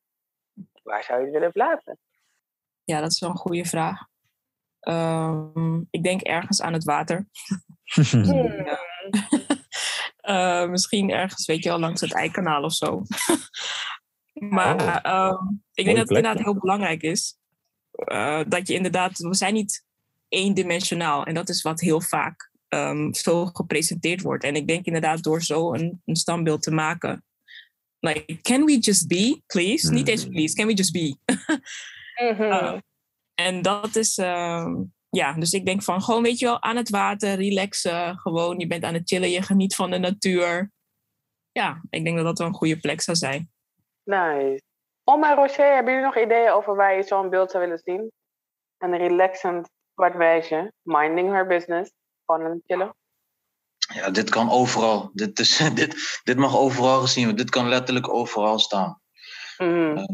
Waar 0.82 1.02
zou 1.02 1.18
je 1.18 1.24
het 1.24 1.34
willen 1.34 1.52
plaatsen? 1.52 1.98
Ja, 2.88 3.00
dat 3.00 3.12
is 3.12 3.18
wel 3.18 3.30
een 3.30 3.36
goede 3.36 3.64
vraag. 3.64 4.06
Um, 4.80 5.86
ik 5.90 6.02
denk 6.02 6.20
ergens 6.20 6.60
aan 6.60 6.72
het 6.72 6.84
water. 6.84 7.26
Hmm. 8.10 8.22
uh, 10.22 10.68
misschien 10.74 11.10
ergens, 11.10 11.46
weet 11.46 11.62
je 11.62 11.68
wel, 11.68 11.78
langs 11.78 12.00
het 12.00 12.14
Eikanaal 12.14 12.62
of 12.62 12.72
zo. 12.72 13.02
maar 14.56 15.00
oh. 15.04 15.38
um, 15.40 15.62
ik 15.74 15.84
denk 15.84 15.96
dat 15.96 16.08
het 16.08 16.16
inderdaad 16.16 16.44
heel 16.44 16.58
belangrijk 16.58 17.02
is. 17.02 17.38
Uh, 17.92 18.40
dat 18.46 18.68
je 18.68 18.74
inderdaad, 18.74 19.18
we 19.18 19.34
zijn 19.34 19.54
niet 19.54 19.84
eendimensionaal. 20.28 21.24
En 21.24 21.34
dat 21.34 21.48
is 21.48 21.62
wat 21.62 21.80
heel 21.80 22.00
vaak 22.00 22.50
um, 22.68 23.14
zo 23.14 23.46
gepresenteerd 23.46 24.22
wordt. 24.22 24.44
En 24.44 24.56
ik 24.56 24.66
denk 24.66 24.84
inderdaad 24.84 25.22
door 25.22 25.42
zo 25.42 25.74
een, 25.74 26.02
een 26.04 26.16
standbeeld 26.16 26.62
te 26.62 26.70
maken. 26.70 27.24
Like, 28.00 28.40
can 28.42 28.64
we 28.64 28.78
just 28.78 29.08
be, 29.08 29.42
please? 29.46 29.88
Mm. 29.88 29.94
Niet 29.94 30.08
eens 30.08 30.26
please, 30.26 30.54
can 30.54 30.66
we 30.66 30.74
just 30.74 30.92
be? 30.92 31.16
Mm-hmm. 32.22 32.52
uh, 32.52 32.78
en 33.34 33.62
dat 33.62 33.96
is, 33.96 34.18
um, 34.18 34.94
ja, 35.08 35.32
dus 35.32 35.52
ik 35.52 35.64
denk 35.64 35.82
van 35.82 36.02
gewoon, 36.02 36.22
weet 36.22 36.38
je 36.38 36.46
wel, 36.46 36.62
aan 36.62 36.76
het 36.76 36.90
water, 36.90 37.34
relaxen. 37.34 38.18
Gewoon, 38.18 38.58
je 38.58 38.66
bent 38.66 38.84
aan 38.84 38.94
het 38.94 39.08
chillen, 39.08 39.30
je 39.30 39.42
geniet 39.42 39.74
van 39.74 39.90
de 39.90 39.98
natuur. 39.98 40.70
Ja, 41.52 41.82
ik 41.90 42.04
denk 42.04 42.16
dat 42.16 42.24
dat 42.24 42.38
wel 42.38 42.46
een 42.46 42.54
goede 42.54 42.78
plek 42.78 43.00
zou 43.00 43.16
zijn. 43.16 43.50
Nice. 44.04 44.62
Oma 45.04 45.34
Rocher, 45.34 45.74
hebben 45.74 45.92
jullie 45.92 46.08
nog 46.08 46.18
ideeën 46.18 46.50
over 46.50 46.76
waar 46.76 46.96
je 46.96 47.02
zo'n 47.02 47.30
beeld 47.30 47.50
zou 47.50 47.64
willen 47.64 47.80
zien? 47.84 48.12
Een 48.78 48.96
relaxend 48.96 49.68
zwart 49.94 50.14
meisje, 50.14 50.72
minding 50.82 51.30
her 51.30 51.46
business 51.46 51.92
gewoon 52.28 52.44
aan 52.44 52.50
het 52.50 52.62
chillen? 52.66 52.94
Ja, 53.94 54.10
dit 54.10 54.30
kan 54.30 54.50
overal. 54.50 55.10
Dit, 55.12 55.38
is, 55.38 55.56
dit, 55.74 56.20
dit 56.24 56.36
mag 56.36 56.56
overal 56.56 57.00
gezien 57.00 57.24
worden. 57.24 57.44
Dit 57.44 57.54
kan 57.54 57.68
letterlijk 57.68 58.08
overal 58.08 58.58
staan. 58.58 59.00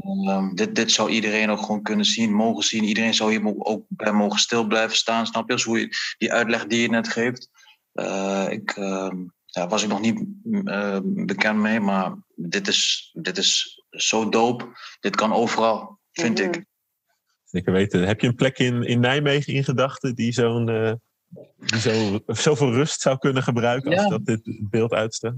Mm. 0.03 0.29
Um, 0.29 0.55
dit, 0.55 0.75
dit 0.75 0.93
zou 0.93 1.11
iedereen 1.11 1.51
ook 1.51 1.61
gewoon 1.61 1.83
kunnen 1.83 2.05
zien, 2.05 2.33
mogen 2.33 2.65
zien. 2.65 2.85
Iedereen 2.85 3.15
zou 3.15 3.31
hier 3.31 3.65
ook 3.65 3.85
bij 3.89 4.13
mogen 4.13 4.39
stil 4.39 4.67
blijven 4.67 4.97
staan. 4.97 5.27
Snap 5.27 5.47
je? 5.47 5.53
Als 5.53 5.65
hoe 5.65 5.81
je 5.81 6.15
die 6.19 6.33
uitleg 6.33 6.67
die 6.67 6.81
je 6.81 6.89
net 6.89 7.09
geeft. 7.09 7.49
Uh, 7.95 8.47
ik, 8.51 8.77
uh, 8.77 9.13
ja, 9.45 9.67
was 9.69 9.83
ik 9.83 9.89
nog 9.89 10.01
niet 10.01 10.25
uh, 10.45 10.99
bekend 11.03 11.59
mee, 11.59 11.81
maar 11.81 12.15
dit 12.35 12.69
is, 12.69 13.11
dit 13.13 13.39
is 13.39 13.83
zo 13.91 14.29
dope. 14.29 14.65
Dit 15.01 15.17
kan 15.17 15.33
overal, 15.33 15.99
vind 16.13 16.39
mm-hmm. 16.39 16.55
ik. 16.55 16.65
Zeker 17.45 17.73
weten. 17.73 18.07
Heb 18.07 18.21
je 18.21 18.27
een 18.27 18.35
plek 18.35 18.59
in, 18.59 18.83
in 18.83 19.01
Nijmegen 19.01 19.53
in 19.53 19.65
gedachten 19.65 20.15
die 20.15 20.33
zo'n 20.33 21.01
die 21.57 21.81
zo, 21.81 22.21
zoveel 22.27 22.73
rust 22.73 23.01
zou 23.01 23.19
kunnen 23.19 23.43
gebruiken 23.43 23.93
als 23.93 24.03
Ja. 24.03 24.09
dat 24.09 24.27
dit 24.27 24.41
beeld 24.71 24.93
uitstaat? 24.93 25.35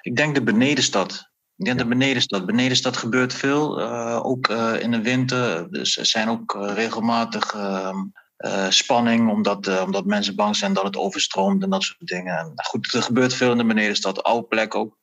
Ik 0.00 0.16
denk 0.16 0.34
de 0.34 0.42
benedenstad. 0.42 1.32
Ik 1.56 1.64
denk 1.64 1.78
de 1.78 1.86
benedenstad. 1.86 2.46
Benedenstad 2.46 2.96
gebeurt 2.96 3.34
veel. 3.34 3.80
eh, 3.80 4.20
ook 4.24 4.48
eh, 4.48 4.80
in 4.80 4.90
de 4.90 5.02
winter. 5.02 5.70
Dus 5.70 5.96
er 5.96 6.06
zijn 6.06 6.28
ook 6.28 6.54
eh, 6.54 6.74
regelmatig 6.74 7.54
ehm, 7.54 7.96
eh, 8.36 8.68
spanning. 8.70 9.30
Omdat, 9.30 9.82
omdat 9.84 10.04
mensen 10.04 10.34
bang 10.34 10.56
zijn 10.56 10.72
dat 10.72 10.84
het 10.84 10.96
overstroomt 10.96 11.62
en 11.62 11.70
dat 11.70 11.82
soort 11.82 12.06
dingen. 12.06 12.38
En, 12.38 12.52
goed, 12.54 12.92
er 12.92 13.02
gebeurt 13.02 13.34
veel 13.34 13.50
in 13.50 13.58
de 13.58 13.66
benedenstad. 13.66 14.22
Oude 14.22 14.46
plek 14.46 14.74
ook. 14.74 14.98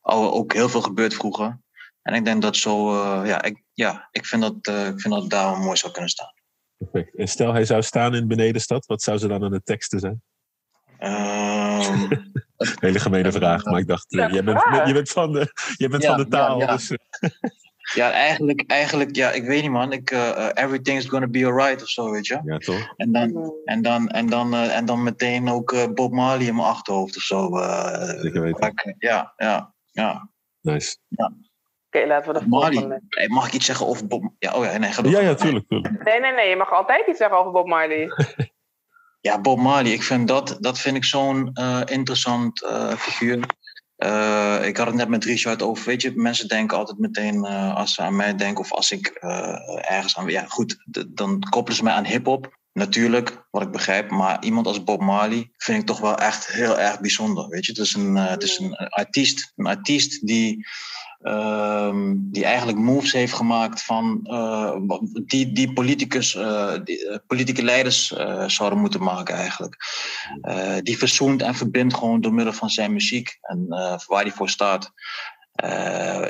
Oude, 0.00 0.30
ook 0.30 0.52
heel 0.52 0.68
veel 0.68 0.82
gebeurd 0.82 1.14
vroeger. 1.14 1.58
En 2.02 2.14
ik 2.14 2.24
denk 2.24 2.42
dat 2.42 2.56
zo... 2.56 2.94
ja, 3.24 3.42
ik, 3.42 3.62
ja, 3.72 4.08
ik 4.10 4.26
vind 4.26 4.42
dat, 4.42 4.56
ik 4.66 5.00
vind 5.00 5.14
dat 5.14 5.30
daar 5.30 5.58
mooi 5.58 5.76
zou 5.76 5.92
kunnen 5.92 6.10
staan. 6.10 6.32
Perfect. 6.76 7.16
En 7.16 7.28
stel 7.28 7.52
hij 7.52 7.64
zou 7.64 7.82
staan 7.82 8.14
in 8.14 8.28
Benedenstad, 8.28 8.86
wat 8.86 9.02
zou 9.02 9.18
ze 9.18 9.28
dan 9.28 9.44
aan 9.44 9.50
de 9.50 9.62
teksten 9.62 10.00
zijn? 10.00 10.22
Ehm, 10.98 12.06
Hele 12.80 12.98
gemene 13.00 13.32
vraag, 13.32 13.64
maar 13.64 13.78
ik 13.80 13.86
dacht, 13.86 14.12
eh, 14.14 14.32
jij 14.32 14.44
bent, 14.44 14.62
je 14.86 14.92
bent 14.92 15.08
van 15.10 15.32
de, 15.32 15.52
je 15.76 15.88
bent 15.88 16.02
Ja, 16.02 16.08
van 16.08 16.16
de 16.24 16.28
taal. 16.28 16.58
ja, 16.58 16.66
ja. 16.66 16.72
Dus, 16.72 16.90
eh, 16.90 17.30
ja, 17.94 18.10
eigenlijk, 18.10 18.64
eigenlijk, 18.66 19.16
ja, 19.16 19.30
ik 19.30 19.44
weet 19.44 19.62
niet 19.62 19.70
man. 19.70 19.92
Ik, 19.92 20.10
eh, 20.10 20.28
eh, 20.48 20.64
everything's 20.64 21.06
gonna 21.06 21.26
be 21.26 21.46
alright 21.46 21.82
of 21.82 21.88
zo, 21.88 22.10
weet 22.10 22.26
je. 22.26 22.40
ja, 22.44 22.58
toch? 22.58 22.92
En 22.96 23.12
dan. 23.12 23.52
En 23.64 23.82
dan, 23.82 24.08
en 24.08 24.26
dan, 24.26 24.54
eh, 24.54 24.76
en 24.76 24.84
dan 24.84 25.02
meteen 25.02 25.48
ook 25.48 25.72
eh, 25.72 25.84
Bob 25.94 26.12
Marley 26.12 26.46
in 26.46 26.54
mijn 26.54 26.66
achterhoofd 26.68 27.16
of 27.16 27.22
zo. 27.22 27.58
eh, 27.58 28.08
Zeker 28.20 28.40
weten. 28.40 28.74
ja, 28.98 29.32
ja, 29.36 29.74
ja. 29.92 30.30
Nice. 30.60 30.96
Oké, 31.90 32.06
laten 32.06 32.32
we 32.32 32.38
de 32.40 32.46
Marley. 32.48 32.72
volgende. 32.72 33.00
Hey, 33.08 33.28
mag 33.28 33.46
ik 33.46 33.52
iets 33.52 33.66
zeggen 33.66 33.86
over 33.86 34.06
Bob? 34.06 34.32
Ja, 34.38 34.52
oh 34.52 34.64
ja, 34.64 34.78
nee, 34.78 34.92
ga 34.92 35.02
door. 35.02 35.12
Ja, 35.12 35.20
ja, 35.20 35.34
tuurlijk. 35.34 35.68
tuurlijk. 35.68 36.04
Nee, 36.04 36.20
nee, 36.20 36.32
nee. 36.32 36.48
Je 36.48 36.56
mag 36.56 36.72
altijd 36.72 37.06
iets 37.06 37.18
zeggen 37.18 37.38
over 37.38 37.52
Bob 37.52 37.66
Marley. 37.66 38.08
Ja, 39.26 39.40
Bob 39.40 39.58
Marley. 39.58 39.92
Ik 39.92 40.02
vind 40.02 40.28
dat, 40.28 40.56
dat 40.60 40.78
vind 40.78 40.96
ik 40.96 41.04
zo'n 41.04 41.50
eh, 41.52 41.80
interessant 41.84 42.62
eh, 42.62 42.96
figuur. 42.96 43.46
Eh, 43.96 44.58
ik 44.62 44.76
had 44.76 44.86
het 44.86 44.94
net 44.96 45.08
met 45.08 45.24
Richard 45.24 45.62
over. 45.62 45.86
Weet 45.86 46.02
je, 46.02 46.12
mensen 46.14 46.48
denken 46.48 46.76
altijd 46.76 46.98
meteen 46.98 47.44
als 47.46 47.94
ze 47.94 48.02
aan 48.02 48.16
mij 48.16 48.34
denken 48.34 48.64
of 48.64 48.72
als 48.72 48.90
ik 48.90 49.06
ergens 49.80 50.16
aan. 50.16 50.28
Ja, 50.28 50.44
goed, 50.46 50.76
dan 51.08 51.40
koppelen 51.40 51.76
ze 51.76 51.82
mij 51.82 51.92
aan 51.92 52.04
hip-hop. 52.04 52.58
Natuurlijk, 52.72 53.46
wat 53.50 53.62
ik 53.62 53.70
begrijp. 53.70 54.10
Maar 54.10 54.44
iemand 54.44 54.66
als 54.66 54.84
Bob 54.84 55.00
Marley 55.00 55.50
vind 55.56 55.80
ik 55.80 55.86
toch 55.86 56.00
wel 56.00 56.18
echt 56.18 56.46
heel 56.46 56.78
erg 56.78 57.00
bijzonder. 57.00 57.48
Weet 57.48 57.66
je, 57.66 57.72
het 57.72 57.80
is 57.80 57.94
een, 57.94 58.16
het 58.16 58.42
is 58.42 58.58
een 58.58 58.76
artiest. 58.76 59.52
Een 59.56 59.66
artiest 59.66 60.26
die. 60.26 60.66
Ehm, 61.24 62.14
die 62.16 62.44
eigenlijk 62.44 62.78
moves 62.78 63.12
heeft 63.12 63.32
gemaakt 63.32 63.82
van 63.82 64.20
eh, 64.24 64.76
die, 65.26 65.52
die 65.52 65.72
politicus, 65.72 66.34
eh, 66.34 66.74
die, 66.84 67.08
eh, 67.08 67.18
politieke 67.26 67.62
leiders 67.62 68.06
zouden 68.46 68.78
moeten 68.78 69.02
maken 69.02 69.34
eigenlijk. 69.34 69.76
Die 70.82 70.98
verzoent 70.98 71.42
en 71.42 71.54
verbindt 71.54 71.94
gewoon 71.94 72.20
door 72.20 72.34
middel 72.34 72.52
van 72.52 72.70
zijn 72.70 72.92
muziek 72.92 73.38
en 73.40 73.66
waar 74.06 74.22
hij 74.22 74.30
voor 74.30 74.48
staat. 74.48 74.92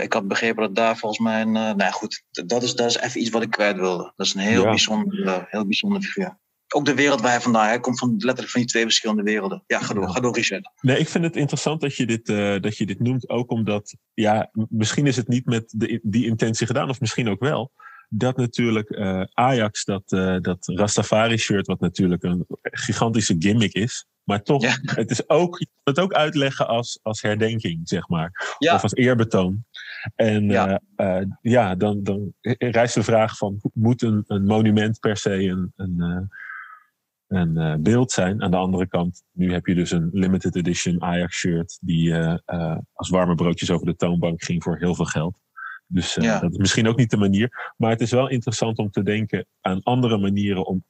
Ik 0.01 0.13
had 0.13 0.29
begrepen 0.29 0.63
dat 0.63 0.75
daar 0.75 0.97
volgens 0.97 1.21
mij 1.21 1.45
nou 1.45 1.77
ja, 1.77 1.91
goed, 1.91 2.23
dat 2.31 2.63
is, 2.63 2.75
dat 2.75 2.91
is 2.91 2.99
even 2.99 3.21
iets 3.21 3.31
wat 3.31 3.43
ik 3.43 3.51
kwijt 3.51 3.77
wilde. 3.77 4.13
Dat 4.17 4.27
is 4.27 4.35
een 4.35 4.41
heel, 4.41 4.63
Ja. 4.63 4.69
bijzonder, 4.69 5.47
heel 5.51 5.65
bijzonder 5.65 6.03
figuur. 6.03 6.39
Ook 6.75 6.85
de 6.85 6.95
wereld 6.95 7.21
waar 7.21 7.31
hij 7.31 7.41
vandaan 7.41 7.67
hij 7.67 7.81
komt 7.81 7.99
van 7.99 8.11
letterlijk 8.11 8.51
van 8.51 8.61
die 8.61 8.71
twee 8.71 8.83
verschillende 8.83 9.23
werelden. 9.23 9.63
Ja, 9.67 9.79
ga 9.79 9.95
door, 9.95 10.09
ga 10.09 10.21
door, 10.21 10.35
Richard. 10.35 10.71
Nee, 10.81 10.99
ik 10.99 11.09
vind 11.09 11.25
het 11.25 11.37
interessant 11.37 11.81
dat 11.81 11.97
je 11.97 12.07
dit, 12.07 12.29
eh, 12.29 12.61
dat 12.61 12.77
je 12.77 12.87
dit 12.87 13.01
noemt. 13.01 13.29
Ook 13.29 13.51
omdat, 13.51 13.97
ja, 14.15 14.51
misschien 14.69 15.07
is 15.07 15.17
het 15.17 15.29
niet 15.29 15.47
met 15.47 15.75
de, 15.77 16.01
die 16.03 16.27
intentie 16.27 16.67
gedaan, 16.67 16.89
of 16.89 17.01
misschien 17.01 17.29
ook 17.29 17.41
wel. 17.41 17.73
Dat 18.09 18.37
natuurlijk 18.37 18.91
eh, 18.91 19.23
Ajax, 19.33 19.85
dat, 19.85 20.03
eh, 20.07 20.37
dat 20.41 20.67
Rastafari-shirt, 20.67 21.67
wat 21.67 21.81
natuurlijk 21.81 22.23
een 22.23 22.47
gigantische 22.61 23.37
gimmick 23.39 23.73
is. 23.73 24.07
Maar 24.25 24.43
toch, 24.43 24.65
het 25.01 25.11
is 25.11 25.29
ook, 25.29 25.59
je 25.59 25.67
het 25.85 25.99
ook 25.99 26.13
uitleggen 26.13 26.67
als, 26.67 26.99
als 27.03 27.23
herdenking, 27.23 27.89
zeg 27.89 28.09
maar. 28.09 28.57
Of 28.59 28.83
als 28.83 28.95
eerbetoon. 28.95 29.65
En 30.15 30.49
ja, 30.49 30.81
uh, 30.97 31.23
ja 31.41 31.75
dan, 31.75 32.03
dan 32.03 32.33
rijst 32.59 32.95
de 32.95 33.03
vraag 33.03 33.37
van, 33.37 33.61
moet 33.75 34.03
een, 34.03 34.25
een 34.27 34.45
monument 34.45 35.01
per 35.01 35.17
se 35.17 35.43
een, 35.43 35.73
een, 35.77 36.31
een 37.29 37.83
beeld 37.83 38.13
zijn? 38.13 38.43
Aan 38.43 38.51
de 38.51 38.57
andere 38.57 38.87
kant, 38.87 39.23
nu 39.33 39.53
heb 39.53 39.67
je 39.67 39.75
dus 39.75 39.91
een 39.91 40.09
limited 40.13 40.57
edition 40.57 41.03
Ajax 41.03 41.37
shirt 41.37 41.79
die 41.81 42.15
als 42.93 43.09
warme 43.09 43.35
broodjes 43.35 43.71
over 43.71 43.87
de 43.87 43.97
toonbank 43.97 44.43
ging 44.43 44.63
voor 44.63 44.79
heel 44.79 44.95
veel 44.95 45.05
geld. 45.05 45.41
Dus 45.87 46.15
dat 46.15 46.51
is 46.51 46.57
misschien 46.57 46.89
ook 46.89 46.97
niet 46.97 47.11
de 47.11 47.17
manier. 47.17 47.73
Maar 47.77 47.91
het 47.91 48.01
is 48.01 48.11
wel 48.11 48.29
interessant 48.29 48.79
om 48.79 48.91
te 48.91 49.03
denken 49.03 49.47
aan 49.61 49.83
andere 49.83 50.19
manieren 50.19 50.67
om. 50.67 50.85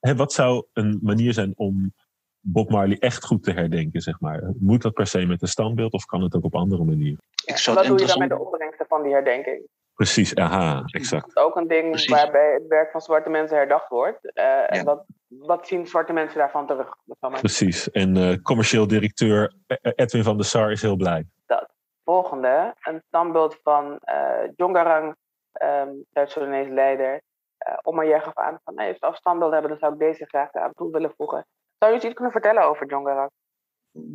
Hè, 0.00 0.16
wat 0.16 0.32
zou 0.32 0.66
een 0.72 0.98
manier 1.02 1.32
zijn 1.32 1.52
om 1.56 1.94
Bob 2.40 2.70
Marley 2.70 2.98
echt 2.98 3.24
goed 3.24 3.42
te 3.42 3.52
herdenken, 3.52 4.00
zeg 4.00 4.20
maar? 4.20 4.52
Moet 4.58 4.82
dat 4.82 4.92
per 4.92 5.06
se 5.06 5.26
met 5.26 5.42
een 5.42 5.48
standbeeld 5.48 5.92
of 5.92 6.04
kan 6.04 6.22
het 6.22 6.34
ook 6.34 6.44
op 6.44 6.54
andere 6.54 6.84
manieren? 6.84 7.20
Ja, 7.44 7.74
wat 7.74 7.86
doe 7.86 7.98
je 7.98 8.06
dan 8.06 8.18
met 8.18 8.28
de 8.28 8.38
opbrengsten 8.40 8.86
van 8.88 9.02
die 9.02 9.12
herdenking? 9.12 9.66
Precies, 9.94 10.34
aha, 10.34 10.82
exact. 10.86 11.22
Dat 11.34 11.36
is 11.36 11.42
ook 11.42 11.56
een 11.56 11.68
ding 11.68 12.08
waarbij 12.08 12.52
het 12.52 12.66
werk 12.68 12.90
van 12.90 13.00
zwarte 13.00 13.30
mensen 13.30 13.56
herdacht 13.56 13.88
wordt. 13.88 14.32
Uh, 14.34 14.78
En 14.78 14.84
wat, 14.84 15.04
wat 15.28 15.66
zien 15.66 15.86
zwarte 15.86 16.12
mensen 16.12 16.38
daarvan 16.38 16.66
terug? 16.66 16.96
Precies, 17.18 17.90
en 17.90 18.16
uh, 18.16 18.42
commercieel 18.42 18.86
directeur 18.86 19.52
Edwin 19.82 20.22
van 20.22 20.36
der 20.36 20.46
Sar 20.46 20.70
is 20.70 20.82
heel 20.82 20.96
blij. 20.96 21.26
Dat. 21.46 21.74
Volgende, 22.04 22.74
een 22.80 23.02
standbeeld 23.06 23.58
van 23.62 23.84
uh, 24.04 24.50
Jongarang, 24.56 25.16
um, 25.62 26.04
Zuid-Soedanese 26.10 26.70
leider. 26.70 27.22
Uh, 27.68 27.74
Omar 27.82 28.20
gaf 28.20 28.34
aan 28.34 28.58
van, 28.64 28.74
nee, 28.74 28.96
als 28.98 29.12
we 29.12 29.16
standbeeld 29.16 29.52
hebben, 29.52 29.70
dan 29.70 29.78
zou 29.78 29.92
ik 29.92 29.98
deze 29.98 30.24
graag 30.26 30.52
aan 30.52 30.72
toe 30.72 30.90
willen 30.90 31.12
voegen. 31.16 31.46
Zou 31.78 31.92
je 31.92 32.00
iets 32.00 32.14
kunnen 32.14 32.32
vertellen 32.32 32.62
over 32.62 32.86
John 32.86 33.06
Garang? 33.06 33.30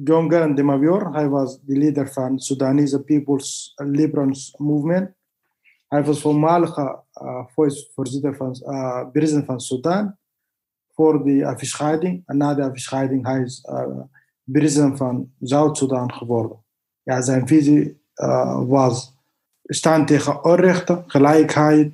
John 0.04 0.32
Garang 0.32 0.56
de 0.56 0.64
Mabior, 0.64 1.14
hij 1.14 1.30
was 1.30 1.62
de 1.62 1.78
leider 1.78 2.12
van 2.12 2.40
Sudanese 2.40 3.04
People's 3.04 3.74
Liberation 3.76 4.68
Movement. 4.68 5.16
Hij 5.88 6.04
was 6.04 6.22
voormalige 6.22 7.04
uh, 7.22 7.46
voorzitter 7.94 8.36
van 8.36 8.56
uh, 8.62 9.10
president 9.12 9.46
van 9.46 9.60
Sudan 9.60 10.20
voor 11.02 11.24
de 11.24 11.46
afscheiding. 11.46 12.24
En 12.26 12.38
na 12.38 12.54
de 12.54 12.64
afscheiding 12.64 13.26
hij 13.26 13.42
is 13.42 13.68
uh, 13.70 14.02
president 14.44 14.98
van 14.98 15.32
Zuid-Sudan 15.40 16.14
geworden. 16.14 16.58
Ja, 17.04 17.22
zijn 17.22 17.48
visie 17.48 18.02
uh, 18.16 18.62
was 18.68 19.20
staan 19.64 20.06
tegen 20.06 20.44
onrechten, 20.44 21.04
gelijkheid, 21.08 21.94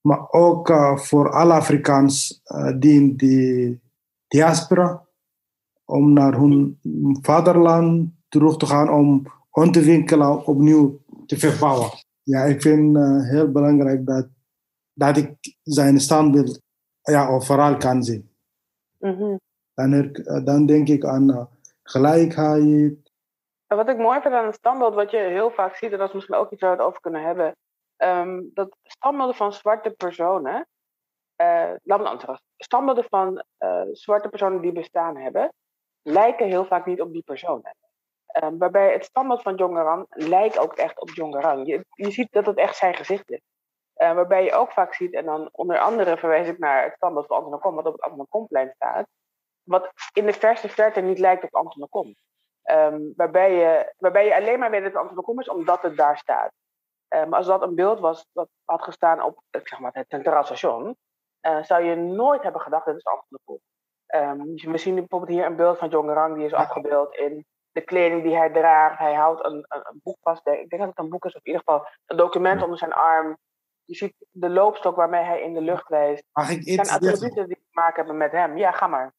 maar 0.00 0.30
ook 0.30 0.68
uh, 0.70 0.96
voor 0.96 1.30
alle 1.30 1.52
Afrikaans 1.52 2.42
die 2.78 3.00
in 3.00 3.16
die 3.16 3.80
diaspora 4.28 5.06
om 5.84 6.12
naar 6.12 6.34
hun 6.34 6.78
vaderland 7.22 8.10
terug 8.28 8.56
te 8.56 8.66
gaan 8.66 8.90
om 8.90 9.26
ontwikkelen 9.50 10.46
opnieuw 10.46 10.98
te 11.26 11.38
verbouwen. 11.38 11.90
Ja, 12.22 12.42
ik 12.42 12.62
vind 12.62 12.96
het 12.96 13.28
heel 13.28 13.50
belangrijk 13.50 14.06
dat, 14.06 14.28
dat 14.92 15.16
ik 15.16 15.34
zijn 15.62 16.00
standbeeld 16.00 16.61
ja, 17.02 17.28
overal 17.28 17.76
kan 17.76 18.02
zien. 18.02 18.30
Mm-hmm. 18.98 19.40
dan, 19.74 19.92
er, 19.92 20.44
dan 20.44 20.66
denk 20.66 20.88
ik 20.88 21.04
aan 21.04 21.30
uh, 21.30 21.44
gelijkheid. 21.82 23.10
Wat 23.66 23.88
ik 23.88 23.98
mooi 23.98 24.20
vind 24.20 24.34
aan 24.34 24.46
het 24.46 24.54
standbeeld, 24.54 24.94
wat 24.94 25.10
je 25.10 25.16
heel 25.16 25.50
vaak 25.50 25.76
ziet, 25.76 25.92
en 25.92 25.98
dat 25.98 26.08
is 26.08 26.14
misschien 26.14 26.34
ook 26.34 26.50
iets 26.50 26.60
waar 26.60 26.70
we 26.70 26.76
het 26.76 26.86
over 26.86 27.00
kunnen 27.00 27.22
hebben, 27.22 27.56
um, 27.96 28.50
dat 28.54 28.76
standbeelden 28.82 29.34
van 29.34 29.52
zwarte 29.52 29.90
personen, 29.90 30.66
uh, 31.36 31.70
laat 31.82 32.00
me 32.00 32.08
anders 32.08 32.40
standbeelden 32.56 33.04
van 33.08 33.44
uh, 33.58 33.82
zwarte 33.92 34.28
personen 34.28 34.60
die 34.60 34.72
bestaan 34.72 35.16
hebben, 35.16 35.52
lijken 36.02 36.46
heel 36.46 36.64
vaak 36.64 36.86
niet 36.86 37.00
op 37.00 37.12
die 37.12 37.22
personen. 37.22 37.74
Um, 38.42 38.58
waarbij 38.58 38.92
het 38.92 39.04
standbeeld 39.04 39.42
van 39.42 39.54
Jongeran 39.54 40.06
lijkt 40.08 40.58
ook 40.58 40.72
echt 40.72 41.00
op 41.00 41.10
Jongeran. 41.10 41.64
Je, 41.64 41.84
je 41.90 42.10
ziet 42.10 42.32
dat 42.32 42.46
het 42.46 42.56
echt 42.56 42.76
zijn 42.76 42.94
gezicht 42.94 43.30
is. 43.30 43.40
Uh, 44.02 44.14
waarbij 44.14 44.44
je 44.44 44.52
ook 44.52 44.72
vaak 44.72 44.94
ziet, 44.94 45.14
en 45.14 45.24
dan 45.24 45.48
onder 45.52 45.78
andere 45.78 46.16
verwijs 46.16 46.48
ik 46.48 46.58
naar 46.58 46.82
het 46.82 46.94
standbeeld 46.94 47.26
van 47.26 47.36
Anton 47.36 47.60
Kom, 47.60 47.74
wat 47.74 47.86
op 47.86 47.92
het 47.92 48.02
Anton 48.02 48.26
Komplein 48.28 48.72
staat, 48.74 49.06
wat 49.62 49.92
in 50.12 50.26
de 50.26 50.32
verste 50.32 50.68
verte 50.68 51.00
niet 51.00 51.18
lijkt 51.18 51.44
op 51.44 51.54
Anton 51.54 51.88
Kom. 51.88 52.14
Um, 52.70 53.12
waarbij, 53.16 53.52
je, 53.54 53.94
waarbij 53.98 54.24
je 54.24 54.36
alleen 54.36 54.58
maar 54.58 54.70
weet 54.70 54.82
dat 54.82 54.92
het 54.92 55.00
Anton 55.00 55.24
Kom 55.24 55.40
is 55.40 55.48
omdat 55.48 55.82
het 55.82 55.96
daar 55.96 56.18
staat. 56.18 56.52
Maar 57.08 57.22
um, 57.22 57.34
als 57.34 57.46
dat 57.46 57.62
een 57.62 57.74
beeld 57.74 58.00
was 58.00 58.26
dat 58.32 58.48
had 58.64 58.82
gestaan 58.82 59.22
op 59.22 59.42
zeg 59.50 59.78
maar, 59.78 59.90
het 59.94 60.08
Centraal 60.08 60.44
Station, 60.44 60.96
uh, 61.46 61.62
zou 61.62 61.82
je 61.82 61.96
nooit 61.96 62.42
hebben 62.42 62.60
gedacht 62.60 62.84
dat 62.84 62.94
het 62.94 63.04
Anton 63.06 63.60
um, 64.14 64.72
we 64.72 64.78
zien 64.78 64.94
bijvoorbeeld 64.94 65.30
hier 65.30 65.46
een 65.46 65.56
beeld 65.56 65.78
van 65.78 65.88
Jongerang, 65.88 66.36
die 66.36 66.44
is 66.44 66.52
afgebeeld 66.52 67.14
in 67.14 67.46
de 67.72 67.80
kleding 67.80 68.22
die 68.22 68.36
hij 68.36 68.50
draagt. 68.50 68.98
Hij 68.98 69.14
houdt 69.14 69.44
een, 69.44 69.64
een, 69.68 69.80
een, 69.82 70.00
boek 70.02 70.16
vast. 70.20 70.46
Ik 70.46 70.68
denk 70.68 70.82
dat 70.82 70.90
het 70.90 70.98
een 70.98 71.08
boek 71.08 71.24
is, 71.24 71.34
of 71.34 71.44
in 71.44 71.52
ieder 71.52 71.62
geval 71.66 71.86
een 72.06 72.16
document 72.16 72.62
onder 72.62 72.78
zijn 72.78 72.92
arm. 72.92 73.38
Je 73.84 73.94
ziet 73.94 74.14
de 74.30 74.48
loopstok 74.48 74.96
waarmee 74.96 75.24
hij 75.24 75.42
in 75.42 75.54
de 75.54 75.60
lucht 75.60 75.88
wijst. 75.88 76.24
Mag 76.32 76.50
ik 76.50 76.64
iets 76.64 76.88
zijn 76.88 76.88
attributen 76.88 77.46
die 77.46 77.56
te 77.56 77.70
maken 77.70 77.96
hebben 77.96 78.16
met 78.16 78.32
hem. 78.32 78.56
Ja, 78.56 78.70
ga 78.70 78.86
maar. 78.86 79.14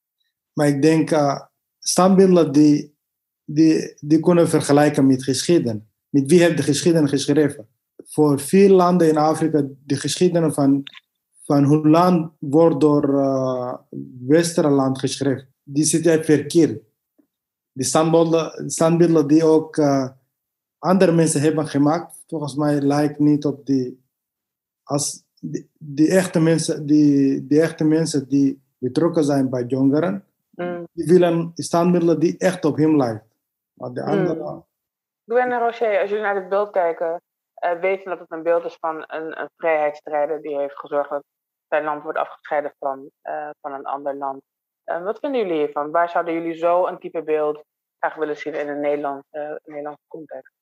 Maar 0.54 0.68
ik 0.68 0.82
denk, 0.82 1.12
uh, 1.12 1.42
standbeelden 1.80 2.52
die, 2.52 2.98
die, 3.46 3.98
die 4.00 4.20
kunnen 4.20 4.50
vergelijken 4.50 5.08
met 5.08 5.24
geschiedenis. 5.24 5.84
Met 6.10 6.30
wie 6.30 6.42
heeft 6.42 6.58
de 6.58 6.64
geschiedenis 6.64 7.10
geschreven? 7.10 7.68
Voor 8.06 8.40
veel 8.40 8.70
landen 8.70 9.10
in 9.10 9.18
Afrika, 9.18 9.64
de 9.86 9.96
geschiedenis 9.96 10.54
van 10.54 10.84
van 11.44 11.64
hun 11.64 11.90
land 11.90 12.32
wordt 12.40 12.82
door 12.82 13.10
uh, 13.10 13.74
Westerland 14.28 15.00
geschreven. 15.00 15.48
Die 15.64 15.84
zit 15.84 16.08
uit 16.08 16.26
verkeerd. 16.26 16.82
Die 17.72 17.86
standbeelden, 17.86 18.70
standbeelden 18.70 19.28
die 19.28 19.44
ook 19.44 19.78
uh, 19.78 20.10
andere 20.78 21.12
mensen 21.12 21.42
hebben 21.42 21.68
gemaakt, 21.68 22.24
volgens 22.28 22.56
mij 22.56 22.82
lijkt 22.82 23.20
niet 23.20 23.46
op 23.46 23.66
die. 23.66 24.02
Als 24.84 25.24
die, 25.40 25.70
die, 25.78 26.10
echte 26.10 26.40
mensen, 26.40 26.86
die, 26.86 27.48
die 27.48 27.62
echte 27.62 27.84
mensen 27.84 28.30
die 28.30 28.62
betrokken 28.78 29.24
zijn 29.24 29.50
bij 29.50 29.64
jongeren, 29.64 30.26
mm. 30.50 30.88
die 30.94 31.06
willen 31.06 31.52
standbeelden 31.56 32.20
die 32.20 32.38
echt 32.38 32.66
op 32.66 32.78
hem 32.78 32.98
lijken. 32.98 33.28
Maar 33.74 33.94
de 33.94 34.04
andere. 34.04 34.52
Mm. 34.52 34.66
Gwen 35.26 35.52
en 35.52 35.60
Rocher, 35.60 36.00
als 36.00 36.10
jullie 36.10 36.24
naar 36.24 36.36
het 36.36 36.50
beeld 36.50 36.72
kijken, 36.72 37.22
uh, 37.66 37.80
weten 37.80 38.10
dat 38.10 38.20
het 38.20 38.32
een 38.32 38.44
beeld 38.44 38.66
is 38.66 38.78
van 38.80 39.04
een, 39.08 39.42
een 39.42 39.50
vrijheidsstrijder 39.58 40.42
die 40.42 40.58
heeft 40.58 40.80
gezorgd 40.80 41.10
dat 41.10 41.24
zijn 41.68 41.84
land 41.84 42.04
wordt 42.04 42.18
afgescheiden 42.18 42.74
van, 42.80 43.10
uh, 43.24 43.50
van 43.62 43.74
een 43.74 43.86
ander 43.86 44.16
land. 44.16 44.42
Uh, 44.86 45.04
wat 45.04 45.20
vinden 45.20 45.42
jullie 45.42 45.58
hiervan? 45.58 45.92
Waar 45.92 46.10
zouden 46.10 46.34
jullie 46.34 46.54
zo 46.54 46.88
een 46.88 47.00
type 47.00 47.24
beeld 47.24 47.64
graag 48.00 48.16
willen 48.16 48.38
zien 48.38 48.54
in 48.54 48.68
een 48.68 48.80
Nederland, 48.80 49.24
uh, 49.32 49.56
Nederlandse 49.64 50.04
context? 50.08 50.54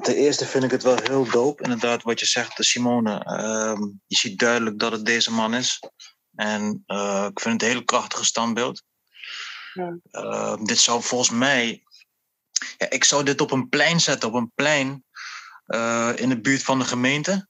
Ten 0.00 0.14
eerste 0.14 0.46
vind 0.46 0.64
ik 0.64 0.70
het 0.70 0.82
wel 0.82 0.96
heel 1.02 1.30
dope, 1.30 1.62
inderdaad, 1.62 2.02
wat 2.02 2.20
je 2.20 2.26
zegt, 2.26 2.64
Simone. 2.64 3.24
Ehm, 3.24 3.82
je 4.06 4.16
ziet 4.16 4.38
duidelijk 4.38 4.78
dat 4.78 4.92
het 4.92 5.06
deze 5.06 5.32
man 5.32 5.54
is. 5.54 5.80
En 6.34 6.84
ik 7.28 7.40
vind 7.40 7.60
het 7.60 7.62
een 7.62 7.76
heel 7.76 7.84
krachtige 7.84 8.24
standbeeld. 8.24 8.82
Ja. 9.72 9.96
Ehm, 10.10 10.64
dit 10.64 10.78
zou 10.78 11.02
volgens 11.02 11.30
mij. 11.30 11.82
Ja, 12.78 12.90
ik 12.90 13.04
zou 13.04 13.24
dit 13.24 13.40
op 13.40 13.50
een 13.50 13.68
plein 13.68 14.00
zetten, 14.00 14.28
op 14.28 14.34
een 14.34 14.52
plein 14.54 15.04
in 16.14 16.28
de 16.28 16.38
buurt 16.40 16.62
van 16.62 16.78
de 16.78 16.84
gemeente 16.84 17.48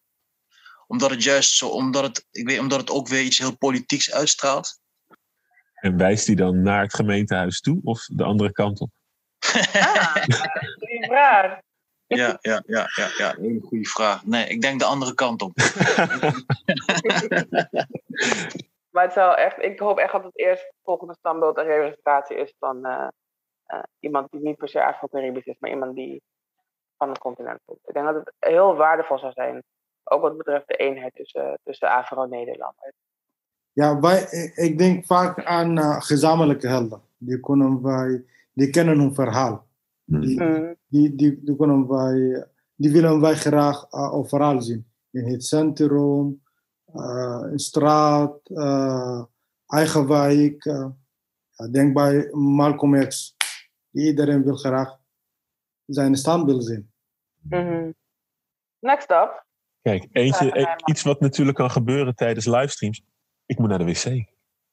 omdat 0.86 1.10
het 1.10 1.22
juist 1.22 1.56
zo, 1.56 1.68
omdat 1.68 2.02
het, 2.02 2.26
ik 2.30 2.48
weet, 2.48 2.58
omdat 2.58 2.80
het 2.80 2.90
ook 2.90 3.08
weer 3.08 3.22
iets 3.22 3.38
heel 3.38 3.56
politieks 3.56 4.12
uitstraalt. 4.12 4.80
En 5.74 5.96
wijst 5.96 6.26
hij 6.26 6.34
dan 6.34 6.62
naar 6.62 6.82
het 6.82 6.94
gemeentehuis 6.94 7.60
toe 7.60 7.80
of 7.82 8.04
de 8.06 8.24
andere 8.24 8.52
kant 8.52 8.80
op? 8.80 8.90
Ah, 9.72 10.14
goede 10.78 11.06
vraag. 11.06 11.58
Ja, 12.16 12.38
ja, 12.40 12.62
ja, 12.66 12.86
ja, 12.94 13.08
ja, 13.16 13.36
een 13.38 13.64
goede 13.66 13.84
vraag. 13.84 14.24
Nee, 14.24 14.46
ik 14.46 14.60
denk 14.60 14.78
de 14.78 14.84
andere 14.84 15.14
kant 15.14 15.42
op. 15.42 15.52
maar 18.92 19.04
het 19.04 19.12
zou 19.12 19.36
echt, 19.36 19.62
ik 19.62 19.78
hoop 19.78 19.98
echt 19.98 20.12
dat 20.12 20.24
het 20.24 20.38
eerst 20.38 20.72
volgende 20.82 21.14
standbeeld 21.18 21.58
een 21.58 21.64
representatie 21.64 22.36
is 22.36 22.54
van 22.58 22.86
uh, 22.86 23.08
uh, 23.66 23.82
iemand 24.00 24.30
die 24.30 24.40
niet 24.40 24.56
per 24.56 24.68
se 24.68 24.84
Afro-Caribisch 24.84 25.46
is, 25.46 25.56
maar 25.58 25.70
iemand 25.70 25.94
die 25.94 26.22
van 26.96 27.08
het 27.08 27.18
continent 27.18 27.60
komt. 27.64 27.78
Ik 27.84 27.94
denk 27.94 28.06
dat 28.06 28.14
het 28.14 28.32
heel 28.38 28.76
waardevol 28.76 29.18
zou 29.18 29.32
zijn 29.32 29.62
ook 30.04 30.22
wat 30.22 30.36
betreft 30.36 30.68
de 30.68 30.76
eenheid 30.76 31.14
tussen, 31.14 31.58
tussen 31.62 31.88
Afro-Nederlanders. 31.88 32.92
Ja, 33.72 34.00
wij, 34.00 34.22
ik 34.54 34.78
denk 34.78 35.06
vaak 35.06 35.44
aan 35.44 35.78
uh, 35.78 36.00
gezamenlijke 36.00 36.68
helden. 36.68 37.02
Die, 37.16 37.40
kunnen 37.40 37.82
wij, 37.82 38.24
die 38.52 38.70
kennen 38.70 38.98
hun 38.98 39.14
verhaal. 39.14 39.66
Die, 40.04 40.42
mm. 40.42 40.76
die, 40.86 41.14
die, 41.14 41.40
die, 41.44 41.56
kunnen 41.56 41.88
wij, 41.88 42.46
die 42.74 42.92
willen 42.92 43.20
wij 43.20 43.34
graag 43.34 43.92
uh, 43.92 44.14
overal 44.14 44.62
zien. 44.62 44.86
In 45.10 45.26
het 45.26 45.44
centrum, 45.44 46.42
uh, 46.94 47.44
in 47.50 47.58
straat, 47.58 48.40
eigen 49.66 50.08
wijk. 50.08 50.62
denk 51.70 51.94
bij 51.94 52.28
Malcolm 52.32 53.06
X. 53.06 53.36
Iedereen 53.90 54.44
wil 54.44 54.56
graag 54.56 54.98
zijn 55.86 56.16
standbeeld 56.16 56.64
zien. 56.64 56.92
Mm 57.40 57.66
-hmm. 57.66 57.94
Next 58.78 59.10
up, 59.10 59.44
Kijk, 59.82 60.08
eentje, 60.12 60.78
iets 60.84 61.02
wat 61.02 61.20
natuurlijk 61.20 61.56
kan 61.56 61.70
gebeuren 61.70 62.14
tijdens 62.14 62.46
livestreams. 62.46 63.02
Ik 63.46 63.58
moet 63.58 63.68
naar 63.68 63.78
de 63.78 63.84
wc. 63.84 64.04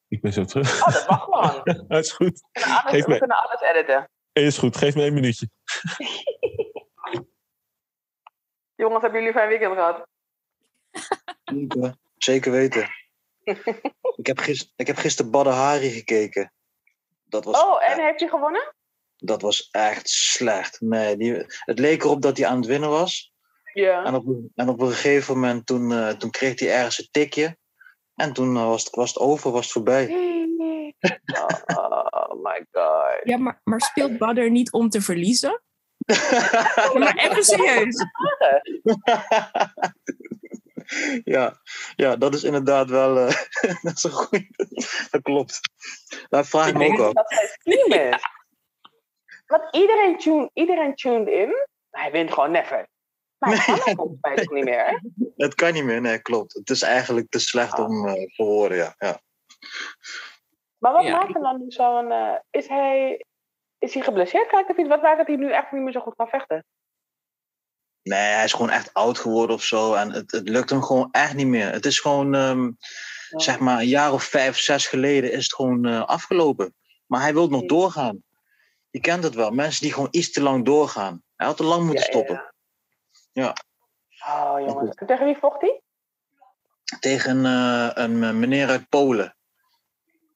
Ik 0.07 0.21
ben 0.21 0.34
zo 0.34 0.43
terug. 0.43 0.82
Oh, 0.82 0.93
dat 0.93 1.07
mag 1.07 1.23
gewoon. 1.23 1.63
dat 1.88 2.03
is 2.03 2.11
goed. 2.11 2.41
We 2.51 2.59
kunnen 2.61 2.84
alles, 2.84 3.05
we 3.05 3.17
kunnen 3.17 3.38
alles 3.38 3.61
editen. 3.61 4.09
Is 4.34 4.57
goed, 4.57 4.77
geef 4.77 4.95
me 4.95 5.01
één 5.01 5.13
minuutje. 5.13 5.49
Jongens, 8.75 9.01
hebben 9.01 9.21
jullie 9.21 9.27
een 9.27 9.39
fijn 9.39 9.49
weekend 9.49 9.73
gehad? 9.73 10.07
Zeker 12.17 12.51
weten. 12.51 12.89
ik, 14.21 14.27
heb 14.27 14.38
gister, 14.38 14.71
ik 14.75 14.88
heb 14.88 14.95
gisteren 14.95 15.32
Badahari 15.32 15.89
gekeken. 15.89 16.53
Dat 17.23 17.45
was 17.45 17.63
oh, 17.63 17.89
en 17.89 18.03
heeft 18.03 18.19
hij 18.19 18.29
gewonnen? 18.29 18.75
Dat 19.17 19.41
was 19.41 19.69
echt 19.71 20.09
slecht. 20.09 20.82
Nee, 20.82 21.17
die, 21.17 21.34
het 21.47 21.79
leek 21.79 22.03
erop 22.03 22.21
dat 22.21 22.38
hij 22.38 22.47
aan 22.47 22.57
het 22.57 22.65
winnen 22.65 22.89
was. 22.89 23.34
Ja. 23.73 24.03
En 24.03 24.15
op, 24.15 24.25
en 24.55 24.69
op 24.69 24.82
een 24.82 24.91
gegeven 24.91 25.34
moment 25.34 25.65
toen, 25.65 25.91
uh, 25.91 26.09
toen 26.09 26.29
kreeg 26.29 26.59
hij 26.59 26.71
ergens 26.71 26.99
een 26.99 27.07
tikje. 27.11 27.57
En 28.15 28.34
toen 28.34 28.55
uh, 28.55 28.65
was, 28.65 28.84
het, 28.84 28.95
was 28.95 29.13
het 29.13 29.23
over, 29.23 29.51
was 29.51 29.63
het 29.63 29.71
voorbij. 29.71 30.07
Oh, 31.02 32.43
my 32.43 32.66
god. 32.72 33.20
Ja, 33.24 33.38
maar, 33.38 33.62
maar 33.64 33.82
speelt 33.82 34.18
Badder 34.18 34.52
niet 34.52 34.72
om 34.72 34.89
te 34.89 35.02
verliezen? 35.02 35.62
ja, 36.76 36.91
maar 36.93 37.16
even 37.16 37.43
serieus. 37.43 38.06
ja, 41.24 41.62
ja, 41.95 42.16
dat 42.16 42.34
is 42.34 42.43
inderdaad 42.43 42.89
wel 42.89 43.18
uh, 43.18 43.36
dat 43.82 43.95
is 43.95 44.04
een 44.04 44.12
goeie. 44.12 44.49
dat 45.12 45.22
klopt. 45.22 45.60
Daar 46.30 46.45
vraag 46.45 46.68
ik, 46.68 46.78
me 46.78 46.88
ook 46.88 46.99
af. 46.99 47.14
Dat 47.14 47.30
hij 47.30 47.58
slim 47.60 47.91
is. 47.91 48.22
Want 49.45 49.76
iedereen, 49.76 50.18
tune, 50.18 50.49
iedereen 50.54 50.95
tuned 50.95 51.28
in. 51.28 51.68
Hij 51.89 52.12
wint 52.12 52.34
gewoon 52.34 52.52
never. 52.52 52.88
Maar 53.38 53.66
hij 53.66 53.95
kan 53.95 54.18
toch 54.36 54.52
niet 54.52 54.64
meer. 54.64 55.02
Het 55.36 55.56
kan 55.56 55.74
niet 55.74 55.84
meer, 55.84 56.02
nee, 56.02 56.22
klopt. 56.22 56.54
Het 56.54 56.70
is 56.70 56.82
eigenlijk 56.82 57.30
te 57.30 57.39
slecht 57.39 57.80
oh. 57.80 57.86
om 57.86 58.08
uh, 58.08 58.14
te 58.14 58.43
horen, 58.43 58.78
ja. 58.78 58.95
ja. 58.97 59.22
Maar 60.82 60.93
wat 60.93 61.03
ja. 61.03 61.11
maakt 61.11 61.34
hem 61.34 61.41
dan 61.41 61.59
nu 61.59 61.71
zo'n... 61.71 62.11
Uh, 62.11 62.36
is, 62.49 62.67
hij, 62.67 63.25
is 63.79 63.93
hij 63.93 64.03
geblesseerd? 64.03 64.47
Kijk 64.47 64.69
of 64.69 64.77
iets? 64.77 64.88
Wat 64.88 65.01
maakt 65.01 65.17
dat 65.17 65.27
hij 65.27 65.36
nu 65.36 65.51
echt 65.51 65.71
niet 65.71 65.82
meer 65.82 65.91
zo 65.91 65.99
goed 65.99 66.15
kan 66.15 66.27
vechten? 66.27 66.65
Nee, 68.01 68.34
hij 68.34 68.43
is 68.43 68.53
gewoon 68.53 68.69
echt 68.69 68.93
oud 68.93 69.19
geworden 69.19 69.55
of 69.55 69.63
zo. 69.63 69.93
En 69.93 70.11
het, 70.11 70.32
het 70.32 70.49
lukt 70.49 70.69
hem 70.69 70.84
gewoon 70.84 71.07
echt 71.11 71.34
niet 71.34 71.47
meer. 71.47 71.71
Het 71.71 71.86
is 71.86 71.99
gewoon, 71.99 72.34
um, 72.34 72.77
ja. 73.29 73.39
zeg 73.39 73.59
maar, 73.59 73.79
een 73.79 73.88
jaar 73.88 74.13
of 74.13 74.23
vijf, 74.23 74.57
zes 74.57 74.88
geleden 74.88 75.32
is 75.32 75.43
het 75.43 75.53
gewoon 75.53 75.88
uh, 75.88 76.05
afgelopen. 76.05 76.73
Maar 77.05 77.21
hij 77.21 77.34
wil 77.34 77.47
nog 77.47 77.65
doorgaan. 77.65 78.23
Je 78.89 78.99
kent 78.99 79.23
het 79.23 79.36
wel. 79.36 79.51
Mensen 79.51 79.82
die 79.82 79.93
gewoon 79.93 80.11
iets 80.11 80.32
te 80.32 80.41
lang 80.41 80.65
doorgaan. 80.65 81.23
Hij 81.36 81.47
had 81.47 81.57
te 81.57 81.63
lang 81.63 81.84
moeten 81.84 82.03
ja, 82.03 82.09
stoppen. 82.09 82.53
Ja. 83.32 83.55
Oh, 84.27 84.59
jongens. 84.59 84.95
En 84.95 85.07
tegen 85.07 85.25
wie 85.25 85.38
vocht 85.38 85.61
hij? 85.61 85.82
Tegen 86.99 87.45
uh, 87.45 87.89
een 87.93 88.39
meneer 88.39 88.67
uit 88.67 88.89
Polen. 88.89 89.36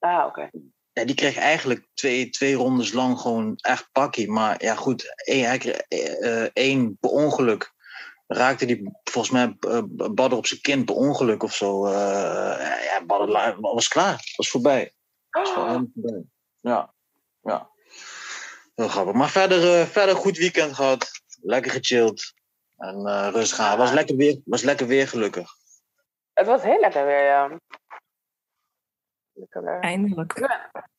Ah, 0.06 0.26
oké. 0.26 0.40
Okay. 0.40 0.50
Ja, 0.94 1.06
die 1.06 1.16
kreeg 1.16 1.38
eigenlijk 1.38 1.88
twee, 1.94 2.30
twee 2.30 2.56
rondes 2.56 2.92
lang 2.92 3.20
gewoon 3.20 3.56
echt 3.56 3.90
pakkie. 3.92 4.32
Maar 4.32 4.64
ja, 4.64 4.76
goed, 4.76 5.14
één, 5.16 5.46
hij 5.46 5.58
kreeg, 5.58 5.82
uh, 5.90 6.48
één 6.54 6.98
per 7.00 7.10
ongeluk. 7.10 7.74
Raakte 8.28 8.66
die 8.66 8.92
volgens 9.04 9.34
mij 9.34 9.58
uh, 9.60 9.82
Badder 10.12 10.38
op 10.38 10.46
zijn 10.46 10.62
kind 10.62 10.86
per 10.86 10.96
ongeluk 10.96 11.44
of 11.44 11.56
zo. 11.56 11.86
Uh, 11.86 11.92
ja, 12.84 13.06
Badder 13.06 13.60
was 13.60 13.88
klaar. 13.88 14.34
Was 14.36 14.50
voorbij. 14.50 14.94
Was 15.30 15.50
voorbij. 15.50 16.24
Ja, 16.62 16.94
ja. 17.42 17.70
Heel 18.76 18.88
grappig. 18.88 19.14
Maar 19.14 19.30
verder, 19.30 19.88
verder 19.88 20.16
goed 20.16 20.38
weekend 20.38 20.74
gehad. 20.74 21.12
Lekker 21.42 21.72
gechilled. 21.72 22.34
En 22.78 23.32
rustig 23.32 23.60
aan. 23.60 23.78
Was 23.78 23.92
lekker 23.92 24.16
weer, 24.16 24.42
was 24.46 24.62
lekker 24.62 24.88
weer 24.88 25.08
gelukkig. 25.08 25.52
Het 26.34 26.48
was 26.48 26.62
heel 26.62 26.80
lekker 26.80 27.06
weer, 27.06 27.24
ja. 27.24 27.60
Eindelijk. 29.80 30.34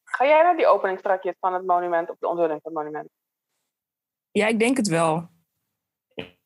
Ga 0.04 0.26
jij 0.26 0.42
naar 0.42 0.56
die 0.56 0.66
openingstrakjes 0.66 1.34
van 1.40 1.54
het 1.54 1.66
monument, 1.66 2.10
of 2.10 2.16
de 2.18 2.28
onthulling 2.28 2.60
van 2.62 2.72
het 2.72 2.82
monument? 2.82 3.08
Ja, 4.30 4.46
ik 4.46 4.58
denk 4.58 4.76
het 4.76 4.88
wel. 4.88 5.28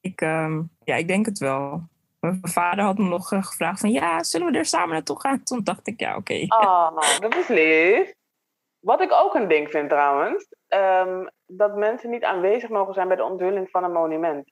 Ik, 0.00 0.20
um, 0.20 0.70
ja, 0.84 0.94
ik 0.96 1.08
denk 1.08 1.26
het 1.26 1.38
wel. 1.38 1.82
Mijn 2.20 2.38
vader 2.42 2.84
had 2.84 2.98
me 2.98 3.08
nog 3.08 3.32
uh, 3.32 3.42
gevraagd 3.42 3.80
van, 3.80 3.90
ja, 3.90 4.22
zullen 4.22 4.52
we 4.52 4.58
er 4.58 4.64
samen 4.64 4.88
naartoe 4.88 5.20
gaan? 5.20 5.42
Toen 5.44 5.64
dacht 5.64 5.86
ik, 5.86 6.00
ja, 6.00 6.16
oké. 6.16 6.32
Okay. 6.32 6.62
Oh, 6.62 7.18
dat 7.18 7.34
is 7.34 7.48
lief. 7.48 8.14
Wat 8.78 9.00
ik 9.00 9.12
ook 9.12 9.34
een 9.34 9.48
ding 9.48 9.70
vind 9.70 9.88
trouwens, 9.88 10.54
um, 10.68 11.30
dat 11.46 11.76
mensen 11.76 12.10
niet 12.10 12.24
aanwezig 12.24 12.68
mogen 12.68 12.94
zijn 12.94 13.08
bij 13.08 13.16
de 13.16 13.24
onthulling 13.24 13.70
van 13.70 13.84
een 13.84 13.92
monument. 13.92 14.50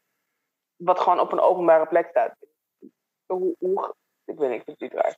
Wat 0.77 1.01
gewoon 1.01 1.21
op 1.21 1.33
een 1.33 1.41
openbare 1.41 1.87
plek 1.87 2.09
staat. 2.09 2.37
Hoe, 3.27 3.55
hoe 3.59 3.95
ik 4.25 4.39
weet 4.39 4.51
niet, 4.51 4.59
ik 4.59 4.65
vind 4.65 4.81
het 4.81 4.93
niet 4.93 5.01
raar. 5.01 5.17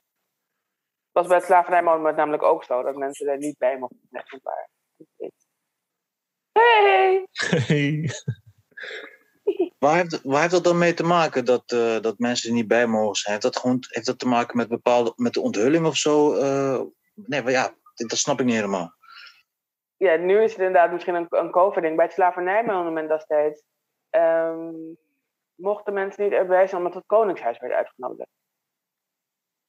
Was 1.11 1.27
bij 1.27 1.37
het 1.37 1.45
slavernijmonument 1.45 2.15
namelijk 2.15 2.43
ook 2.43 2.63
zo, 2.63 2.83
dat 2.83 2.95
mensen 2.95 3.27
er 3.27 3.37
niet 3.37 3.57
bij 3.57 3.77
mochten 3.77 4.07
zijn. 4.09 4.69
Hey! 6.51 7.27
Hey! 7.31 8.09
waar, 9.79 9.95
heeft, 9.95 10.21
waar 10.23 10.39
heeft 10.39 10.53
dat 10.53 10.63
dan 10.63 10.77
mee 10.77 10.93
te 10.93 11.03
maken 11.03 11.45
dat, 11.45 11.71
uh, 11.71 11.99
dat 11.99 12.19
mensen 12.19 12.49
er 12.49 12.55
niet 12.55 12.67
bij 12.67 12.87
mogen 12.87 13.15
zijn? 13.15 13.31
Heeft 13.31 13.45
dat, 13.45 13.57
gewoon, 13.57 13.77
heeft 13.87 14.05
dat 14.05 14.19
te 14.19 14.27
maken 14.27 14.57
met, 14.57 14.67
bepaalde, 14.67 15.13
met 15.15 15.33
de 15.33 15.41
onthulling 15.41 15.85
of 15.85 15.95
zo? 15.95 16.35
Uh, 16.35 16.81
nee, 17.13 17.43
maar 17.43 17.51
ja, 17.51 17.73
dat 17.93 18.17
snap 18.17 18.39
ik 18.39 18.45
niet 18.45 18.55
helemaal. 18.55 18.93
Ja, 19.97 20.15
nu 20.15 20.43
is 20.43 20.51
het 20.51 20.59
inderdaad 20.59 20.91
misschien 20.91 21.15
een, 21.15 21.27
een 21.29 21.51
coverding. 21.51 21.95
Bij 21.95 22.05
het 22.05 22.13
slavernijmonument 22.13 23.09
destijds 23.09 23.63
um, 24.09 24.97
mochten 25.55 25.93
mensen 25.93 26.23
niet 26.23 26.33
erbij 26.33 26.67
zijn 26.67 26.81
omdat 26.81 26.93
het 26.93 27.05
Koningshuis 27.05 27.59
werd 27.59 27.73
uitgenodigd. 27.73 28.29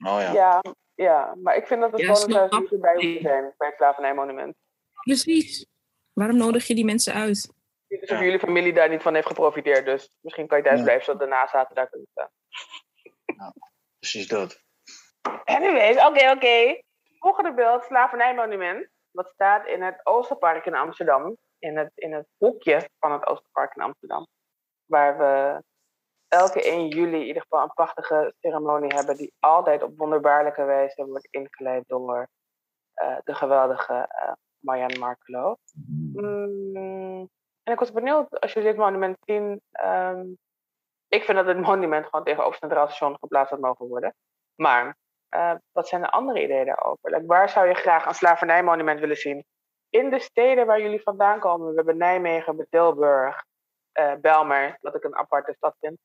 Oh 0.05 0.21
ja. 0.21 0.33
ja. 0.33 0.61
Ja, 0.95 1.35
maar 1.43 1.57
ik 1.57 1.67
vind 1.67 1.81
dat 1.81 1.93
het 1.93 2.01
ja, 2.01 2.13
Koningshuis 2.13 2.51
niet 2.51 2.73
erbij 2.73 2.95
moet 2.95 3.23
zijn 3.23 3.55
bij 3.57 3.69
het 3.69 3.77
slavernijmonument. 3.77 4.57
Precies. 5.03 5.67
Waarom 6.13 6.37
nodig 6.37 6.67
je 6.67 6.75
die 6.75 6.85
mensen 6.85 7.15
uit? 7.15 7.53
Dus 7.87 8.11
of 8.11 8.21
jullie 8.21 8.39
familie 8.39 8.73
daar 8.73 8.89
niet 8.89 9.03
van 9.03 9.15
heeft 9.15 9.27
geprofiteerd, 9.27 9.85
dus 9.85 10.17
misschien 10.21 10.47
kan 10.47 10.59
je 10.59 10.65
thuis 10.65 10.79
ja. 10.79 10.85
blijven 10.85 11.05
zodat 11.05 11.21
de 11.21 11.27
nazaten 11.27 11.75
daar 11.75 11.89
kunnen 11.89 12.09
staan. 12.11 12.31
Ja, 13.25 13.55
precies 13.99 14.29
dat. 14.29 14.63
Anyways, 15.45 15.97
oké, 15.97 16.07
okay, 16.07 16.31
oké. 16.31 16.37
Okay. 16.37 16.85
Volgende 17.19 17.55
beeld, 17.55 17.85
slavernijmonument. 17.85 18.89
Wat 19.11 19.29
staat 19.29 19.67
in 19.67 19.83
het 19.83 20.01
Oosterpark 20.07 20.67
in 20.67 20.75
Amsterdam. 20.75 21.37
In 21.59 21.77
het, 21.77 21.93
in 21.95 22.13
het 22.13 22.27
hoekje 22.37 22.89
van 22.99 23.13
het 23.13 23.27
Oosterpark 23.27 23.75
in 23.75 23.83
Amsterdam. 23.83 24.27
Waar 24.85 25.19
we 25.19 25.63
elke 26.33 26.63
1 26.63 26.89
juli 26.89 27.21
in 27.21 27.27
ieder 27.27 27.43
geval 27.43 27.63
een 27.63 27.75
prachtige 27.75 28.35
ceremonie 28.41 28.95
hebben 28.95 29.17
die 29.17 29.33
altijd 29.41 29.83
op 29.83 29.99
wonderbaarlijke 29.99 30.65
wijze 30.65 31.07
wordt 31.07 31.29
ingeleid 31.31 31.85
door 31.87 32.29
uh, 33.03 33.17
de 33.25 33.35
geweldige 33.35 33.93
uh, 33.93 34.33
Marjan 34.59 34.99
Markelo. 34.99 35.57
Mm, 36.13 37.29
en 37.63 37.73
ik 37.73 37.79
was 37.79 37.93
benieuwd 37.93 38.41
als 38.41 38.53
jullie 38.53 38.69
dit 38.69 38.79
monument 38.79 39.17
zien. 39.21 39.61
Um, 39.85 40.39
ik 41.09 41.25
vind 41.25 41.39
dat 41.39 41.47
het 41.47 41.61
monument 41.61 42.05
gewoon 42.05 42.25
tegenover 42.25 42.59
Centraal 42.59 42.87
Station 42.87 43.17
geplaatst 43.21 43.51
had 43.51 43.61
mogen 43.61 43.89
worden. 43.89 44.15
Maar 44.55 44.97
uh, 45.31 45.55
wat 45.73 45.89
zijn 45.89 46.03
de 46.03 46.11
andere 46.11 46.43
ideeën 46.43 46.67
daarover? 46.67 47.27
Waar 47.27 47.49
zou 47.49 47.69
je 47.69 47.75
graag 47.75 48.07
een 48.07 48.15
slavernijmonument 48.15 49.01
willen 49.01 49.17
zien? 49.17 49.45
In 49.91 50.11
de 50.11 50.19
steden 50.19 50.67
waar 50.67 50.81
jullie 50.81 51.03
vandaan 51.03 51.41
komen. 51.41 51.69
We 51.69 51.75
hebben 51.75 51.97
Nijmegen, 51.97 52.67
Tilburg, 52.71 53.45
Belmer, 54.21 54.77
wat 54.81 54.95
ik 54.95 55.05
een 55.05 55.17
aparte 55.17 55.53
stad 55.53 55.77
vind 55.81 55.99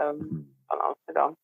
um, 0.00 0.56
van 0.66 0.80
Amsterdam. 0.80 1.36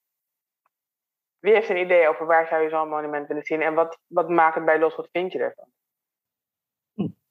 Wie 1.39 1.53
heeft 1.53 1.69
een 1.69 1.85
idee 1.85 2.09
over 2.09 2.27
waar 2.27 2.47
zou 2.47 2.63
je 2.63 2.69
zo'n 2.69 2.89
monument 2.89 3.29
willen 3.29 3.43
zien 3.43 3.63
en 3.63 3.75
wat, 3.75 3.99
wat 4.07 4.29
maakt 4.29 4.55
het 4.55 4.65
bij 4.65 4.79
los? 4.79 4.97
Wat 4.97 5.09
vind 5.13 5.33
je 5.33 5.39
ervan? 5.39 5.69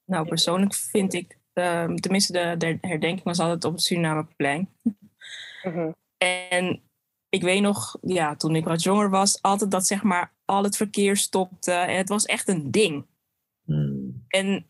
Nou, 0.05 0.28
persoonlijk 0.28 0.74
vind 0.74 1.13
ik, 1.13 1.38
um, 1.53 1.95
tenminste 1.95 2.34
de, 2.34 2.57
de, 2.57 2.78
herdenking 2.88 3.24
was 3.24 3.39
altijd 3.39 3.65
op 3.65 3.72
het 3.72 3.82
Surinameplein. 3.82 4.69
Mm-hmm. 5.63 5.95
En 6.17 6.82
ik 7.30 7.41
weet 7.41 7.61
nog, 7.61 7.97
ja, 8.01 8.36
toen 8.36 8.55
ik 8.55 8.63
wat 8.63 8.84
jonger 8.84 9.09
was, 9.09 9.41
altijd 9.41 9.72
dat 9.72 9.88
zeg 9.88 10.03
maar 10.03 10.34
al 10.45 10.63
het 10.63 10.78
verkeer 10.78 11.17
stopte. 11.17 11.72
En 11.72 11.97
het 11.97 12.09
was 12.09 12.26
echt 12.26 12.47
een 12.47 12.72
ding. 12.72 13.05
Mm. 13.65 14.26
En 14.28 14.65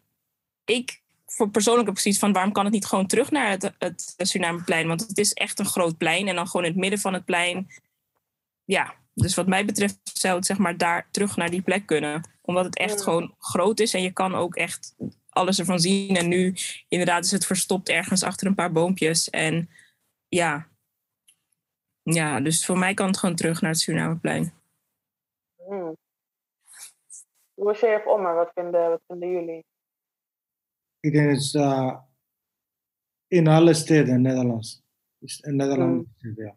ik 0.66 1.01
voor 1.36 1.50
persoonlijke 1.50 1.92
precies 1.92 2.20
van 2.20 2.34
waarom 2.34 2.52
kan 2.52 2.64
het 2.64 2.74
niet 2.74 2.86
gewoon 2.86 3.08
terug 3.08 3.32
naar 3.32 3.50
het, 3.50 3.74
het 3.78 4.16
Surinameplein? 4.18 4.88
Want 4.88 5.08
het 5.08 5.18
is 5.18 5.34
echt 5.34 5.60
een 5.60 5.66
groot 5.66 5.98
plein 5.98 6.28
en 6.28 6.36
dan 6.36 6.48
gewoon 6.48 6.66
in 6.66 6.72
het 6.72 6.80
midden 6.80 7.00
van 7.00 7.14
het 7.14 7.26
plein. 7.26 7.68
Ja, 8.64 8.96
dus 9.14 9.36
wat 9.36 9.48
mij 9.48 9.66
betreft 9.66 10.00
zou 10.04 10.36
het 10.36 10.46
zeg 10.46 10.58
maar 10.58 10.78
daar 10.78 11.08
terug 11.12 11.36
naar 11.36 11.50
die 11.50 11.62
plek 11.62 11.86
kunnen. 11.86 12.30
Omdat 12.42 12.66
het 12.66 12.78
echt 12.78 13.02
gewoon 13.02 13.36
groot 13.40 13.80
is 13.80 13.94
en 13.94 14.02
je 14.02 14.12
kan 14.12 14.36
ook 14.36 14.56
echt 14.56 14.96
alles 15.30 15.60
ervan 15.60 15.80
zien. 15.80 16.16
En 16.16 16.28
nu 16.28 16.56
inderdaad 16.88 17.26
is 17.26 17.32
het 17.32 17.46
verstopt 17.46 17.90
ergens 17.90 18.24
achter 18.24 18.48
een 18.48 18.56
paar 18.56 18.72
boompjes. 18.72 19.30
En 19.30 19.70
ja, 20.28 20.68
ja 22.04 22.40
dus 22.40 22.66
voor 22.66 22.78
mij 22.78 22.94
kan 22.94 23.08
het 23.08 23.18
gewoon 23.18 23.36
terug 23.36 23.62
naar 23.62 23.72
het 23.72 23.80
Surinameplein. 23.80 24.54
Hmm. 25.68 25.98
Roger 27.56 27.96
of 27.96 28.06
Ommer, 28.06 28.36
wat 28.36 28.52
vinden, 28.54 28.90
wat 28.90 29.02
vinden 29.08 29.32
jullie? 29.32 29.66
Ik 31.02 31.12
denk 31.12 31.32
het 31.32 31.54
uh, 31.54 31.97
in 33.28 33.47
alle 33.47 33.74
steden 33.74 34.14
in 34.14 34.22
Nederlands. 34.22 34.82
Dus 35.18 35.39
in 35.39 35.56
Nederland, 35.56 36.06
mm. 36.20 36.34
ja. 36.36 36.56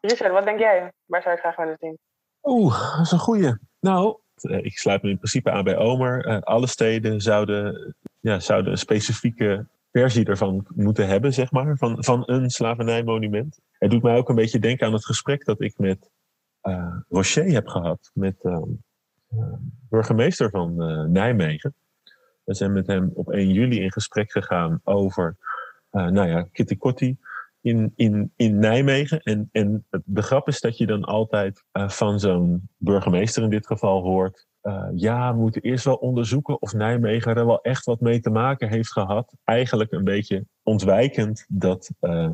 Richard, 0.00 0.32
wat 0.32 0.44
denk 0.44 0.58
jij? 0.58 0.92
Waar 1.04 1.22
zou 1.22 1.34
je 1.34 1.40
graag 1.40 1.56
willen 1.56 1.76
zien? 1.80 1.98
Oeh, 2.42 2.96
dat 2.96 3.04
is 3.06 3.12
een 3.12 3.18
goeie. 3.18 3.56
Nou, 3.80 4.18
ik 4.40 4.78
sluit 4.78 5.02
me 5.02 5.10
in 5.10 5.16
principe 5.16 5.50
aan 5.50 5.64
bij 5.64 5.76
Omer. 5.76 6.42
alle 6.42 6.66
steden 6.66 7.20
zouden, 7.20 7.94
ja, 8.20 8.40
zouden 8.40 8.72
een 8.72 8.78
specifieke 8.78 9.66
versie 9.92 10.24
ervan 10.24 10.66
moeten 10.74 11.06
hebben, 11.06 11.32
zeg 11.32 11.50
maar, 11.50 11.76
van, 11.76 12.04
van 12.04 12.22
een 12.26 12.50
slavernijmonument. 12.50 13.60
Het 13.78 13.90
doet 13.90 14.02
mij 14.02 14.16
ook 14.16 14.28
een 14.28 14.34
beetje 14.34 14.58
denken 14.58 14.86
aan 14.86 14.92
het 14.92 15.06
gesprek 15.06 15.44
dat 15.44 15.60
ik 15.60 15.78
met 15.78 16.10
uh, 16.62 16.96
Rocher 17.08 17.44
heb 17.44 17.66
gehad, 17.66 18.10
met 18.14 18.44
uh, 18.44 18.62
burgemeester 19.88 20.50
van 20.50 20.76
Nijmegen. 21.12 21.74
We 22.44 22.54
zijn 22.54 22.72
met 22.72 22.86
hem 22.86 23.10
op 23.14 23.30
1 23.30 23.52
juli 23.52 23.80
in 23.80 23.92
gesprek 23.92 24.32
gegaan 24.32 24.80
over, 24.84 25.36
nou 25.90 26.28
ja, 26.28 26.48
Kitty 26.52 26.76
Kotti 26.76 27.16
in, 27.60 27.92
in, 27.96 28.32
in 28.36 28.58
Nijmegen. 28.58 29.20
En, 29.20 29.48
en 29.52 29.86
de 30.04 30.22
grap 30.22 30.48
is 30.48 30.60
dat 30.60 30.78
je 30.78 30.86
dan 30.86 31.04
altijd 31.04 31.64
van 31.72 32.20
zo'n 32.20 32.68
burgemeester 32.76 33.42
in 33.42 33.50
dit 33.50 33.66
geval 33.66 34.02
hoort 34.02 34.46
uh, 34.64 34.88
ja, 34.94 35.34
we 35.34 35.40
moeten 35.40 35.62
eerst 35.62 35.84
wel 35.84 35.94
onderzoeken 35.94 36.62
of 36.62 36.72
Nijmegen 36.72 37.36
er 37.36 37.46
wel 37.46 37.60
echt 37.60 37.84
wat 37.84 38.00
mee 38.00 38.20
te 38.20 38.30
maken 38.30 38.68
heeft 38.68 38.92
gehad. 38.92 39.34
Eigenlijk 39.44 39.92
een 39.92 40.04
beetje 40.04 40.46
ontwijkend 40.62 41.44
dat, 41.48 41.90
uh, 42.00 42.30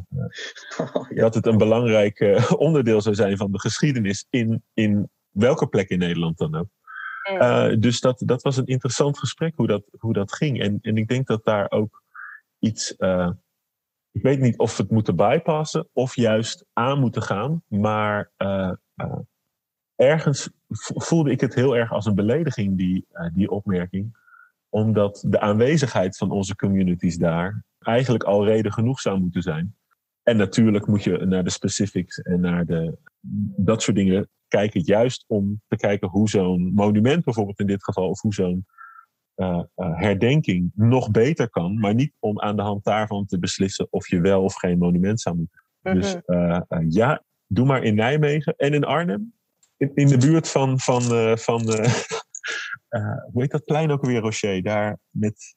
dat 1.14 1.34
het 1.34 1.46
een 1.46 1.58
belangrijk 1.58 2.20
uh, 2.20 2.50
onderdeel 2.56 3.00
zou 3.00 3.14
zijn 3.14 3.36
van 3.36 3.52
de 3.52 3.60
geschiedenis 3.60 4.26
in, 4.30 4.62
in 4.74 5.10
welke 5.30 5.66
plek 5.66 5.88
in 5.88 5.98
Nederland 5.98 6.38
dan 6.38 6.54
ook. 6.54 6.68
Dus 7.78 8.00
dat, 8.00 8.22
dat 8.24 8.42
was 8.42 8.56
een 8.56 8.66
interessant 8.66 9.18
gesprek 9.18 9.56
hoe 9.56 9.66
dat, 9.66 9.84
hoe 9.98 10.12
dat 10.12 10.32
ging. 10.32 10.60
En, 10.60 10.78
en 10.82 10.96
ik 10.96 11.08
denk 11.08 11.26
dat 11.26 11.44
daar 11.44 11.70
ook 11.70 12.02
iets. 12.58 12.90
ik 14.12 14.22
weet 14.22 14.40
niet 14.40 14.58
of 14.58 14.76
we 14.76 14.82
het 14.82 14.92
moeten 14.92 15.16
bypassen 15.16 15.88
of 15.92 16.16
juist 16.16 16.64
aan 16.72 17.00
moeten 17.00 17.22
gaan. 17.22 17.62
Maar 17.66 18.30
ergens 19.96 20.50
voelde 20.94 21.30
ik 21.30 21.40
het 21.40 21.54
heel 21.54 21.76
erg 21.76 21.92
als 21.92 22.06
een 22.06 22.14
belediging, 22.14 22.76
die, 22.76 23.06
die 23.32 23.50
opmerking. 23.50 24.18
Omdat 24.68 25.24
de 25.26 25.40
aanwezigheid 25.40 26.16
van 26.16 26.30
onze 26.30 26.56
communities 26.56 27.16
daar 27.16 27.64
eigenlijk 27.78 28.22
al 28.22 28.44
reden 28.44 28.72
genoeg 28.72 29.00
zou 29.00 29.20
moeten 29.20 29.42
zijn. 29.42 29.76
En 30.22 30.36
natuurlijk 30.36 30.86
moet 30.86 31.04
je 31.04 31.18
naar 31.18 31.44
de 31.44 31.50
specifics 31.50 32.18
en 32.18 32.40
naar 32.40 32.66
de, 32.66 32.98
dat 33.56 33.82
soort 33.82 33.96
dingen 33.96 34.28
kijken. 34.50 34.82
Juist 34.84 35.24
om 35.26 35.62
te 35.68 35.76
kijken 35.76 36.08
hoe 36.08 36.28
zo'n 36.28 36.72
monument 36.74 37.24
bijvoorbeeld 37.24 37.60
in 37.60 37.66
dit 37.66 37.84
geval, 37.84 38.08
of 38.08 38.20
hoe 38.20 38.34
zo'n 38.34 38.66
uh, 39.36 39.62
uh, 39.76 39.98
herdenking 39.98 40.70
nog 40.74 41.10
beter 41.10 41.50
kan. 41.50 41.78
Maar 41.78 41.94
niet 41.94 42.12
om 42.18 42.40
aan 42.40 42.56
de 42.56 42.62
hand 42.62 42.84
daarvan 42.84 43.26
te 43.26 43.38
beslissen 43.38 43.86
of 43.90 44.08
je 44.08 44.20
wel 44.20 44.42
of 44.42 44.54
geen 44.54 44.78
monument 44.78 45.20
zou 45.20 45.36
moeten. 45.36 45.64
Dus 45.82 46.16
mhm. 46.26 46.84
ja, 46.88 47.24
doe 47.46 47.66
maar 47.66 47.82
in 47.82 47.94
Nijmegen 47.94 48.54
en 48.56 48.74
in 48.74 48.84
Arnhem 48.84 49.32
in, 49.80 49.90
in 49.94 50.06
de 50.06 50.18
buurt 50.18 50.48
van, 50.48 50.80
van, 50.80 51.02
uh, 51.02 51.36
van 51.36 51.70
uh, 51.70 51.94
uh, 52.90 53.24
hoe 53.32 53.42
heet 53.42 53.50
dat 53.50 53.64
plein 53.64 53.90
ook 53.90 54.04
weer, 54.04 54.20
Rocher? 54.20 54.62
Daar 54.62 54.98
met 55.10 55.56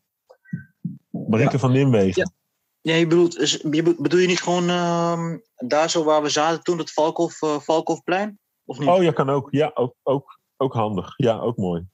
Marieke 1.10 1.52
ja. 1.52 1.60
van 1.60 1.72
Nimwegen. 1.72 2.34
Ja. 2.82 2.96
je 2.96 3.08
bedoelt, 3.08 3.62
je 3.72 3.96
bedoel 4.00 4.20
je 4.20 4.28
niet 4.28 4.42
gewoon 4.42 4.70
uh, 4.70 5.36
daar 5.56 5.90
zo 5.90 6.04
waar 6.04 6.22
we 6.22 6.30
zaten 6.30 6.64
toen, 6.64 6.78
het 6.78 6.92
Valkhof, 6.92 7.42
uh, 7.42 7.60
Valkhofplein? 7.60 8.40
Of 8.74 8.80
niet? 8.80 8.90
Oh 8.90 9.04
ja, 9.04 9.12
kan 9.12 9.30
ook. 9.30 9.48
Ja, 9.52 9.72
ook, 9.74 9.96
ook, 10.04 10.40
ook 10.58 10.74
handig. 10.74 11.14
Ja, 11.16 11.40
ook 11.40 11.58
mooi. 11.58 11.86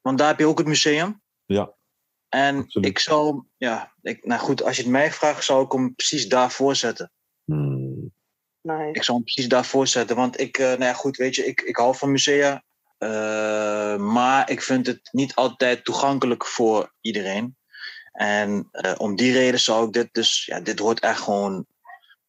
Want 0.00 0.18
daar 0.18 0.28
heb 0.28 0.38
je 0.38 0.46
ook 0.46 0.58
het 0.58 0.66
museum. 0.66 1.22
Ja. 1.44 1.74
En 2.28 2.58
absoluut. 2.58 2.88
ik 2.88 2.98
zou, 2.98 3.44
ja, 3.56 3.94
ik, 4.02 4.24
nou 4.24 4.40
goed, 4.40 4.62
als 4.62 4.76
je 4.76 4.82
het 4.82 4.90
mij 4.90 5.12
vraagt, 5.12 5.44
zou 5.44 5.64
ik 5.64 5.72
hem 5.72 5.94
precies 5.94 6.28
daarvoor 6.28 6.76
zetten. 6.76 7.12
Hmm. 7.44 8.12
Ik 8.92 9.02
zal 9.02 9.14
hem 9.14 9.24
precies 9.24 9.48
daarvoor 9.48 9.86
zetten. 9.86 10.16
Want 10.16 10.40
ik, 10.40 10.58
uh, 10.58 10.66
nou 10.66 10.84
ja, 10.84 10.92
goed, 10.92 11.16
weet 11.16 11.34
je, 11.34 11.46
ik, 11.46 11.60
ik 11.60 11.76
hou 11.76 11.96
van 11.96 12.10
musea. 12.10 12.62
Uh, 12.98 13.96
maar 13.96 14.50
ik 14.50 14.62
vind 14.62 14.86
het 14.86 15.08
niet 15.12 15.34
altijd 15.34 15.84
toegankelijk 15.84 16.46
voor 16.46 16.94
iedereen. 17.00 17.56
En 18.12 18.68
uh, 18.72 18.94
om 18.96 19.16
die 19.16 19.32
reden 19.32 19.60
zou 19.60 19.86
ik 19.86 19.92
dit 19.92 20.08
dus, 20.12 20.44
ja, 20.44 20.60
dit 20.60 20.78
hoort 20.78 21.00
echt 21.00 21.20
gewoon, 21.20 21.66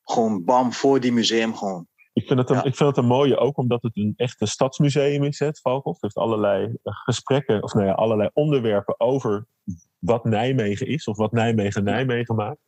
gewoon 0.03 0.43
bam 0.43 0.73
voor 0.73 0.99
die 0.99 1.11
museum 1.13 1.55
gewoon. 1.55 1.87
Ik 2.15 2.27
vind, 2.27 2.39
het 2.39 2.49
een, 2.49 2.55
ja. 2.55 2.63
ik 2.63 2.75
vind 2.75 2.89
het 2.89 2.97
een 2.97 3.05
mooie 3.05 3.37
ook 3.37 3.57
omdat 3.57 3.81
het 3.81 3.97
een 3.97 4.13
echte 4.15 4.45
stadsmuseum 4.45 5.23
is, 5.23 5.39
het 5.39 5.59
Valkhof. 5.59 5.93
Het 5.93 6.01
heeft 6.01 6.15
allerlei 6.15 6.77
gesprekken, 6.83 7.63
of 7.63 7.73
nou 7.73 7.85
ja, 7.85 7.93
allerlei 7.93 8.29
onderwerpen 8.33 8.99
over 8.99 9.45
wat 9.99 10.23
Nijmegen 10.23 10.87
is, 10.87 11.07
of 11.07 11.17
wat 11.17 11.31
Nijmegen 11.31 11.83
Nijmegen 11.83 12.35
maakt. 12.35 12.59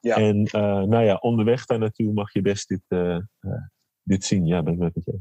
Ja. 0.00 0.16
En 0.16 0.36
uh, 0.36 0.82
nou 0.82 1.04
ja, 1.04 1.14
onderweg 1.14 1.64
daar 1.64 1.78
naartoe 1.78 2.12
mag 2.12 2.32
je 2.32 2.42
best 2.42 2.68
dit, 2.68 2.82
uh, 2.88 3.18
uh, 3.40 3.52
dit 4.02 4.24
zien. 4.24 4.46
Ja, 4.46 4.62
ben 4.62 4.72
ik 4.72 4.78
met 4.78 5.04
je. 5.04 5.20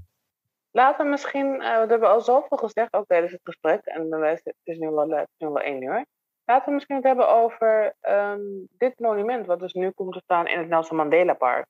Laten 0.71 1.05
we 1.05 1.11
misschien, 1.11 1.57
we 1.57 1.85
hebben 1.87 2.09
al 2.09 2.21
zoveel 2.21 2.57
gezegd, 2.57 2.93
ook 2.93 3.07
tijdens 3.07 3.31
het 3.31 3.41
gesprek, 3.43 3.85
en 3.85 4.11
het 4.11 4.55
is 4.63 4.77
nu 4.77 4.89
wel, 4.89 5.09
het 5.09 5.29
is 5.37 5.47
nu 5.47 5.55
één 5.55 5.81
uur. 5.81 6.05
Laten 6.45 6.67
we 6.67 6.73
misschien 6.73 6.95
het 6.95 7.05
hebben 7.05 7.29
over 7.29 7.95
um, 8.09 8.67
dit 8.77 8.99
monument, 8.99 9.45
wat 9.45 9.59
dus 9.59 9.73
nu 9.73 9.89
komt 9.89 10.13
te 10.13 10.21
staan 10.23 10.47
in 10.47 10.59
het 10.59 10.67
Nelson 10.67 10.97
Mandela 10.97 11.33
Park. 11.33 11.67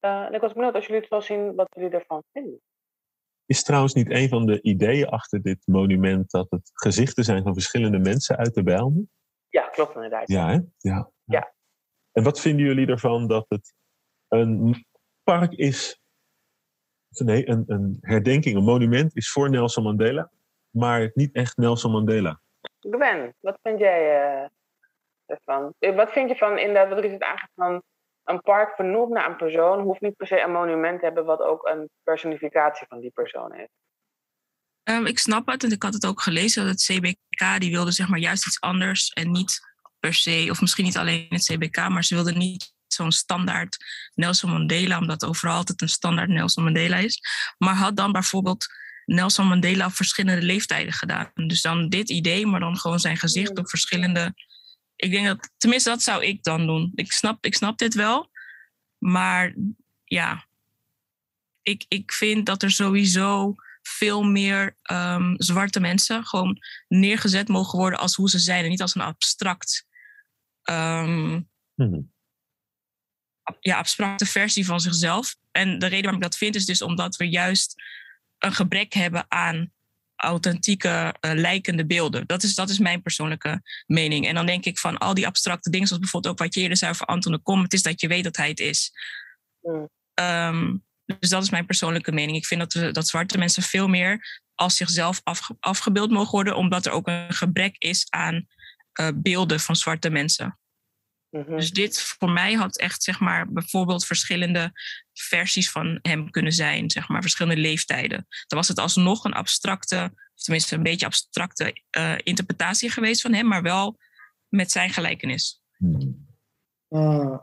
En 0.00 0.34
ik 0.34 0.40
was 0.40 0.52
benieuwd 0.52 0.74
als 0.74 0.86
jullie 0.86 1.00
het 1.00 1.10
wel 1.10 1.22
zien, 1.22 1.54
wat 1.54 1.68
jullie 1.70 1.90
ervan 1.90 2.22
vinden. 2.32 2.60
Is 3.46 3.62
trouwens 3.62 3.94
niet 3.94 4.10
een 4.10 4.28
van 4.28 4.46
de 4.46 4.62
ideeën 4.62 5.08
achter 5.08 5.42
dit 5.42 5.66
monument 5.66 6.30
dat 6.30 6.50
het 6.50 6.70
gezichten 6.72 7.24
zijn 7.24 7.42
van 7.42 7.52
verschillende 7.52 7.98
mensen 7.98 8.36
uit 8.36 8.54
de 8.54 8.62
Bijlmer? 8.62 9.04
Ja, 9.48 9.68
klopt 9.68 9.94
inderdaad. 9.94 10.28
Ja, 10.28 10.48
hè? 10.50 10.58
Ja. 10.78 11.10
ja. 11.24 11.54
En 12.12 12.22
wat 12.22 12.40
vinden 12.40 12.66
jullie 12.66 12.86
ervan 12.86 13.26
dat 13.26 13.46
het 13.48 13.74
een 14.28 14.86
park 15.22 15.52
is, 15.52 16.00
nee, 17.08 17.48
een, 17.48 17.64
een 17.66 17.98
herdenking, 18.00 18.56
een 18.56 18.64
monument 18.64 19.16
is 19.16 19.30
voor 19.30 19.50
Nelson 19.50 19.82
Mandela, 19.82 20.30
maar 20.70 21.10
niet 21.14 21.34
echt 21.34 21.56
Nelson 21.56 21.92
Mandela? 21.92 22.40
Gwen, 22.80 23.34
wat 23.40 23.58
vind 23.62 23.78
jij 23.78 24.00
uh, 24.00 24.48
ervan? 25.26 25.74
Eh, 25.78 25.94
wat 25.94 26.12
vind 26.12 26.30
je 26.30 26.36
van, 26.36 26.58
inderdaad, 26.58 26.88
wat 26.88 27.04
is 27.04 27.12
het 27.12 27.22
eigenlijk 27.22 27.52
van 27.54 27.82
een 28.26 28.40
park 28.40 28.74
vernoemd 28.74 29.12
naar 29.12 29.30
een 29.30 29.36
persoon, 29.36 29.80
hoeft 29.80 30.00
niet 30.00 30.16
per 30.16 30.26
se 30.26 30.40
een 30.40 30.52
monument 30.52 30.98
te 30.98 31.04
hebben 31.04 31.24
wat 31.24 31.40
ook 31.40 31.66
een 31.66 31.90
personificatie 32.02 32.86
van 32.88 33.00
die 33.00 33.10
persoon 33.10 33.52
heeft? 33.52 33.72
Um, 34.82 35.06
ik 35.06 35.18
snap 35.18 35.46
het 35.46 35.64
en 35.64 35.70
ik 35.70 35.82
had 35.82 35.94
het 35.94 36.06
ook 36.06 36.20
gelezen 36.20 36.62
dat 36.62 36.72
het 36.72 36.82
CBK 36.82 37.60
die 37.60 37.70
wilde 37.70 37.90
zeg 37.90 38.08
maar 38.08 38.18
juist 38.18 38.46
iets 38.46 38.60
anders 38.60 39.08
en 39.08 39.30
niet 39.30 39.60
per 39.98 40.14
se, 40.14 40.46
of 40.50 40.60
misschien 40.60 40.84
niet 40.84 40.96
alleen 40.96 41.26
het 41.28 41.44
CBK, 41.44 41.88
maar 41.88 42.04
ze 42.04 42.14
wilden 42.14 42.38
niet 42.38 42.74
zo'n 42.86 43.12
standaard 43.12 43.76
Nelson 44.14 44.50
Mandela, 44.50 44.98
omdat 44.98 45.24
overal 45.24 45.56
altijd 45.56 45.82
een 45.82 45.88
standaard 45.88 46.28
Nelson 46.28 46.64
Mandela 46.64 46.96
is. 46.96 47.20
Maar 47.58 47.74
had 47.74 47.96
dan 47.96 48.12
bijvoorbeeld 48.12 48.66
Nelson 49.04 49.46
Mandela 49.46 49.86
op 49.86 49.92
verschillende 49.92 50.42
leeftijden 50.42 50.92
gedaan. 50.92 51.30
Dus 51.34 51.62
dan 51.62 51.88
dit 51.88 52.10
idee, 52.10 52.46
maar 52.46 52.60
dan 52.60 52.76
gewoon 52.76 53.00
zijn 53.00 53.16
gezicht 53.16 53.58
op 53.58 53.68
verschillende. 53.68 54.34
Ik 54.96 55.10
denk 55.10 55.26
dat, 55.26 55.50
tenminste, 55.56 55.90
dat 55.90 56.02
zou 56.02 56.24
ik 56.24 56.42
dan 56.42 56.66
doen. 56.66 56.92
Ik 56.94 57.12
snap, 57.12 57.44
ik 57.44 57.54
snap 57.54 57.78
dit 57.78 57.94
wel. 57.94 58.30
Maar 58.98 59.54
ja, 60.04 60.46
ik, 61.62 61.84
ik 61.88 62.12
vind 62.12 62.46
dat 62.46 62.62
er 62.62 62.70
sowieso 62.70 63.54
veel 63.82 64.22
meer 64.22 64.76
um, 64.90 65.34
zwarte 65.38 65.80
mensen 65.80 66.26
gewoon 66.26 66.58
neergezet 66.88 67.48
mogen 67.48 67.78
worden 67.78 67.98
als 67.98 68.14
hoe 68.14 68.30
ze 68.30 68.38
zijn 68.38 68.64
en 68.64 68.70
niet 68.70 68.82
als 68.82 68.94
een 68.94 69.00
abstract 69.00 69.86
um, 70.70 71.48
hmm. 71.74 72.12
ja, 73.60 73.78
abstracte 73.78 74.26
versie 74.26 74.66
van 74.66 74.80
zichzelf. 74.80 75.36
En 75.50 75.78
de 75.78 75.86
reden 75.86 76.02
waarom 76.02 76.20
ik 76.20 76.28
dat 76.28 76.36
vind 76.36 76.54
is 76.54 76.66
dus 76.66 76.82
omdat 76.82 77.16
we 77.16 77.28
juist 77.28 77.82
een 78.38 78.52
gebrek 78.52 78.92
hebben 78.92 79.24
aan 79.28 79.72
authentieke, 80.16 81.14
uh, 81.20 81.30
lijkende 81.34 81.86
beelden. 81.86 82.26
Dat 82.26 82.42
is, 82.42 82.54
dat 82.54 82.70
is 82.70 82.78
mijn 82.78 83.02
persoonlijke 83.02 83.62
mening. 83.86 84.26
En 84.26 84.34
dan 84.34 84.46
denk 84.46 84.64
ik 84.64 84.78
van 84.78 84.98
al 84.98 85.14
die 85.14 85.26
abstracte 85.26 85.70
dingen, 85.70 85.86
zoals 85.86 86.02
bijvoorbeeld 86.02 86.32
ook 86.32 86.40
wat 86.40 86.54
je 86.54 86.60
eerder 86.60 86.76
zei 86.76 86.90
over 86.90 87.06
Anton 87.06 87.32
de 87.32 87.38
Kom, 87.38 87.62
het 87.62 87.72
is 87.72 87.82
dat 87.82 88.00
je 88.00 88.08
weet 88.08 88.24
dat 88.24 88.36
hij 88.36 88.48
het 88.48 88.60
is. 88.60 88.92
Mm. 89.60 89.88
Um, 90.14 90.84
dus 91.06 91.30
dat 91.30 91.42
is 91.42 91.50
mijn 91.50 91.66
persoonlijke 91.66 92.12
mening. 92.12 92.36
Ik 92.36 92.46
vind 92.46 92.60
dat, 92.60 92.72
we, 92.72 92.90
dat 92.90 93.08
zwarte 93.08 93.38
mensen 93.38 93.62
veel 93.62 93.88
meer 93.88 94.42
als 94.54 94.76
zichzelf 94.76 95.20
afgebeeld 95.60 96.10
mogen 96.10 96.30
worden, 96.30 96.56
omdat 96.56 96.86
er 96.86 96.92
ook 96.92 97.06
een 97.06 97.34
gebrek 97.34 97.76
is 97.78 98.06
aan 98.10 98.46
uh, 99.00 99.08
beelden 99.14 99.60
van 99.60 99.76
zwarte 99.76 100.10
mensen. 100.10 100.58
Mhm. 101.36 101.56
Dus 101.56 101.70
dit 101.70 102.00
voor 102.00 102.30
mij 102.30 102.52
had 102.52 102.78
echt, 102.78 103.02
zeg 103.02 103.20
maar, 103.20 103.52
bijvoorbeeld 103.52 104.06
verschillende 104.06 104.72
versies 105.12 105.70
van 105.70 105.98
hem 106.02 106.30
kunnen 106.30 106.52
zijn, 106.52 106.90
zeg 106.90 107.08
maar, 107.08 107.20
verschillende 107.20 107.60
leeftijden. 107.60 108.26
Dan 108.46 108.58
was 108.58 108.68
het 108.68 108.78
alsnog 108.78 109.24
een 109.24 109.32
abstracte, 109.32 110.10
of 110.34 110.42
tenminste 110.42 110.74
een 110.74 110.82
beetje 110.82 111.06
abstracte 111.06 111.82
uh, 111.98 112.14
interpretatie 112.22 112.90
geweest 112.90 113.20
van 113.20 113.32
hem, 113.32 113.46
maar 113.46 113.62
wel 113.62 113.98
met 114.48 114.70
zijn 114.70 114.90
gelijkenis. 114.90 115.62
Uh, 116.88 117.38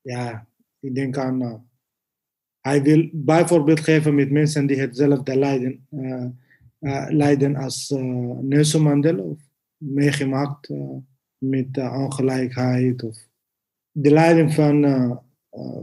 ja, 0.00 0.46
ik 0.80 0.94
denk 0.94 1.18
aan 1.18 1.66
hij 2.60 2.82
wil 2.82 3.08
bijvoorbeeld 3.12 3.80
geven 3.80 4.14
met 4.14 4.30
mensen 4.30 4.66
die 4.66 4.80
hetzelfde 4.80 5.38
lijden, 5.38 5.86
uh, 5.90 6.26
lijden 7.08 7.56
als 7.56 7.94
Nelson 8.40 8.82
Mandela 8.82 9.22
of 9.22 9.40
meegemaakt 9.76 10.68
met 11.38 11.78
ongelijkheid 11.78 13.02
of 13.02 13.18
de 13.92 14.10
lijden 14.10 14.50
van, 14.50 14.82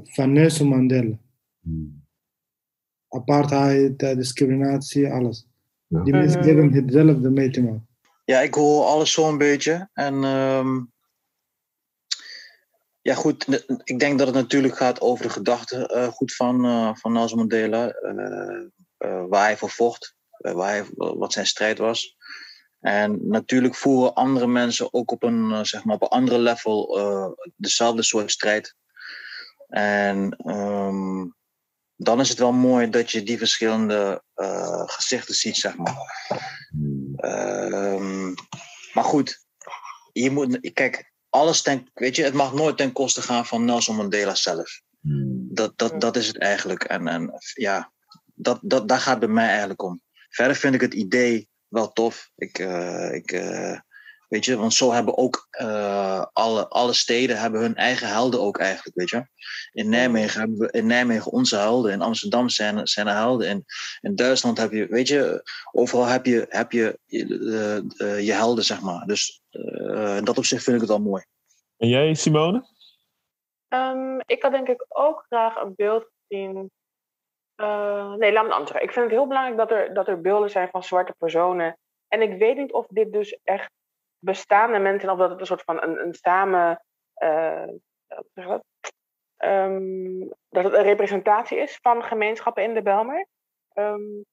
van 0.03 0.33
Nelson 0.33 0.67
Mandela. 0.67 1.17
Hmm. 1.61 2.07
Apartheid, 3.07 3.99
discriminatie, 3.99 5.11
alles. 5.11 5.47
Die 5.87 6.13
mensen 6.13 6.43
hebben 6.43 6.73
hetzelfde 6.73 7.29
mee 7.29 7.49
te 7.49 7.61
maken. 7.61 7.87
Ja, 8.25 8.39
ik 8.39 8.53
hoor 8.53 8.83
alles 8.83 9.11
zo'n 9.11 9.37
beetje. 9.37 9.89
En 9.93 10.23
ehm, 10.23 10.79
ja, 13.01 13.13
goed, 13.13 13.63
ik 13.83 13.99
denk 13.99 14.17
dat 14.17 14.27
het 14.27 14.35
natuurlijk 14.35 14.77
gaat 14.77 15.01
over 15.01 15.23
de 15.23 15.31
gedachten 15.31 15.97
uh, 15.97 16.07
goed 16.07 16.35
van, 16.35 16.65
uh, 16.65 16.95
van 16.95 17.13
Nelson 17.13 17.37
Mandela. 17.37 17.93
Uh, 18.01 19.25
waar 19.29 19.43
hij 19.43 19.57
voor 19.57 19.69
vocht, 19.69 20.15
waar 20.37 20.69
hij, 20.69 20.85
wat 20.95 21.33
zijn 21.33 21.45
strijd 21.45 21.77
was. 21.77 22.15
En 22.79 23.27
natuurlijk 23.27 23.75
voeren 23.75 24.13
andere 24.13 24.47
mensen 24.47 24.93
ook 24.93 25.11
op 25.11 25.23
een, 25.23 25.65
zeg 25.65 25.83
maar, 25.83 25.95
op 25.95 26.01
een 26.01 26.07
andere 26.07 26.39
level 26.39 26.97
dezelfde 27.55 28.03
soort 28.03 28.31
strijd. 28.31 28.75
En 29.67 30.35
ehm, 30.37 31.25
dan 31.95 32.19
is 32.19 32.29
het 32.29 32.39
wel 32.39 32.51
mooi 32.51 32.89
dat 32.89 33.11
je 33.11 33.23
die 33.23 33.37
verschillende 33.37 34.23
gezichten 34.85 35.35
ziet, 35.35 35.55
zeg 35.55 35.77
maar. 35.77 35.95
Ehm, 37.15 38.33
maar 38.93 39.03
goed, 39.03 39.45
je 40.11 40.31
moet, 40.31 40.71
kijk, 40.73 41.11
alles 41.29 41.61
ten, 41.61 41.89
weet 41.93 42.15
je, 42.15 42.23
het 42.23 42.33
mag 42.33 42.53
nooit 42.53 42.77
ten 42.77 42.91
koste 42.91 43.21
gaan 43.21 43.45
van 43.45 43.65
Nelson 43.65 43.95
Mandela 43.95 44.35
zelf. 44.35 44.81
Dat, 45.51 45.77
dat, 45.77 46.01
dat 46.01 46.15
is 46.15 46.27
het 46.27 46.37
eigenlijk. 46.37 46.83
En, 46.83 47.07
en 47.07 47.33
ja, 47.53 47.91
dat, 48.33 48.59
dat, 48.61 48.87
daar 48.87 48.99
gaat 48.99 49.11
het 49.11 49.19
bij 49.19 49.29
mij 49.29 49.47
eigenlijk 49.47 49.81
om. 49.81 50.01
Verder 50.29 50.55
vind 50.55 50.73
ik 50.73 50.81
het 50.81 50.93
idee 50.93 51.49
wel 51.69 51.91
tof. 51.91 52.31
Ik, 52.35 52.59
uh, 52.59 53.13
ik, 53.13 53.31
uh, 53.31 53.79
Weet 54.29 54.45
je, 54.45 54.57
want 54.57 54.73
zo 54.73 54.91
hebben 54.91 55.17
ook 55.17 55.47
uh, 55.61 56.25
alle, 56.33 56.67
alle 56.67 56.93
steden 56.93 57.39
hebben 57.39 57.61
hun 57.61 57.75
eigen 57.75 58.07
helden 58.07 58.41
ook 58.41 58.57
eigenlijk, 58.57 58.95
weet 58.95 59.09
je. 59.09 59.27
In 59.71 59.89
Nijmegen 59.89 60.39
hebben 60.39 60.57
we 60.57 60.71
in 60.71 60.85
Nijmegen 60.85 61.31
onze 61.31 61.55
helden, 61.55 61.91
in 61.91 62.01
Amsterdam 62.01 62.49
zijn, 62.49 62.87
zijn 62.87 63.07
er 63.07 63.13
helden, 63.13 63.47
in, 63.47 63.65
in 64.01 64.15
Duitsland 64.15 64.57
heb 64.57 64.71
je, 64.71 64.87
weet 64.87 65.07
je, 65.07 65.41
overal 65.71 66.05
heb 66.05 66.25
je, 66.25 66.45
heb 66.49 66.71
je 66.71 66.99
uh, 67.07 68.25
je 68.25 68.33
helden, 68.33 68.63
zeg 68.63 68.81
maar. 68.81 69.05
Dus 69.05 69.41
uh, 69.51 70.17
in 70.17 70.23
dat 70.23 70.37
opzicht 70.37 70.63
vind 70.63 70.75
ik 70.75 70.81
het 70.81 70.91
al 70.91 71.01
mooi. 71.01 71.23
En 71.77 71.87
jij, 71.87 72.13
Simone? 72.13 72.67
Um, 73.69 74.21
ik 74.25 74.41
had 74.43 74.51
denk 74.51 74.67
ik 74.67 74.85
ook 74.87 75.25
graag 75.27 75.55
een 75.55 75.73
beeld 75.75 76.09
gezien. 76.27 76.71
Uh, 77.61 78.13
nee, 78.13 78.31
laat 78.31 78.45
me 78.45 78.53
anders 78.53 78.81
Ik 78.81 78.91
vind 78.91 79.05
het 79.05 79.13
heel 79.13 79.27
belangrijk 79.27 79.57
dat 79.57 79.71
er, 79.71 79.93
dat 79.93 80.07
er 80.07 80.21
beelden 80.21 80.49
zijn 80.49 80.69
van 80.69 80.83
zwarte 80.83 81.13
personen. 81.17 81.77
En 82.07 82.21
ik 82.21 82.39
weet 82.39 82.57
niet 82.57 82.71
of 82.71 82.87
dit 82.87 83.11
dus 83.11 83.39
echt 83.43 83.71
bestaande 84.19 84.79
mensen, 84.79 85.09
of 85.09 85.17
dat 85.17 85.29
het 85.29 85.39
een 85.39 85.45
soort 85.45 85.63
van 85.63 85.81
een, 85.83 85.99
een 86.01 86.13
samen. 86.13 86.83
Dat? 88.33 88.63
Um, 89.43 90.19
dat 90.49 90.63
het 90.63 90.73
een 90.73 90.83
representatie 90.83 91.57
is 91.57 91.79
van 91.81 92.03
gemeenschappen 92.03 92.63
in 92.63 92.73
de 92.73 92.81
Belmer. 92.81 93.25
Um, 93.73 94.25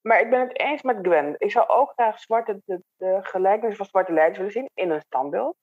maar 0.00 0.20
ik 0.20 0.30
ben 0.30 0.40
het 0.40 0.58
eens 0.58 0.82
met 0.82 0.98
Gwen. 1.02 1.34
Ik 1.38 1.50
zou 1.50 1.68
ook 1.68 1.92
graag 1.92 2.20
zwarte, 2.20 2.60
de, 2.64 2.82
de 2.96 3.18
gelijkenis 3.22 3.76
van 3.76 3.86
zwarte 3.86 4.12
leiders 4.12 4.38
willen 4.38 4.52
zien 4.52 4.70
in 4.74 4.90
een 4.90 5.00
standbeeld. 5.00 5.56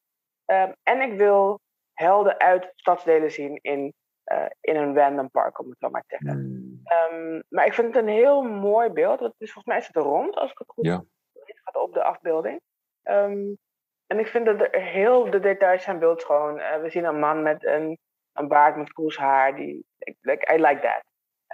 Um, 0.46 0.74
en 0.84 1.02
ik 1.02 1.18
wil 1.18 1.60
helden 1.94 2.40
uit 2.40 2.72
stadsdelen 2.76 3.32
zien 3.32 3.60
in, 3.62 3.94
uh, 4.32 4.46
in 4.62 4.76
een 4.76 4.96
random 4.96 5.30
park, 5.30 5.60
om 5.60 5.70
het 5.70 5.80
zo 5.80 5.90
maar 5.90 6.04
te 6.08 6.18
zeggen. 6.20 6.40
Mm. 6.40 7.44
maar 7.50 7.66
ik 7.66 7.74
vind 7.74 7.88
het 7.88 8.04
een 8.04 8.14
heel 8.14 8.42
mooi 8.42 8.90
beeld. 8.90 9.20
Dus 9.20 9.52
volgens 9.52 9.66
mij 9.66 9.78
is 9.78 9.88
het 9.88 9.96
rond, 9.96 10.36
als 10.36 10.52
ik 10.52 10.58
het 10.58 10.70
goed 10.70 10.86
ja 10.86 11.04
gaat 11.68 11.84
op 11.84 11.94
de 11.94 12.04
afbeelding. 12.04 12.62
Um, 13.04 13.58
en 14.08 14.20
ik 14.20 14.28
vind 14.28 14.46
dat 14.46 14.62
er 14.62 14.82
heel 14.82 15.30
de 15.30 15.40
details 15.40 15.84
zijn 15.84 16.00
beeld 16.00 16.24
gewoon. 16.24 16.58
Uh, 16.58 16.82
we 16.82 16.90
zien 16.90 17.04
een 17.04 17.20
man 17.20 17.44
met 17.44 17.66
een, 17.66 17.98
een 18.34 18.48
baard 18.48 18.76
met 18.76 18.94
koels 18.94 19.18
haar. 19.18 19.56
Die, 19.56 19.86
like, 20.22 20.54
I 20.54 20.62
like 20.62 20.82
that. 20.82 21.04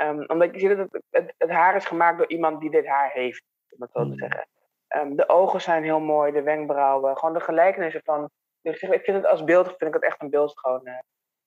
Um, 0.07 0.23
omdat 0.27 0.53
je 0.53 0.59
ziet 0.59 0.77
dat 0.77 1.01
het, 1.09 1.33
het, 1.37 1.49
haar 1.49 1.75
is 1.75 1.85
gemaakt 1.85 2.17
door 2.17 2.29
iemand 2.29 2.61
die 2.61 2.69
dit 2.69 2.85
haar 2.85 3.11
heeft, 3.11 3.43
om 3.69 3.81
het 3.81 3.91
zo 3.91 3.99
te 3.99 4.05
hmm. 4.05 4.17
zeggen. 4.17 4.47
Um, 4.95 5.15
de 5.15 5.29
ogen 5.29 5.61
zijn 5.61 5.83
heel 5.83 5.99
mooi, 5.99 6.31
de 6.31 6.41
wenkbrauwen, 6.41 7.17
gewoon 7.17 7.33
de 7.33 7.39
gelijkenissen 7.39 8.01
van. 8.03 8.29
Ik 8.61 8.77
vind 8.77 9.17
het 9.17 9.25
als 9.25 9.43
beeld, 9.43 9.67
vind 9.67 9.81
ik 9.81 9.93
het 9.93 10.03
echt 10.03 10.21
een 10.21 10.29
beeld 10.29 10.59
gewoon. 10.59 10.81
Uh, 10.83 10.99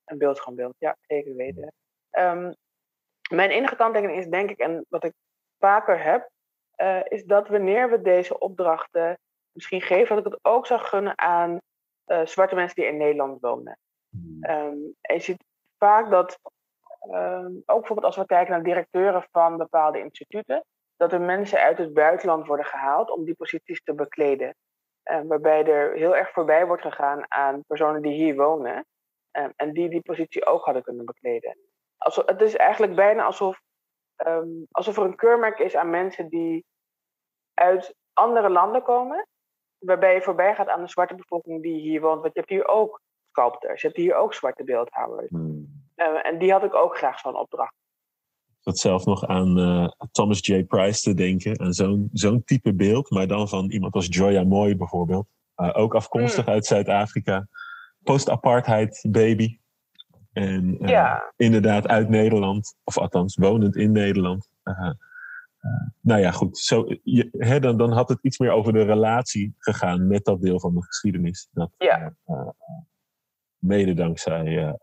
een 0.07 0.19
beeld 0.19 0.41
gewoon 0.41 0.57
beeld, 0.57 0.75
ja, 0.79 0.97
zeker 1.01 1.35
weten. 1.35 1.73
Um, 2.11 2.55
mijn 3.31 3.51
enige 3.51 3.77
kanttekening 3.77 4.19
is 4.19 4.27
denk 4.27 4.51
ik, 4.51 4.59
en 4.59 4.87
wat 4.89 5.05
ik 5.05 5.13
vaker 5.59 6.03
heb, 6.03 6.31
uh, 6.77 7.01
is 7.05 7.25
dat 7.25 7.49
wanneer 7.49 7.91
we 7.91 8.03
deze 8.03 8.39
opdrachten 8.39 9.19
misschien 9.53 9.81
geven, 9.81 10.17
dat 10.17 10.27
ik 10.27 10.33
het 10.33 10.45
ook 10.45 10.67
zou 10.67 10.81
gunnen 10.81 11.19
aan 11.19 11.61
uh, 12.07 12.27
zwarte 12.27 12.55
mensen 12.55 12.75
die 12.75 12.87
in 12.87 12.97
Nederland 12.97 13.41
wonen. 13.41 13.79
Um, 14.41 14.95
en 15.01 15.15
je 15.15 15.21
ziet 15.21 15.45
vaak 15.79 16.11
dat, 16.11 16.39
um, 17.11 17.63
ook 17.67 17.79
bijvoorbeeld 17.79 18.05
als 18.05 18.17
we 18.17 18.27
kijken 18.27 18.53
naar 18.53 18.63
directeuren 18.63 19.27
van 19.31 19.57
bepaalde 19.57 19.99
instituten, 19.99 20.65
dat 20.97 21.13
er 21.13 21.21
mensen 21.21 21.61
uit 21.61 21.79
het 21.79 21.95
buitenland 21.95 22.47
worden 22.47 22.67
gehaald 22.67 23.11
om 23.11 23.25
die 23.25 23.35
posities 23.35 23.83
te 23.83 23.95
bekleden. 23.95 24.55
Waarbij 25.03 25.65
er 25.65 25.93
heel 25.93 26.17
erg 26.17 26.31
voorbij 26.31 26.67
wordt 26.67 26.83
gegaan 26.83 27.25
aan 27.29 27.65
personen 27.67 28.03
die 28.03 28.13
hier 28.13 28.37
wonen 28.37 28.85
en 29.57 29.73
die 29.73 29.89
die 29.89 30.01
positie 30.01 30.47
ook 30.47 30.65
hadden 30.65 30.83
kunnen 30.83 31.05
bekleden. 31.05 31.59
Alsof, 31.97 32.27
het 32.27 32.41
is 32.41 32.57
eigenlijk 32.57 32.95
bijna 32.95 33.25
alsof 33.25 33.61
um, 34.27 34.67
alsof 34.71 34.97
er 34.97 35.05
een 35.05 35.17
keurmerk 35.17 35.59
is 35.59 35.77
aan 35.77 35.91
mensen 35.91 36.29
die 36.29 36.65
uit 37.55 37.95
andere 38.13 38.51
landen 38.51 38.83
komen, 38.83 39.27
waarbij 39.79 40.15
je 40.15 40.23
voorbij 40.23 40.55
gaat 40.55 40.69
aan 40.69 40.83
de 40.83 40.89
zwarte 40.89 41.15
bevolking 41.15 41.63
die 41.63 41.81
hier 41.81 42.01
woont. 42.01 42.21
Want 42.21 42.35
je 42.35 42.41
hebt 42.41 42.53
hier 42.53 42.69
ook 42.69 43.01
sculptors, 43.31 43.81
je 43.81 43.87
hebt 43.87 44.01
hier 44.01 44.17
ook 44.17 44.35
zwarte 44.35 44.65
beeldhouwers. 44.65 45.29
Hmm. 45.29 45.85
Uh, 45.97 46.27
en 46.27 46.39
die 46.39 46.53
had 46.53 46.65
ik 46.65 46.75
ook 46.75 46.97
graag 46.97 47.19
zo'n 47.19 47.39
opdracht. 47.39 47.75
Ik 48.47 48.73
zat 48.73 48.79
zelf 48.79 49.05
nog 49.05 49.27
aan 49.27 49.59
uh, 49.59 49.89
Thomas 50.11 50.47
J. 50.47 50.65
Price 50.65 51.01
te 51.01 51.15
denken, 51.15 51.61
aan 51.61 51.73
zo'n 51.73 52.09
zo'n 52.13 52.45
type 52.45 52.75
beeld, 52.75 53.11
maar 53.11 53.27
dan 53.27 53.49
van 53.49 53.71
iemand 53.71 53.95
als 53.95 54.07
Joya 54.11 54.45
Moy 54.45 54.77
bijvoorbeeld. 54.77 55.27
Uh, 55.57 55.71
ook 55.73 55.95
afkomstig 55.95 56.45
hmm. 56.45 56.55
uit 56.55 56.67
Zuid-Afrika. 56.67 57.47
Post-apartheid 58.07 59.07
baby. 59.11 59.59
En 60.33 60.91
uh, 60.91 61.21
inderdaad 61.37 61.89
uit 61.89 62.09
Nederland, 62.09 62.77
of 62.85 62.99
althans 62.99 63.37
wonend 63.37 63.77
in 63.77 63.93
Nederland. 63.93 64.49
Uh, 64.65 64.81
uh, 64.81 64.93
nou 66.01 66.21
ja, 66.21 66.31
goed. 66.31 66.59
Zo, 66.59 66.87
je, 67.03 67.29
hè, 67.33 67.61
dan, 67.61 67.77
dan 67.77 67.93
had 67.93 68.09
het 68.09 68.19
iets 68.23 68.39
meer 68.39 68.51
over 68.51 68.73
de 68.73 68.83
relatie 68.83 69.55
gegaan 69.59 70.07
met 70.07 70.25
dat 70.25 70.41
deel 70.41 70.61
van 70.61 70.75
de 70.75 70.83
geschiedenis. 70.83 71.49
Dat 71.53 71.71
ja. 71.79 72.15
mede 73.59 73.95
dankzij 73.95 74.77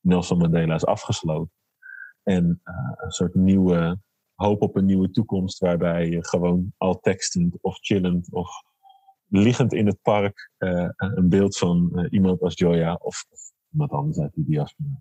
Nelson 0.00 0.38
Mandela 0.38 0.74
is 0.74 0.86
afgesloten. 0.86 1.52
En 2.22 2.60
een 2.96 3.10
soort 3.10 3.34
nieuwe 3.34 3.98
hoop 4.34 4.62
op 4.62 4.76
een 4.76 4.84
nieuwe 4.84 5.10
toekomst, 5.10 5.58
waarbij 5.58 6.08
je 6.08 6.26
gewoon 6.26 6.72
al 6.76 7.00
tekstend 7.00 7.58
of 7.60 7.78
chillend 7.80 8.32
of 8.32 8.62
liggend 9.28 9.72
in 9.72 9.86
het 9.86 10.02
park 10.02 10.50
een 10.96 11.28
beeld 11.28 11.56
van 11.56 12.06
iemand 12.10 12.40
als 12.40 12.54
Joya 12.58 12.94
of 12.94 13.24
iemand 13.72 13.90
anders 13.90 14.18
uit 14.18 14.34
die 14.34 14.44
diaspora 14.44 15.00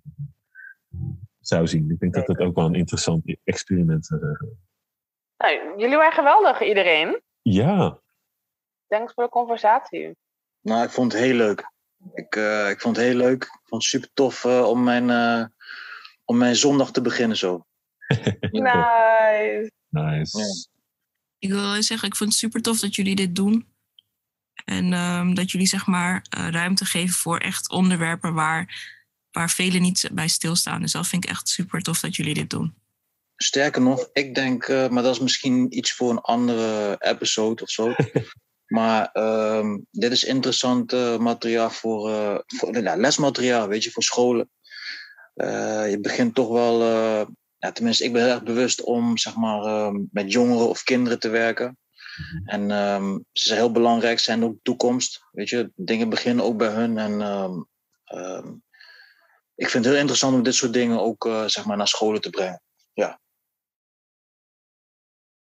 zou 1.39 1.67
zien. 1.67 1.91
Ik 1.91 1.99
denk 1.99 2.13
dat 2.13 2.25
dat 2.25 2.37
ook 2.37 2.55
wel 2.55 2.65
een 2.65 2.75
interessant 2.75 3.37
experiment 3.43 4.05
zou 4.05 4.19
zijn. 4.19 4.57
Nou, 5.37 5.79
jullie 5.79 5.97
waren 5.97 6.13
geweldig, 6.13 6.61
iedereen. 6.61 7.21
Ja. 7.41 7.99
Dank 8.87 9.11
voor 9.13 9.23
de 9.23 9.29
conversatie. 9.29 10.15
Nou, 10.61 10.83
ik 10.83 10.89
vond 10.89 11.11
het 11.11 11.21
heel 11.21 11.35
leuk. 11.35 11.71
Ik, 12.13 12.35
uh, 12.35 12.69
ik 12.69 12.81
vond 12.81 12.95
het 12.95 13.05
heel 13.05 13.15
leuk. 13.15 13.43
Ik 13.43 13.61
vond 13.63 13.81
het 13.81 13.91
super 13.91 14.09
tof 14.13 14.43
uh, 14.43 14.67
om, 14.67 14.83
mijn, 14.83 15.09
uh, 15.09 15.45
om 16.25 16.37
mijn 16.37 16.55
zondag 16.55 16.91
te 16.91 17.01
beginnen 17.01 17.37
zo. 17.37 17.65
nice. 18.51 19.71
Nice. 19.89 20.39
Ja. 20.39 20.45
Ik 21.37 21.49
wil 21.49 21.83
zeggen, 21.83 22.07
ik 22.07 22.15
vond 22.15 22.29
het 22.29 22.39
super 22.39 22.61
tof 22.61 22.79
dat 22.79 22.95
jullie 22.95 23.15
dit 23.15 23.35
doen. 23.35 23.74
En 24.65 24.93
um, 24.93 25.33
dat 25.33 25.51
jullie 25.51 25.67
zeg 25.67 25.85
maar 25.85 26.25
uh, 26.37 26.49
ruimte 26.49 26.85
geven 26.85 27.15
voor 27.15 27.37
echt 27.37 27.69
onderwerpen 27.69 28.33
waar, 28.33 28.91
waar 29.31 29.49
velen 29.49 29.81
niet 29.81 30.09
bij 30.11 30.27
stilstaan. 30.27 30.81
Dus 30.81 30.91
dat 30.91 31.07
vind 31.07 31.23
ik 31.23 31.29
echt 31.29 31.49
super 31.49 31.81
tof 31.81 31.99
dat 31.99 32.15
jullie 32.15 32.33
dit 32.33 32.49
doen. 32.49 32.75
Sterker 33.35 33.81
nog, 33.81 34.09
ik 34.13 34.35
denk, 34.35 34.67
uh, 34.67 34.87
maar 34.87 35.03
dat 35.03 35.15
is 35.15 35.21
misschien 35.21 35.77
iets 35.77 35.93
voor 35.93 36.09
een 36.09 36.21
andere 36.21 36.95
episode 36.99 37.63
of 37.63 37.69
zo. 37.69 37.93
maar 38.77 39.09
um, 39.13 39.85
dit 39.91 40.11
is 40.11 40.23
interessant 40.23 40.93
uh, 40.93 41.17
materiaal 41.17 41.69
voor, 41.69 42.43
voor 42.47 42.81
ja, 42.81 42.95
lesmateriaal, 42.95 43.67
weet 43.67 43.83
je, 43.83 43.91
voor 43.91 44.03
scholen. 44.03 44.49
je 45.89 45.97
begint 46.01 46.35
toch 46.35 46.49
wel, 46.49 46.79
ja, 47.57 47.71
tenminste, 47.71 48.03
ik 48.03 48.13
ben 48.13 48.23
heel 48.23 48.33
erg 48.33 48.43
bewust 48.43 48.81
om 48.81 49.17
zeg 49.17 49.35
maar, 49.35 49.91
met 50.11 50.31
jongeren 50.31 50.69
of 50.69 50.83
kinderen 50.83 51.19
te 51.19 51.29
werken. 51.29 51.77
Mhm. 52.17 52.47
En 52.47 52.71
um, 52.71 53.25
ze 53.31 53.47
zijn 53.47 53.59
heel 53.59 53.71
belangrijk, 53.71 54.19
zijn 54.19 54.43
ook 54.43 54.57
toekomst. 54.61 55.25
Weet 55.31 55.49
je, 55.49 55.71
dingen 55.75 56.09
beginnen 56.09 56.45
ook 56.45 56.57
bij 56.57 56.69
hun. 56.69 56.97
En 56.97 57.21
um, 57.21 57.67
um, 58.13 58.63
ik 59.55 59.69
vind 59.69 59.83
het 59.83 59.93
heel 59.93 60.01
interessant 60.01 60.35
om 60.35 60.43
dit 60.43 60.55
soort 60.55 60.73
dingen 60.73 60.99
ook 60.99 61.25
uh, 61.25 61.45
zeg 61.45 61.65
maar 61.65 61.77
naar 61.77 61.87
scholen 61.87 62.21
te 62.21 62.29
brengen. 62.29 62.61
Ja. 62.93 63.19